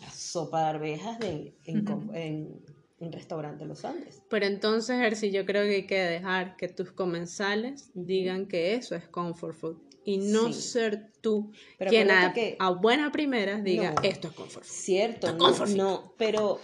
La 0.00 0.10
sopa 0.10 0.60
de 0.60 0.66
arvejas 0.66 1.18
de, 1.18 1.54
en, 1.64 1.86
en, 2.14 2.60
en 3.00 3.12
restaurante 3.12 3.64
Los 3.64 3.84
Andes. 3.84 4.22
Pero 4.28 4.46
entonces, 4.46 4.96
Ersi, 5.00 5.30
yo 5.30 5.44
creo 5.46 5.64
que 5.64 5.74
hay 5.76 5.86
que 5.86 6.00
dejar 6.00 6.56
que 6.56 6.68
tus 6.68 6.92
comensales 6.92 7.90
digan 7.94 8.46
que 8.46 8.74
eso 8.74 8.94
es 8.94 9.06
comfort 9.08 9.54
food 9.56 9.76
y 10.04 10.18
no 10.18 10.52
ser 10.52 11.10
tú 11.20 11.50
quien 11.78 12.10
a, 12.10 12.32
que... 12.32 12.56
a, 12.58 12.70
buena 12.70 13.10
primera 13.10 13.60
diga 13.60 13.94
esto 14.02 14.28
es 14.28 14.34
comfort 14.34 14.64
food. 14.64 14.72
Cierto, 14.72 15.32
no, 15.34 15.66
no, 15.66 16.14
pero 16.18 16.60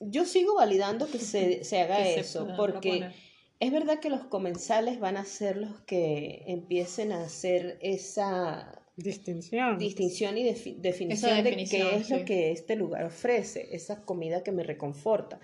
yo 0.00 0.24
sigo 0.24 0.54
validando 0.54 1.10
que 1.10 1.18
se, 1.18 1.64
se 1.64 1.80
haga 1.80 2.06
eso, 2.08 2.48
porque 2.56 3.10
es 3.60 3.72
verdad 3.72 3.98
que 3.98 4.10
los 4.10 4.24
comensales 4.24 5.00
van 5.00 5.16
a 5.16 5.24
ser 5.24 5.56
los 5.56 5.80
que 5.80 6.44
empiecen 6.46 7.12
a 7.12 7.22
hacer 7.22 7.78
esa 7.82 8.77
distinción, 9.02 9.78
distinción 9.78 10.36
y 10.36 10.44
definición, 10.44 11.44
de 11.44 11.66
qué 11.70 11.96
es 11.96 12.10
lo 12.10 12.24
que 12.24 12.52
este 12.52 12.76
lugar 12.76 13.04
ofrece, 13.04 13.68
esa 13.72 14.02
comida 14.02 14.42
que 14.42 14.52
me 14.52 14.62
reconforta. 14.62 15.40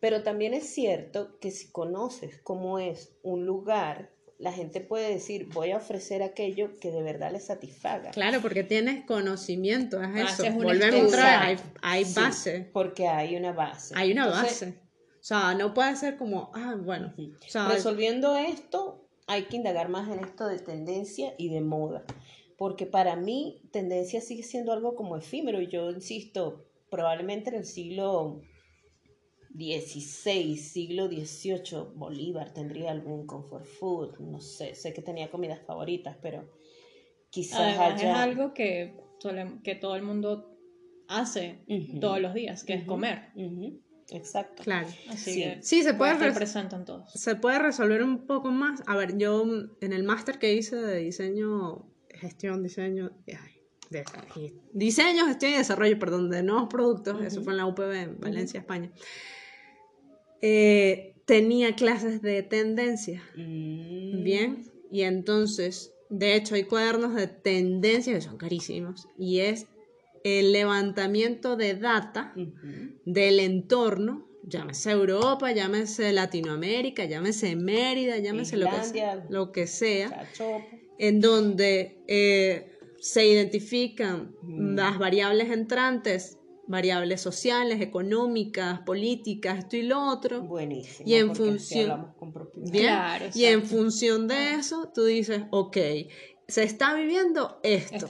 Pero 0.00 0.22
también 0.22 0.54
es 0.54 0.66
cierto 0.66 1.38
que 1.38 1.50
si 1.50 1.70
conoces 1.70 2.38
cómo 2.42 2.78
es 2.78 3.12
un 3.22 3.46
lugar 3.46 4.10
la 4.42 4.52
gente 4.52 4.80
puede 4.80 5.08
decir, 5.08 5.46
voy 5.52 5.70
a 5.70 5.76
ofrecer 5.76 6.20
aquello 6.24 6.76
que 6.80 6.90
de 6.90 7.00
verdad 7.00 7.30
le 7.30 7.38
satisfaga. 7.38 8.10
Claro, 8.10 8.40
porque 8.42 8.64
tienes 8.64 9.04
conocimiento, 9.04 10.02
es 10.02 10.32
eso. 10.32 10.52
Volvemos 10.54 11.14
a 11.14 11.42
hay, 11.42 11.56
hay 11.80 12.04
base. 12.12 12.68
porque 12.72 13.06
hay 13.06 13.36
una 13.36 13.52
base. 13.52 13.94
Hay 13.96 14.10
una 14.10 14.26
base. 14.26 14.74
O 15.20 15.24
sea, 15.24 15.54
no 15.54 15.72
puede 15.72 15.94
ser 15.94 16.16
como, 16.16 16.50
ah, 16.54 16.74
bueno. 16.76 17.14
Resolviendo 17.68 18.36
esto, 18.36 19.08
hay 19.28 19.44
que 19.44 19.54
indagar 19.54 19.88
más 19.88 20.10
en 20.10 20.18
esto 20.18 20.48
de 20.48 20.58
tendencia 20.58 21.34
y 21.38 21.48
de 21.48 21.60
moda. 21.60 22.02
Porque 22.62 22.86
para 22.86 23.16
mí, 23.16 23.60
tendencia 23.72 24.20
sigue 24.20 24.44
siendo 24.44 24.72
algo 24.72 24.94
como 24.94 25.16
efímero. 25.16 25.60
Y 25.60 25.66
yo 25.66 25.90
insisto, 25.90 26.64
probablemente 26.90 27.50
en 27.50 27.56
el 27.56 27.64
siglo 27.64 28.40
16, 29.50 30.72
siglo 30.72 31.08
XVIII, 31.08 31.88
Bolívar 31.96 32.54
tendría 32.54 32.92
algún 32.92 33.26
comfort 33.26 33.64
food, 33.64 34.20
no 34.20 34.40
sé, 34.40 34.76
sé 34.76 34.92
que 34.92 35.02
tenía 35.02 35.28
comidas 35.28 35.58
favoritas, 35.66 36.16
pero 36.22 36.52
quizás 37.30 37.76
haya... 37.76 38.12
Es 38.12 38.16
algo 38.16 38.54
que, 38.54 38.94
que 39.64 39.74
todo 39.74 39.96
el 39.96 40.04
mundo 40.04 40.56
hace 41.08 41.64
todos 42.00 42.20
los 42.20 42.32
días, 42.32 42.62
que 42.62 42.74
es 42.74 42.84
comer. 42.84 43.32
Exacto. 44.10 44.62
Claro. 44.62 44.86
Así 45.08 45.52
sí. 45.62 45.82
se 45.82 45.94
puede, 45.94 46.14
representan 46.14 46.84
todos. 46.84 47.10
Se 47.10 47.34
puede 47.34 47.58
resolver 47.58 48.04
un 48.04 48.24
poco 48.24 48.52
más. 48.52 48.84
A 48.86 48.94
ver, 48.94 49.18
yo 49.18 49.44
en 49.80 49.92
el 49.92 50.04
máster 50.04 50.38
que 50.38 50.54
hice 50.54 50.76
de 50.76 50.98
diseño, 50.98 51.88
gestión, 52.22 52.62
diseño, 52.62 53.10
de, 53.90 54.04
diseño, 54.72 55.26
gestión 55.26 55.52
y 55.52 55.56
desarrollo, 55.56 55.98
perdón, 55.98 56.30
de 56.30 56.42
nuevos 56.42 56.68
productos, 56.68 57.22
eso 57.22 57.42
fue 57.42 57.52
en 57.52 57.56
la 57.58 57.66
UPB 57.66 57.92
en 57.92 58.20
Valencia, 58.20 58.60
España. 58.60 58.90
Eh, 60.40 61.14
tenía 61.26 61.74
clases 61.74 62.22
de 62.22 62.42
tendencia. 62.42 63.22
Mm. 63.36 64.22
Bien. 64.22 64.64
Y 64.90 65.02
entonces, 65.02 65.92
de 66.10 66.34
hecho, 66.36 66.54
hay 66.54 66.64
cuadernos 66.64 67.14
de 67.14 67.26
tendencia 67.26 68.12
que 68.12 68.20
son 68.20 68.36
carísimos. 68.36 69.08
Y 69.18 69.40
es 69.40 69.66
el 70.24 70.52
levantamiento 70.52 71.56
de 71.56 71.74
data 71.74 72.34
del 73.04 73.40
entorno, 73.40 74.28
llámese 74.44 74.92
Europa, 74.92 75.52
llámese 75.52 76.12
Latinoamérica, 76.12 77.04
llámese 77.04 77.56
Mérida, 77.56 78.18
llámese 78.18 78.56
lo 78.56 78.70
que, 78.70 78.82
sea, 78.84 79.26
lo 79.28 79.52
que 79.52 79.66
sea, 79.66 80.28
en 80.98 81.20
donde 81.20 82.02
eh, 82.06 82.78
se 83.00 83.26
identifican 83.26 84.34
las 84.46 84.98
variables 84.98 85.50
entrantes 85.50 86.38
variables 86.66 87.20
sociales, 87.20 87.80
económicas, 87.80 88.80
políticas, 88.80 89.58
esto 89.58 89.76
y 89.76 89.82
lo 89.82 90.00
otro. 90.00 90.42
Buenísimo. 90.42 91.08
Y 91.08 91.14
en 91.14 91.34
función, 91.34 92.14
y 93.34 93.44
en 93.44 93.62
función 93.64 94.28
de 94.28 94.54
eso, 94.54 94.90
tú 94.94 95.04
dices, 95.04 95.42
ok, 95.50 95.76
se 96.48 96.62
está 96.62 96.94
viviendo 96.94 97.60
esto. 97.62 98.06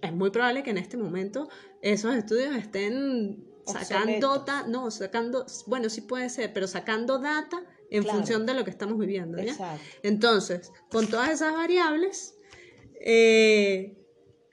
Es 0.00 0.12
muy 0.12 0.30
probable 0.30 0.62
que 0.62 0.70
en 0.70 0.78
este 0.78 0.96
momento 0.96 1.48
esos 1.82 2.14
estudios 2.14 2.56
estén 2.56 3.44
sacando 3.66 4.38
data, 4.38 4.66
no, 4.66 4.90
sacando, 4.90 5.46
bueno, 5.66 5.88
sí 5.88 6.00
puede 6.00 6.28
ser, 6.30 6.52
pero 6.52 6.66
sacando 6.66 7.18
data 7.18 7.62
en 7.92 8.04
función 8.04 8.46
de 8.46 8.54
lo 8.54 8.64
que 8.64 8.70
estamos 8.70 8.98
viviendo. 8.98 9.38
Entonces, 10.02 10.72
con 10.90 11.08
todas 11.08 11.30
esas 11.30 11.52
variables, 11.52 12.34
eh, 13.00 13.98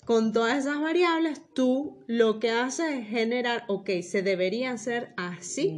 con 0.06 0.34
todas 0.34 0.58
esas 0.58 0.82
variables, 0.82 1.42
tú 1.54 2.04
lo 2.08 2.40
que 2.40 2.50
haces 2.50 3.00
es 3.00 3.08
generar, 3.08 3.64
ok, 3.68 3.90
se 4.02 4.22
deberían 4.24 4.76
hacer 4.76 5.14
así 5.18 5.74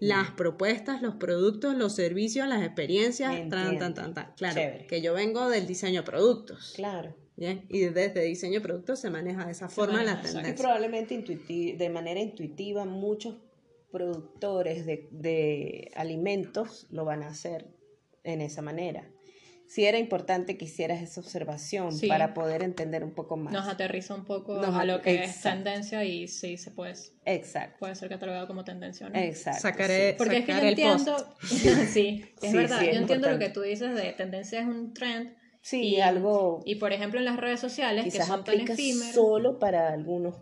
las 0.00 0.32
propuestas, 0.32 1.02
los 1.02 1.14
productos, 1.16 1.76
los 1.76 1.94
servicios, 1.94 2.48
las 2.48 2.62
experiencias, 2.62 3.32
tan, 3.48 3.78
tan, 3.78 3.94
tan, 3.94 4.14
tan. 4.14 4.32
Claro, 4.36 4.60
que 4.88 5.00
yo 5.00 5.14
vengo 5.14 5.48
del 5.48 5.66
diseño 5.66 6.00
de 6.00 6.06
productos. 6.06 6.72
Claro. 6.74 7.14
¿bien? 7.36 7.64
Y 7.68 7.80
desde 7.80 8.22
diseño 8.22 8.54
de 8.54 8.60
productos 8.60 9.00
se 9.00 9.10
maneja 9.10 9.44
de 9.44 9.52
esa 9.52 9.68
forma 9.68 10.02
la 10.02 10.20
tendencia. 10.20 10.52
Y 10.52 10.56
probablemente 10.56 11.14
de 11.76 11.88
manera 11.90 12.20
intuitiva 12.20 12.84
muchos 12.84 13.36
productores 13.94 14.84
de, 14.84 15.08
de 15.12 15.90
alimentos 15.94 16.86
lo 16.90 17.06
van 17.06 17.22
a 17.22 17.28
hacer 17.28 17.70
en 18.24 18.42
esa 18.42 18.60
manera 18.60 19.08
sí 19.66 19.84
era 19.84 19.98
importante 19.98 20.56
que 20.56 20.66
hicieras 20.66 21.02
esa 21.02 21.20
observación 21.20 21.90
para 22.08 22.34
poder 22.34 22.62
entender 22.62 23.02
un 23.02 23.12
poco 23.12 23.36
más. 23.36 23.52
Nos 23.52 23.66
aterriza 23.66 24.14
un 24.14 24.24
poco 24.24 24.60
a 24.60 24.84
lo 24.84 25.00
que 25.00 25.24
es 25.24 25.40
tendencia 25.40 26.04
y 26.04 26.28
sí 26.28 26.56
se 26.56 26.70
puede. 26.70 26.94
Exacto. 27.24 27.78
Puede 27.80 27.94
ser 27.94 28.08
catalogado 28.08 28.46
como 28.46 28.64
tendencia, 28.64 29.08
¿no? 29.08 29.18
Exacto. 29.18 29.62
Sacaré, 29.62 30.14
Porque 30.16 30.38
es 30.38 30.44
que 30.44 30.52
yo 30.52 30.58
entiendo, 30.58 31.16
sí, 31.42 32.24
es 32.42 32.52
verdad, 32.52 32.82
yo 32.82 33.00
entiendo 33.00 33.30
lo 33.30 33.38
que 33.38 33.48
tú 33.48 33.62
dices 33.62 33.94
de 33.94 34.12
tendencia 34.12 34.60
es 34.60 34.66
un 34.66 34.94
trend. 34.94 35.34
Sí, 35.60 35.80
y, 35.80 36.00
algo. 36.00 36.62
Y 36.66 36.74
por 36.74 36.92
ejemplo 36.92 37.18
en 37.18 37.24
las 37.24 37.38
redes 37.38 37.58
sociales, 37.58 38.04
que 38.04 38.22
son 38.22 38.44
tan 38.44 38.60
efímeras. 38.60 39.14
Solo 39.14 39.58
para 39.58 39.92
algunos 39.92 40.36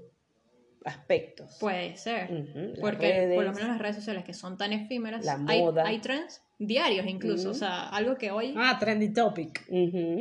aspectos. 0.84 1.56
Puede 1.60 1.96
ser. 1.96 2.28
porque 2.80 3.32
por 3.34 3.44
lo 3.44 3.52
menos 3.52 3.68
las 3.68 3.78
redes 3.78 3.96
sociales 3.96 4.24
que 4.24 4.34
son 4.34 4.56
tan 4.56 4.72
efímeras, 4.72 5.26
hay, 5.46 5.62
hay 5.84 5.98
trends 6.00 6.42
diarios 6.66 7.06
incluso, 7.06 7.50
o 7.50 7.54
sea, 7.54 7.88
algo 7.88 8.16
que 8.16 8.30
hoy... 8.30 8.54
Ah, 8.56 8.76
trendy 8.78 9.12
topic. 9.12 9.64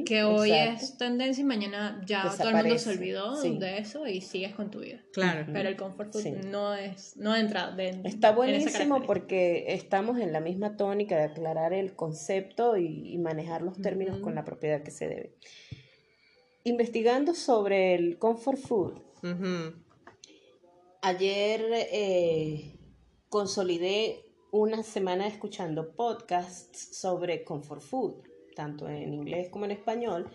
que 0.05 0.23
hoy 0.23 0.51
es 0.51 0.97
tendencia 0.97 1.41
y 1.41 1.45
mañana 1.45 2.01
ya 2.05 2.23
todo 2.37 2.49
el 2.49 2.55
mundo 2.55 2.77
se 2.77 2.89
olvidó 2.89 3.41
de 3.41 3.77
eso 3.77 4.07
y 4.07 4.21
sigues 4.21 4.53
con 4.55 4.71
tu 4.71 4.79
vida. 4.79 4.99
Claro. 5.13 5.45
Pero 5.51 5.69
el 5.69 5.75
comfort 5.75 6.11
food 6.11 6.45
no 6.45 6.73
es, 6.73 7.15
no 7.17 7.35
entra 7.35 7.71
dentro. 7.71 8.09
Está 8.09 8.31
buenísimo 8.31 9.03
porque 9.03 9.65
estamos 9.69 10.19
en 10.19 10.33
la 10.33 10.39
misma 10.39 10.77
tónica 10.77 11.15
de 11.15 11.23
aclarar 11.23 11.73
el 11.73 11.95
concepto 11.95 12.77
y, 12.77 13.17
manejar 13.21 13.61
los 13.61 13.79
términos 13.79 14.17
con 14.17 14.33
la 14.33 14.43
propiedad 14.43 14.81
que 14.81 14.89
se 14.89 15.07
debe. 15.07 15.35
Investigando 16.63 17.35
sobre 17.35 17.93
el 17.93 18.17
comfort 18.17 18.57
food, 18.57 18.99
ayer 21.01 21.65
eh, 21.71 22.79
consolidé 23.29 24.25
una 24.51 24.83
semana 24.83 25.27
escuchando 25.27 25.95
podcasts 25.95 26.99
sobre 26.99 27.43
comfort 27.43 27.81
food, 27.81 28.23
tanto 28.55 28.87
en 28.87 29.13
inglés 29.13 29.49
como 29.49 29.65
en 29.65 29.71
español, 29.71 30.29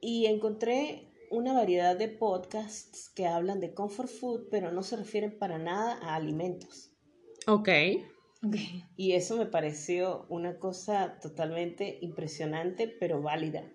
y 0.00 0.26
encontré 0.26 1.10
una 1.30 1.52
variedad 1.52 1.96
de 1.96 2.08
podcasts 2.08 3.10
que 3.10 3.26
hablan 3.26 3.60
de 3.60 3.74
comfort 3.74 4.08
food, 4.08 4.48
pero 4.50 4.70
no 4.70 4.82
se 4.82 4.96
refieren 4.96 5.36
para 5.38 5.58
nada 5.58 5.98
a 6.02 6.14
alimentos. 6.14 6.92
Ok. 7.46 7.68
okay. 8.46 8.84
Y 8.96 9.12
eso 9.12 9.36
me 9.36 9.46
pareció 9.46 10.26
una 10.28 10.58
cosa 10.58 11.18
totalmente 11.20 11.98
impresionante, 12.02 12.86
pero 12.86 13.20
válida, 13.20 13.68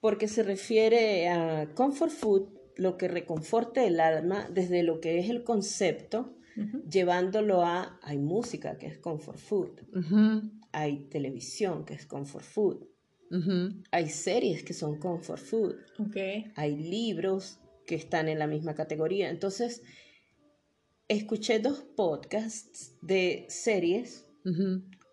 porque 0.00 0.28
se 0.28 0.42
refiere 0.42 1.28
a 1.28 1.74
comfort 1.74 2.12
food, 2.12 2.57
lo 2.78 2.96
que 2.96 3.08
reconforte 3.08 3.86
el 3.86 4.00
alma 4.00 4.48
desde 4.50 4.82
lo 4.82 5.00
que 5.00 5.18
es 5.18 5.28
el 5.28 5.44
concepto 5.44 6.34
llevándolo 6.90 7.62
a, 7.62 8.00
hay 8.02 8.18
música 8.18 8.78
que 8.78 8.86
es 8.86 8.98
comfort 8.98 9.38
food, 9.38 9.80
hay 10.72 11.08
televisión 11.08 11.84
que 11.84 11.94
es 11.94 12.06
comfort 12.06 12.44
food, 12.44 12.84
hay 13.92 14.08
series 14.08 14.64
que 14.64 14.74
son 14.74 14.98
comfort 14.98 15.40
food, 15.40 15.76
hay 16.56 16.76
libros 16.76 17.60
que 17.86 17.94
están 17.94 18.28
en 18.28 18.38
la 18.38 18.46
misma 18.46 18.74
categoría. 18.74 19.30
Entonces, 19.30 19.82
escuché 21.06 21.58
dos 21.58 21.84
podcasts 21.96 22.96
de 23.02 23.46
series 23.48 24.26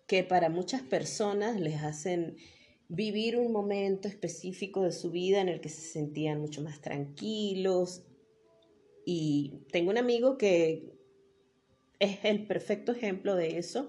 que 0.06 0.24
para 0.24 0.48
muchas 0.48 0.82
personas 0.82 1.60
les 1.60 1.82
hacen 1.82 2.36
vivir 2.88 3.36
un 3.36 3.52
momento 3.52 4.08
específico 4.08 4.82
de 4.82 4.92
su 4.92 5.10
vida 5.10 5.40
en 5.40 5.48
el 5.48 5.60
que 5.60 5.68
se 5.68 5.80
sentían 5.80 6.40
mucho 6.40 6.62
más 6.62 6.80
tranquilos. 6.80 8.04
Y 9.04 9.64
tengo 9.70 9.90
un 9.90 9.98
amigo 9.98 10.36
que 10.36 10.92
es 11.98 12.18
el 12.24 12.46
perfecto 12.46 12.92
ejemplo 12.92 13.34
de 13.34 13.58
eso, 13.58 13.88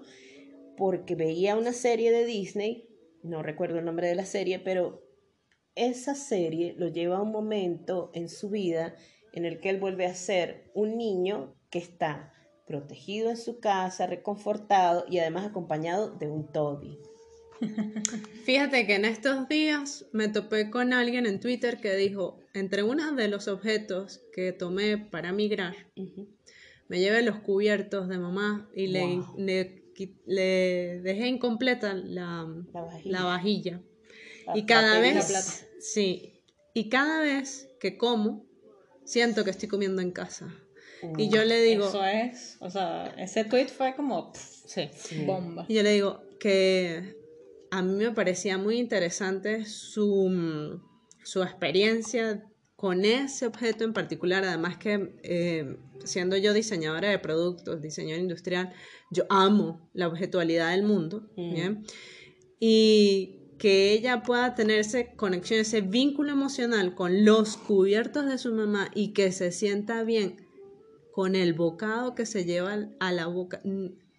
porque 0.76 1.14
veía 1.14 1.56
una 1.56 1.72
serie 1.72 2.10
de 2.12 2.24
Disney, 2.24 2.88
no 3.22 3.42
recuerdo 3.42 3.78
el 3.78 3.84
nombre 3.84 4.08
de 4.08 4.14
la 4.14 4.24
serie, 4.24 4.58
pero 4.58 5.02
esa 5.74 6.14
serie 6.14 6.74
lo 6.76 6.88
lleva 6.88 7.18
a 7.18 7.22
un 7.22 7.32
momento 7.32 8.10
en 8.14 8.28
su 8.28 8.50
vida 8.50 8.94
en 9.32 9.44
el 9.44 9.60
que 9.60 9.70
él 9.70 9.78
vuelve 9.78 10.06
a 10.06 10.14
ser 10.14 10.70
un 10.74 10.96
niño 10.96 11.54
que 11.70 11.78
está 11.78 12.32
protegido 12.66 13.30
en 13.30 13.36
su 13.36 13.60
casa, 13.60 14.06
reconfortado 14.06 15.04
y 15.08 15.18
además 15.18 15.46
acompañado 15.46 16.10
de 16.10 16.28
un 16.28 16.50
Toby. 16.52 16.98
Fíjate 18.44 18.86
que 18.86 18.94
en 18.94 19.04
estos 19.04 19.48
días 19.48 20.06
me 20.12 20.28
topé 20.28 20.70
con 20.70 20.92
alguien 20.92 21.26
en 21.26 21.40
Twitter 21.40 21.80
que 21.80 21.96
dijo, 21.96 22.40
entre 22.54 22.82
uno 22.82 23.12
de 23.12 23.28
los 23.28 23.48
objetos 23.48 24.20
que 24.32 24.52
tomé 24.52 24.98
para 24.98 25.32
migrar, 25.32 25.74
me 26.88 27.00
llevé 27.00 27.22
los 27.22 27.40
cubiertos 27.40 28.08
de 28.08 28.18
mamá 28.18 28.68
y 28.74 28.86
le, 28.88 29.22
le, 30.26 31.00
dejé 31.00 31.28
incompleta 31.28 31.94
la, 31.94 32.46
la 33.04 33.24
vajilla. 33.24 33.80
y 34.54 34.64
cada 34.64 35.00
vez, 35.00 35.66
sí, 35.80 36.40
y 36.74 36.88
cada 36.88 37.20
vez 37.20 37.68
que 37.80 37.96
como, 37.98 38.46
siento 39.04 39.44
que 39.44 39.50
estoy 39.50 39.68
comiendo 39.68 40.00
en 40.00 40.12
casa. 40.12 40.54
y 41.16 41.28
yo 41.28 41.44
le 41.44 41.60
digo... 41.62 41.88
Eso 41.88 42.04
es, 42.04 42.56
o 42.60 42.70
sea, 42.70 43.14
ese 43.18 43.44
tweet 43.44 43.66
fue 43.66 43.94
como... 43.94 44.32
sí. 44.34 44.88
Bomba. 45.26 45.66
Y 45.68 45.74
yo 45.74 45.82
le 45.82 45.92
digo 45.92 46.22
que 46.38 47.18
a 47.70 47.82
mí 47.82 47.94
me 47.94 48.10
parecía 48.12 48.58
muy 48.58 48.78
interesante 48.78 49.64
su, 49.66 50.80
su 51.22 51.42
experiencia 51.42 52.44
con 52.76 53.04
ese 53.04 53.46
objeto 53.46 53.84
en 53.84 53.92
particular, 53.92 54.44
además 54.44 54.78
que 54.78 55.14
eh, 55.24 55.76
siendo 56.04 56.36
yo 56.36 56.52
diseñadora 56.52 57.10
de 57.10 57.18
productos, 57.18 57.82
diseñadora 57.82 58.22
industrial, 58.22 58.72
yo 59.10 59.24
amo 59.28 59.90
la 59.94 60.06
objetualidad 60.06 60.70
del 60.70 60.84
mundo, 60.84 61.28
mm. 61.36 61.84
Y 62.60 63.38
que 63.58 63.92
ella 63.92 64.22
pueda 64.22 64.54
tener 64.54 64.78
esa 64.78 65.12
conexión, 65.14 65.60
ese 65.60 65.80
vínculo 65.80 66.32
emocional 66.32 66.94
con 66.94 67.24
los 67.24 67.56
cubiertos 67.56 68.26
de 68.26 68.38
su 68.38 68.52
mamá 68.54 68.90
y 68.94 69.12
que 69.12 69.32
se 69.32 69.52
sienta 69.52 70.02
bien 70.04 70.46
con 71.12 71.34
el 71.34 71.54
bocado 71.54 72.14
que 72.14 72.26
se 72.26 72.44
lleva 72.44 72.88
a 73.00 73.12
la 73.12 73.26
boca. 73.26 73.60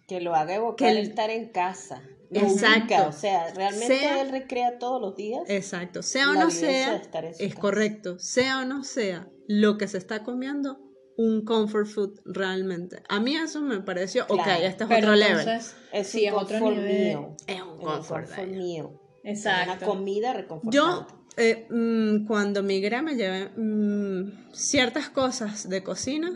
Que 0.06 0.20
lo 0.20 0.34
haga 0.34 0.56
evocar 0.56 0.90
el, 0.90 0.98
estar 0.98 1.30
en 1.30 1.48
casa. 1.48 2.02
Exacto. 2.32 3.08
o 3.08 3.12
sea, 3.12 3.52
realmente 3.54 4.20
él 4.20 4.30
recrea 4.30 4.78
todos 4.78 5.00
los 5.00 5.16
días. 5.16 5.42
Exacto. 5.48 6.02
Sea 6.02 6.30
o 6.30 6.34
no 6.34 6.50
sea, 6.50 7.02
es 7.38 7.54
correcto. 7.54 8.18
Sea 8.18 8.60
o 8.60 8.64
no 8.64 8.84
sea, 8.84 9.28
lo 9.48 9.78
que 9.78 9.88
se 9.88 9.98
está 9.98 10.22
comiendo, 10.22 10.78
un 11.16 11.44
comfort 11.44 11.86
food 11.86 12.20
realmente. 12.24 13.02
A 13.08 13.20
mí 13.20 13.36
eso 13.36 13.60
me 13.60 13.80
pareció, 13.80 14.24
ok, 14.28 14.46
este 14.62 14.84
es 14.84 14.90
otro 14.90 15.14
level. 15.14 15.48
Es 15.92 16.06
sí, 16.06 16.24
es 16.24 16.32
otro 16.32 16.58
nivel. 16.70 17.18
Es 17.46 17.62
un 17.62 17.78
comfort, 17.78 18.28
mío. 18.46 19.00
Exacto. 19.24 19.72
Una 19.72 19.86
comida 19.86 20.32
reconfortante. 20.32 20.76
Yo, 20.76 21.06
eh, 21.36 21.66
mm, 21.68 22.26
cuando 22.26 22.62
migré, 22.62 23.02
me 23.02 23.16
llevé 23.16 23.50
mm, 23.56 24.52
ciertas 24.52 25.10
cosas 25.10 25.68
de 25.68 25.82
cocina 25.82 26.30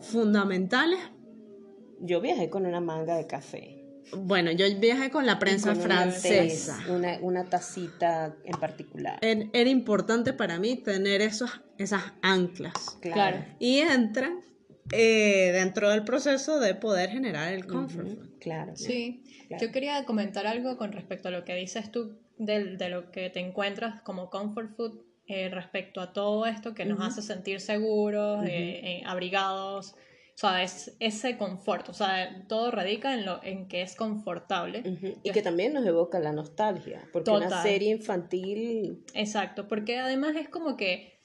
fundamentales. 0.00 1.00
Yo 2.00 2.20
viajé 2.20 2.48
con 2.48 2.66
una 2.66 2.80
manga 2.80 3.16
de 3.16 3.26
café. 3.26 3.75
Bueno, 4.12 4.50
yo 4.52 4.66
viajé 4.78 5.10
con 5.10 5.26
la 5.26 5.38
prensa 5.38 5.74
francesa. 5.74 6.78
Una, 6.88 7.18
una, 7.20 7.44
tacita 7.44 8.34
en 8.44 8.58
particular. 8.58 9.18
Era, 9.20 9.68
importante 9.68 10.32
para 10.32 10.58
mí 10.58 10.76
tener 10.76 11.20
esos, 11.20 11.50
esas 11.78 12.02
anclas. 12.22 12.98
Claro. 13.00 13.44
Y 13.58 13.78
entra 13.78 14.32
eh, 14.92 15.50
dentro 15.52 15.90
del 15.90 16.04
proceso 16.04 16.60
de 16.60 16.74
poder 16.74 17.10
generar 17.10 17.52
el 17.52 17.66
comfort. 17.66 18.38
Claro. 18.40 18.76
Sí. 18.76 19.24
Yo 19.60 19.72
quería 19.72 20.04
comentar 20.04 20.46
algo 20.46 20.76
con 20.76 20.92
respecto 20.92 21.28
a 21.28 21.30
lo 21.30 21.44
que 21.44 21.54
dices 21.54 21.90
tú 21.90 22.18
de, 22.38 22.76
de 22.76 22.88
lo 22.88 23.10
que 23.10 23.30
te 23.30 23.40
encuentras 23.40 24.02
como 24.02 24.30
comfort 24.30 24.76
food 24.76 25.06
eh, 25.28 25.48
respecto 25.48 26.00
a 26.00 26.12
todo 26.12 26.46
esto 26.46 26.72
que 26.72 26.84
nos 26.84 27.00
hace 27.00 27.20
sentir 27.20 27.60
seguros, 27.60 28.44
eh, 28.46 29.02
abrigados, 29.04 29.96
o 30.36 30.38
sea, 30.38 30.62
es 30.62 30.94
ese 31.00 31.38
confort, 31.38 31.88
o 31.88 31.94
sea, 31.94 32.44
todo 32.46 32.70
radica 32.70 33.14
en, 33.14 33.24
lo, 33.24 33.42
en 33.42 33.68
que 33.68 33.80
es 33.80 33.96
confortable. 33.96 34.82
Y 35.22 35.30
que 35.30 35.40
también 35.40 35.72
nos 35.72 35.86
evoca 35.86 36.20
la 36.20 36.32
nostalgia, 36.32 37.08
porque 37.10 37.30
una 37.30 37.62
serie 37.62 37.92
infantil... 37.92 39.02
Exacto, 39.14 39.66
porque 39.66 39.98
además 39.98 40.36
es 40.36 40.50
como 40.50 40.76
que 40.76 41.16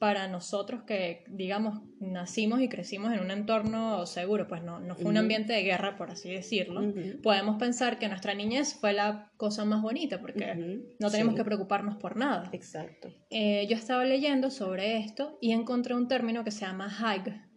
para 0.00 0.26
nosotros 0.26 0.82
que, 0.82 1.24
digamos, 1.28 1.82
nacimos 2.00 2.60
y 2.60 2.68
crecimos 2.68 3.12
en 3.12 3.20
un 3.20 3.30
entorno 3.30 4.04
seguro, 4.06 4.48
pues 4.48 4.62
no, 4.64 4.80
no 4.80 4.96
fue 4.96 5.06
un 5.06 5.18
ambiente 5.18 5.52
de 5.52 5.62
guerra, 5.62 5.96
por 5.96 6.10
así 6.10 6.28
decirlo, 6.28 6.80
podemos 7.22 7.58
pensar 7.60 8.00
que 8.00 8.08
nuestra 8.08 8.34
niñez 8.34 8.74
fue 8.74 8.92
la 8.92 9.30
cosa 9.36 9.64
más 9.64 9.82
bonita, 9.82 10.20
porque 10.20 10.82
no 10.98 11.10
tenemos 11.10 11.36
que 11.36 11.44
preocuparnos 11.44 11.96
por 11.96 12.16
nada. 12.16 12.50
Exacto. 12.52 13.08
Eh, 13.30 13.68
yo 13.68 13.76
estaba 13.76 14.04
leyendo 14.04 14.50
sobre 14.50 14.98
esto 14.98 15.38
y 15.40 15.52
encontré 15.52 15.94
un 15.94 16.08
término 16.08 16.42
que 16.42 16.50
se 16.50 16.64
llama 16.64 16.88
hag, 16.88 17.47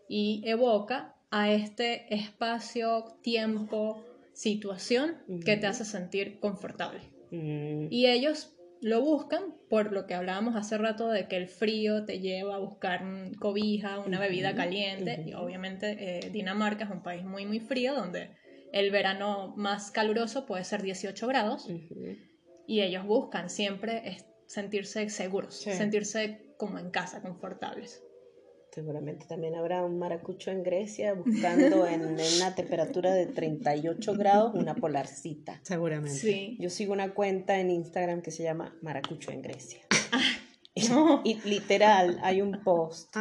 y 0.08 0.44
evoca 0.46 1.16
a 1.32 1.52
este 1.52 2.14
espacio, 2.14 3.18
tiempo, 3.22 4.04
situación 4.34 5.18
que 5.44 5.58
te 5.58 5.66
hace 5.68 5.86
sentir 5.86 6.40
confortable. 6.40 7.02
Mm. 7.32 7.88
Y 7.90 8.06
ellos 8.08 8.54
lo 8.82 9.02
buscan 9.02 9.56
por 9.70 9.92
lo 9.92 10.06
que 10.06 10.14
hablábamos 10.14 10.56
hace 10.56 10.78
rato 10.78 11.08
de 11.08 11.28
que 11.28 11.38
el 11.38 11.48
frío 11.48 12.06
te 12.06 12.20
lleva 12.20 12.56
a 12.56 12.60
buscar 12.60 13.02
cobija, 13.40 14.00
una 14.00 14.20
bebida 14.20 14.54
caliente. 14.56 15.24
Y 15.26 15.34
obviamente 15.34 15.96
eh, 16.00 16.30
Dinamarca 16.30 16.84
es 16.84 16.92
un 16.92 17.02
país 17.02 17.24
muy, 17.24 17.46
muy 17.46 17.60
frío 17.60 17.96
donde 17.96 18.32
el 18.72 18.92
verano 18.92 19.54
más 19.56 19.90
caluroso 19.90 20.46
puede 20.46 20.64
ser 20.66 20.84
18 20.84 21.28
grados. 21.28 21.68
Y 22.68 22.82
ellos 22.82 23.06
buscan 23.06 23.50
siempre 23.50 24.18
sentirse 24.48 25.10
seguros, 25.10 25.56
sentirse 25.56 26.54
como 26.58 26.80
en 26.80 26.92
casa, 26.92 27.22
confortables. 27.22 28.04
Seguramente 28.74 29.28
también 29.28 29.54
habrá 29.54 29.86
un 29.86 30.00
maracucho 30.00 30.50
en 30.50 30.64
Grecia 30.64 31.14
buscando 31.14 31.86
en, 31.86 32.18
una 32.38 32.56
temperatura 32.56 33.14
de 33.14 33.28
38 33.28 34.14
grados 34.16 34.56
una 34.56 34.74
polarcita. 34.74 35.60
Seguramente. 35.62 36.18
Sí. 36.18 36.58
Yo 36.60 36.72
sigo 36.72 36.92
una 36.92 37.14
cuenta 37.14 37.60
en 37.60 37.70
Instagram 37.70 38.24
que 38.24 38.32
se 38.32 38.42
llama 38.42 38.76
Maracucho 38.82 39.30
en 39.30 39.44
Grecia. 39.44 39.82
y, 41.24 41.40
literal, 41.48 42.20
hay 42.24 42.42
un 42.42 42.64
post 42.64 43.16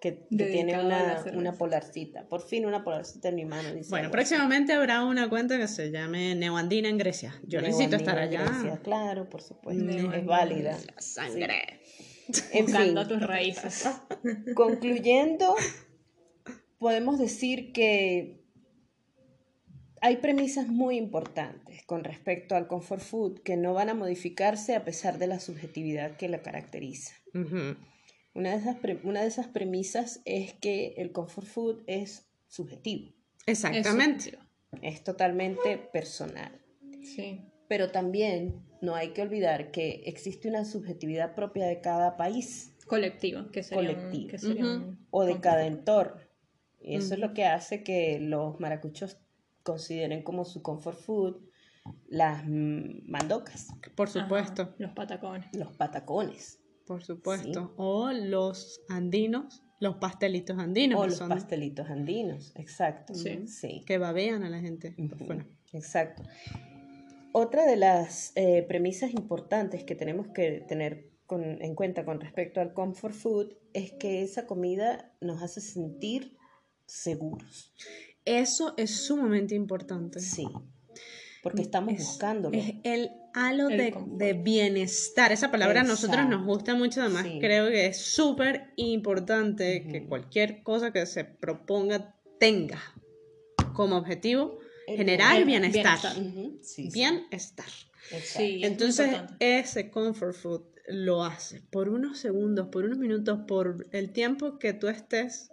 que, 0.00 0.12
tiene 0.12 0.78
una, 0.78 1.24
una, 1.34 1.52
polarcita. 1.52 2.28
Por 2.28 2.42
fin 2.42 2.66
una 2.66 2.84
polarcita 2.84 3.28
en 3.28 3.34
mi 3.34 3.44
mano. 3.44 3.70
bueno, 3.88 4.10
próximamente 4.10 4.72
habrá 4.72 5.04
una 5.04 5.28
cuenta 5.28 5.58
que 5.58 5.66
se 5.66 5.90
llame 5.90 6.34
Neoandina 6.34 6.88
en 6.88 6.98
Grecia. 6.98 7.40
Yo 7.44 7.60
necesito 7.60 7.96
estar 7.96 8.18
allá. 8.18 8.44
Grecia, 8.44 8.80
claro, 8.82 9.28
por 9.28 9.42
supuesto. 9.42 10.12
es 10.12 10.26
válida. 10.26 10.78
sangre. 10.98 11.80
En 12.52 12.66
Buscando 12.66 13.08
tus 13.08 13.22
raíces. 13.22 13.88
Concluyendo, 14.54 15.54
podemos 16.78 17.18
decir 17.18 17.72
que 17.72 18.44
hay 20.02 20.16
premisas 20.18 20.68
muy 20.68 20.96
importantes 20.96 21.82
con 21.86 22.04
respecto 22.04 22.54
al 22.54 22.66
comfort 22.66 23.00
food 23.00 23.40
que 23.40 23.56
no 23.56 23.72
van 23.72 23.88
a 23.88 23.94
modificarse 23.94 24.76
a 24.76 24.84
pesar 24.84 25.18
de 25.18 25.26
la 25.26 25.40
subjetividad 25.40 26.16
que 26.16 26.28
la 26.28 26.42
caracteriza. 26.42 27.14
Una 28.38 28.52
de, 28.52 28.58
esas 28.58 28.76
una 29.02 29.22
de 29.22 29.26
esas 29.26 29.48
premisas 29.48 30.22
es 30.24 30.52
que 30.54 30.94
el 30.96 31.10
comfort 31.10 31.44
food 31.44 31.82
es 31.88 32.30
subjetivo. 32.46 33.12
Exactamente. 33.46 34.38
Es, 34.80 35.02
totalmente 35.02 35.76
personal. 35.92 36.52
Sí. 37.02 37.42
Pero 37.66 37.90
también 37.90 38.62
no 38.80 38.94
hay 38.94 39.08
que 39.08 39.22
olvidar 39.22 39.72
que 39.72 40.02
existe 40.06 40.48
una 40.48 40.64
subjetividad 40.64 41.34
propia 41.34 41.66
de 41.66 41.80
cada 41.80 42.16
país. 42.16 42.76
Colectiva, 42.86 43.50
que 43.50 43.64
sería, 43.64 44.86
o 45.10 45.24
de 45.24 45.40
cada 45.40 45.66
entorno. 45.66 46.22
Y 46.80 46.94
eso 46.94 47.14
es 47.14 47.20
lo 47.20 47.34
que 47.34 47.44
hace 47.44 47.82
que 47.82 48.20
los 48.20 48.60
maracuchos 48.60 49.18
consideren 49.64 50.22
como 50.22 50.44
su 50.44 50.62
comfort 50.62 50.96
food 50.96 51.48
las 52.06 52.44
mandocas. 52.46 53.66
Por 53.96 54.08
supuesto. 54.08 54.76
los 54.78 54.92
patacones. 54.92 55.48
Los 55.54 55.72
patacones. 55.76 56.57
Por 56.88 57.04
supuesto. 57.04 57.74
O 57.76 58.10
los 58.10 58.80
andinos, 58.88 59.62
los 59.78 59.96
pastelitos 59.96 60.58
andinos. 60.58 60.98
O 60.98 61.06
los 61.06 61.20
pastelitos 61.20 61.88
andinos, 61.88 62.52
exacto. 62.56 63.14
Sí. 63.14 63.82
Que 63.86 63.98
babean 63.98 64.42
a 64.42 64.50
la 64.50 64.60
gente 64.60 64.96
Exacto. 65.72 66.22
Otra 67.32 67.66
de 67.66 67.76
las 67.76 68.32
eh, 68.36 68.64
premisas 68.66 69.12
importantes 69.12 69.84
que 69.84 69.94
tenemos 69.94 70.28
que 70.28 70.64
tener 70.66 71.12
en 71.30 71.74
cuenta 71.74 72.06
con 72.06 72.20
respecto 72.20 72.62
al 72.62 72.72
comfort 72.72 73.14
food 73.14 73.52
es 73.74 73.92
que 73.92 74.22
esa 74.22 74.46
comida 74.46 75.14
nos 75.20 75.42
hace 75.42 75.60
sentir 75.60 76.38
seguros. 76.86 77.74
Eso 78.24 78.72
es 78.78 78.90
sumamente 78.90 79.54
importante. 79.54 80.20
Sí 80.20 80.48
porque 81.50 81.62
estamos 81.62 81.94
Es- 81.94 82.06
buscándolo. 82.06 82.56
Es 82.56 82.74
el 82.84 83.10
halo 83.34 83.68
El 83.68 83.92
de, 84.18 84.32
bienestar. 84.32 85.32
Esa 85.32 85.50
palabra 85.50 85.80
a 85.82 85.84
nosotros 85.84 86.28
nos 86.28 86.44
gusta 86.44 86.74
mucho, 86.74 87.02
además 87.02 87.24
Sí. 87.24 87.38
creo 87.40 87.68
que 87.68 87.86
es 87.86 87.98
súper 88.00 88.72
importante 88.76 89.86
que 89.90 90.06
cualquier 90.06 90.62
cosa 90.62 90.92
que 90.92 91.06
se 91.06 91.24
proponga 91.24 92.14
tenga 92.40 92.80
como 93.74 93.96
objetivo 93.96 94.58
El 94.86 94.96
generar 94.96 95.36
bien- 95.44 95.62
bienestar. 95.62 95.98
bienestar. 96.92 97.66
Sí. 97.66 97.80
Sí, 98.22 98.60
Entonces, 98.64 99.10
ese 99.38 99.90
comfort 99.90 100.34
food 100.34 100.62
lo 100.88 101.22
hace 101.24 101.60
por 101.70 101.90
unos 101.90 102.18
segundos, 102.18 102.68
por 102.68 102.84
unos 102.84 102.98
minutos, 102.98 103.40
por 103.46 103.86
el 103.92 104.10
tiempo 104.12 104.58
que 104.58 104.72
tú 104.72 104.88
estés 104.88 105.50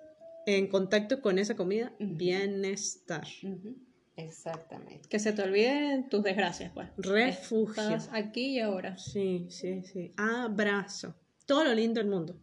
en 0.48 0.68
contacto 0.68 1.22
con 1.22 1.38
esa 1.40 1.56
comida, 1.56 1.92
bienestar. 2.00 3.28
Ujú, 3.44 3.76
Exactamente. 4.18 5.10
Que 5.10 5.20
se 5.20 5.34
te 5.34 5.42
olviden 5.42 6.08
tus 6.10 6.24
desgracias, 6.24 6.72
pues. 6.74 6.88
Refugio. 6.98 7.82
Estás 7.84 8.10
aquí 8.14 8.56
y 8.58 8.60
ahora. 8.60 8.98
Sí, 8.98 9.48
sí, 9.50 9.84
sí. 9.84 10.14
Abrazo. 10.18 11.16
Todo 11.46 11.64
lo 11.66 11.74
lindo 11.74 12.00
del 12.02 12.10
mundo. 12.10 12.40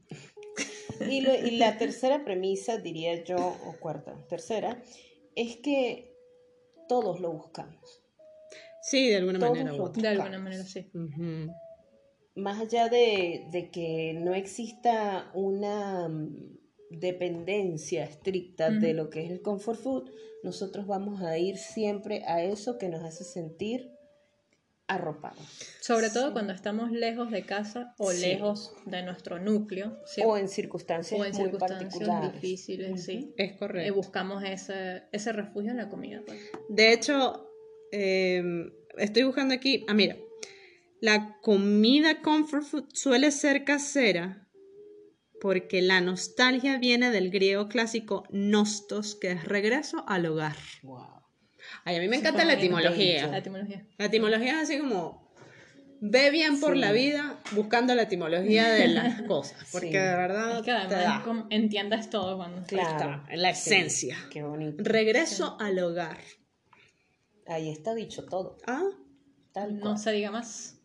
Y, 1.11 1.23
lo- 1.23 1.35
y 1.35 1.53
la 1.53 1.79
tercera 1.79 2.25
premisa, 2.25 2.77
diría 2.79 3.25
yo, 3.25 3.37
o 3.37 3.77
cuarta, 3.81 4.15
tercera, 4.29 4.81
es 5.35 5.57
que 5.57 6.15
todos 6.89 7.21
lo 7.21 7.33
buscamos. 7.33 8.03
Sí, 8.83 9.09
de 9.09 9.17
alguna 9.17 9.39
Todos 9.39 9.59
manera. 9.59 9.73
lo. 9.77 9.89
De 9.89 10.09
alguna 10.09 10.39
manera, 10.39 10.63
sí. 10.65 10.91
Más 12.35 12.61
allá 12.61 12.89
de, 12.89 13.47
de 13.51 13.71
que 13.71 14.15
no 14.15 14.35
exista 14.35 15.31
una 15.35 16.09
mm, 16.09 16.59
dependencia 17.01 18.05
estricta 18.05 18.71
de 18.71 18.95
lo 18.95 19.11
que 19.11 19.25
es 19.25 19.31
el 19.31 19.43
comfort 19.43 19.81
food, 19.81 20.11
nosotros 20.43 20.87
vamos 20.87 21.23
a 21.23 21.39
ir 21.39 21.57
siempre 21.57 22.23
a 22.27 22.43
eso 22.43 22.79
que 22.79 22.89
nos 22.89 23.03
hace 23.03 23.25
sentir 23.25 23.91
arropados. 24.89 25.39
Sobre 25.81 26.11
todo 26.11 26.33
cuando 26.33 26.53
estamos 26.53 26.91
lejos 26.91 27.31
de 27.31 27.43
casa 27.47 27.95
o 27.99 28.11
Sí. 28.13 28.21
lejos 28.21 28.75
de 28.85 29.03
nuestro 29.03 29.39
núcleo. 29.39 29.99
sí, 30.05 30.21
O 30.25 30.37
en 30.37 30.49
circunstancias 30.49 31.19
o 31.19 31.25
en 31.25 31.31
muy 31.33 31.41
circunstancias 31.43 31.93
particulares. 31.95 32.33
difíciles, 32.35 33.05
sí. 33.05 33.33
Es 33.39 33.53
Eh, 33.53 33.57
correcto. 33.59 33.95
buscamos 33.95 34.43
ese, 34.45 35.05
ese 35.13 35.33
refugio 35.33 35.71
en 35.71 35.79
la 35.79 35.89
comida. 35.89 36.21
pues. 36.27 36.39
De 36.69 36.93
hecho, 36.93 37.49
eh, 37.93 38.43
estoy 38.99 39.23
buscando 39.23 39.55
aquí. 39.55 39.85
Ah, 39.89 39.95
mira. 39.95 40.17
La 41.01 41.39
comida 41.41 42.21
comfort 42.21 42.63
food 42.65 42.85
suele 42.93 43.31
ser 43.31 43.65
casera 43.65 44.42
porque 45.43 45.83
la 45.83 46.01
nostalgia 46.01 46.79
viene 46.79 47.11
del 47.11 47.29
griego 47.31 47.67
clásico 47.69 48.23
nostos, 48.31 49.17
que 49.17 49.33
es 49.33 49.45
regreso 49.45 50.05
al 50.07 50.25
hogar. 50.27 50.55
Wow. 50.85 51.05
Ay, 51.85 51.97
a 51.97 51.99
mí 51.99 52.07
me 52.07 52.15
encanta 52.19 52.45
la 52.45 52.53
etimología. 52.53 53.27
La 53.27 53.39
etimología. 53.39 53.85
La 53.99 54.05
etimología 54.05 54.53
es 54.53 54.71
así 54.71 54.79
como 54.79 55.35
ve 56.01 56.31
bien 56.31 56.61
por 56.61 56.75
Sí. 56.75 56.79
la 56.79 56.93
vida 56.93 57.41
buscando 57.53 57.93
la 57.97 58.03
etimología 58.03 58.69
de 58.69 58.87
las 58.87 59.23
cosas, 59.27 59.69
porque 59.73 59.89
Sí. 59.89 59.93
de 59.95 60.15
verdad 60.15 60.59
Es 60.59 60.63
que 60.65 60.89
te 60.89 60.95
da. 60.95 61.23
como 61.25 61.49
entiendes 61.51 62.09
todo 62.09 62.37
cuando 62.37 62.63
Claro. 62.63 62.91
está, 62.91 63.25
en 63.29 63.43
la 63.43 63.53
sí, 63.53 63.71
esencia. 63.75 64.17
qué 64.31 64.45
bonito. 64.45 64.77
Regreso 64.85 65.57
al 65.59 65.77
hogar. 65.81 66.19
Ahí 67.49 67.69
está 67.69 67.95
dicho 67.97 68.25
todo. 68.27 68.59
Ah, 68.69 68.85
Tal 69.53 69.75
no 69.75 69.81
cual. 69.81 69.99
se 69.99 70.13
diga 70.13 70.31
más. 70.31 70.79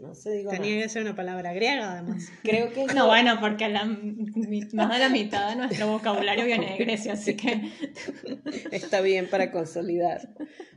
No 0.00 0.14
se 0.14 0.30
diga 0.32 0.50
tenía 0.50 0.74
más. 0.76 0.82
que 0.84 0.88
ser 0.88 1.02
una 1.02 1.14
palabra 1.14 1.52
griega 1.52 1.92
además. 1.92 2.28
Creo 2.42 2.72
que 2.72 2.86
No, 2.86 3.06
bueno, 3.06 3.38
porque 3.40 3.68
la, 3.68 3.84
más 3.84 4.92
de 4.92 4.98
la 4.98 5.08
mitad 5.08 5.50
de 5.50 5.56
nuestro 5.56 5.86
vocabulario 5.88 6.44
viene 6.44 6.72
de 6.72 6.84
Grecia, 6.84 7.12
así 7.12 7.36
que 7.36 7.70
Está 8.72 9.00
bien 9.00 9.28
para 9.30 9.50
consolidar. 9.52 10.34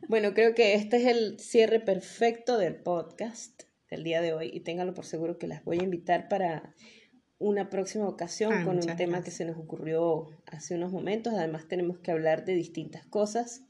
Bueno, 0.07 0.33
creo 0.33 0.53
que 0.53 0.75
este 0.75 0.97
es 0.97 1.05
el 1.07 1.39
cierre 1.39 1.79
perfecto 1.79 2.57
del 2.57 2.75
podcast 2.75 3.63
del 3.89 4.03
día 4.03 4.21
de 4.21 4.33
hoy 4.33 4.49
y 4.53 4.59
ténganlo 4.61 4.93
por 4.93 5.05
seguro 5.05 5.37
que 5.37 5.47
las 5.47 5.63
voy 5.63 5.79
a 5.79 5.83
invitar 5.83 6.27
para 6.29 6.73
una 7.39 7.69
próxima 7.69 8.07
ocasión 8.07 8.51
Ah, 8.53 8.65
con 8.65 8.75
un 8.75 8.81
tema 8.81 8.95
gracias. 9.19 9.23
que 9.25 9.31
se 9.31 9.45
nos 9.45 9.57
ocurrió 9.57 10.27
hace 10.45 10.75
unos 10.75 10.91
momentos. 10.91 11.33
Además 11.33 11.67
tenemos 11.67 11.99
que 11.99 12.11
hablar 12.11 12.45
de 12.45 12.53
distintas 12.53 13.05
cosas. 13.07 13.63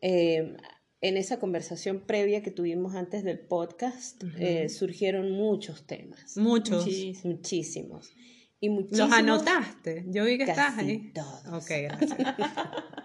Eh, 0.00 0.56
en 1.02 1.16
esa 1.16 1.38
conversación 1.38 2.00
previa 2.06 2.42
que 2.42 2.50
tuvimos 2.50 2.94
antes 2.94 3.24
del 3.24 3.40
podcast 3.40 4.22
eh, 4.38 4.68
surgieron 4.68 5.32
muchos 5.32 5.86
temas, 5.86 6.36
Muchos. 6.36 6.84
muchísimo. 6.86 7.34
muchísimos. 7.34 8.12
Y 8.60 8.68
muchísimos, 8.68 9.10
Los 9.10 9.18
anotaste. 9.18 10.04
Yo 10.06 10.24
vi 10.24 10.38
que 10.38 10.44
estás 10.44 10.76
casi 10.76 10.88
ahí. 10.88 11.12
todos. 11.12 11.46
Ok, 11.48 11.70
gracias. 11.82 12.12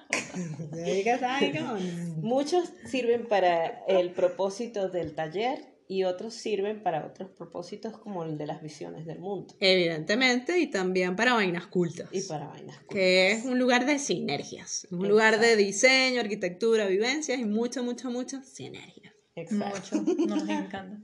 Estás 0.86 1.42
Muchos 2.18 2.72
sirven 2.86 3.28
para 3.28 3.84
el 3.88 4.12
propósito 4.12 4.90
del 4.90 5.16
taller 5.16 5.77
y 5.90 6.04
otros 6.04 6.34
sirven 6.34 6.84
para 6.84 7.06
otros 7.06 7.30
propósitos 7.32 7.98
como 7.98 8.24
el 8.24 8.38
de 8.38 8.46
las 8.46 8.62
visiones 8.62 9.06
del 9.06 9.20
mundo 9.20 9.56
Evidentemente, 9.60 10.60
y 10.60 10.68
también 10.68 11.16
para 11.16 11.34
vainas 11.34 11.68
cultas. 11.68 12.10
y 12.12 12.22
para 12.22 12.48
vainas. 12.48 12.78
que 12.90 13.32
es 13.32 13.46
un 13.46 13.58
lugar 13.60 13.86
de 13.86 13.98
sinergias, 14.00 14.88
un 14.92 15.08
lugar 15.08 15.40
de 15.40 15.56
diseño, 15.56 16.20
arquitectura, 16.20 16.86
vivencias 16.88 17.40
y 17.40 17.46
mucho, 17.46 17.84
mucho, 17.84 18.12
mucho 18.12 18.42
sinergias. 18.44 19.14
Exacto. 19.36 20.02
mucho. 20.02 20.26
Nos 20.28 20.44
encanta. 20.50 21.00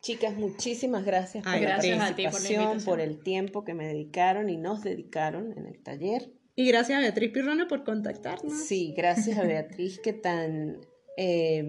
Chicas, 0.00 0.34
muchísimas 0.36 1.04
gracias 1.04 1.44
por 1.44 1.52
Ay, 1.54 1.62
la 1.62 1.68
gracias 1.68 1.98
a 2.00 2.14
ti 2.14 2.24
por 2.24 2.32
la 2.32 2.32
participación, 2.32 2.62
invitación. 2.62 2.84
por 2.84 3.00
el 3.00 3.22
tiempo 3.22 3.64
que 3.64 3.72
me 3.74 3.86
dedicaron 3.86 4.50
y 4.50 4.56
nos 4.58 4.82
dedicaron 4.82 5.52
en 5.56 5.66
el 5.66 5.82
taller. 5.82 6.30
Y 6.56 6.66
gracias 6.68 6.98
a 6.98 7.00
Beatriz 7.00 7.30
Pirrona 7.32 7.66
por 7.66 7.84
contactarnos. 7.84 8.52
Sí, 8.66 8.92
gracias 8.96 9.38
a 9.38 9.42
Beatriz 9.44 9.98
que 9.98 10.12
tan 10.12 10.78
eh, 11.16 11.64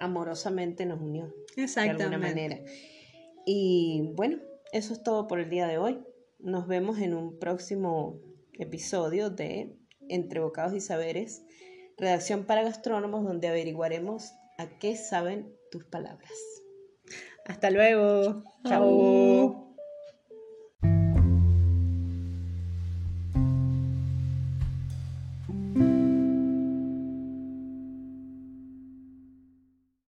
amorosamente 0.00 0.86
nos 0.86 1.00
unió. 1.00 1.34
de 1.56 1.64
Exactamente. 1.64 2.04
alguna 2.04 2.18
manera. 2.18 2.60
Y 3.46 4.12
bueno, 4.14 4.38
eso 4.72 4.92
es 4.92 5.02
todo 5.02 5.26
por 5.26 5.40
el 5.40 5.50
día 5.50 5.66
de 5.66 5.78
hoy. 5.78 6.00
Nos 6.38 6.66
vemos 6.66 6.98
en 6.98 7.14
un 7.14 7.38
próximo 7.38 8.20
episodio 8.58 9.30
de 9.30 9.76
Entre 10.08 10.40
Bocados 10.40 10.74
y 10.74 10.80
Saberes, 10.80 11.44
redacción 11.96 12.44
para 12.44 12.62
gastrónomos, 12.62 13.24
donde 13.24 13.48
averiguaremos 13.48 14.32
a 14.58 14.78
qué 14.78 14.96
saben 14.96 15.52
tus 15.70 15.84
palabras. 15.84 16.32
Hasta 17.46 17.70
luego. 17.70 18.44
Chao. 18.66 19.67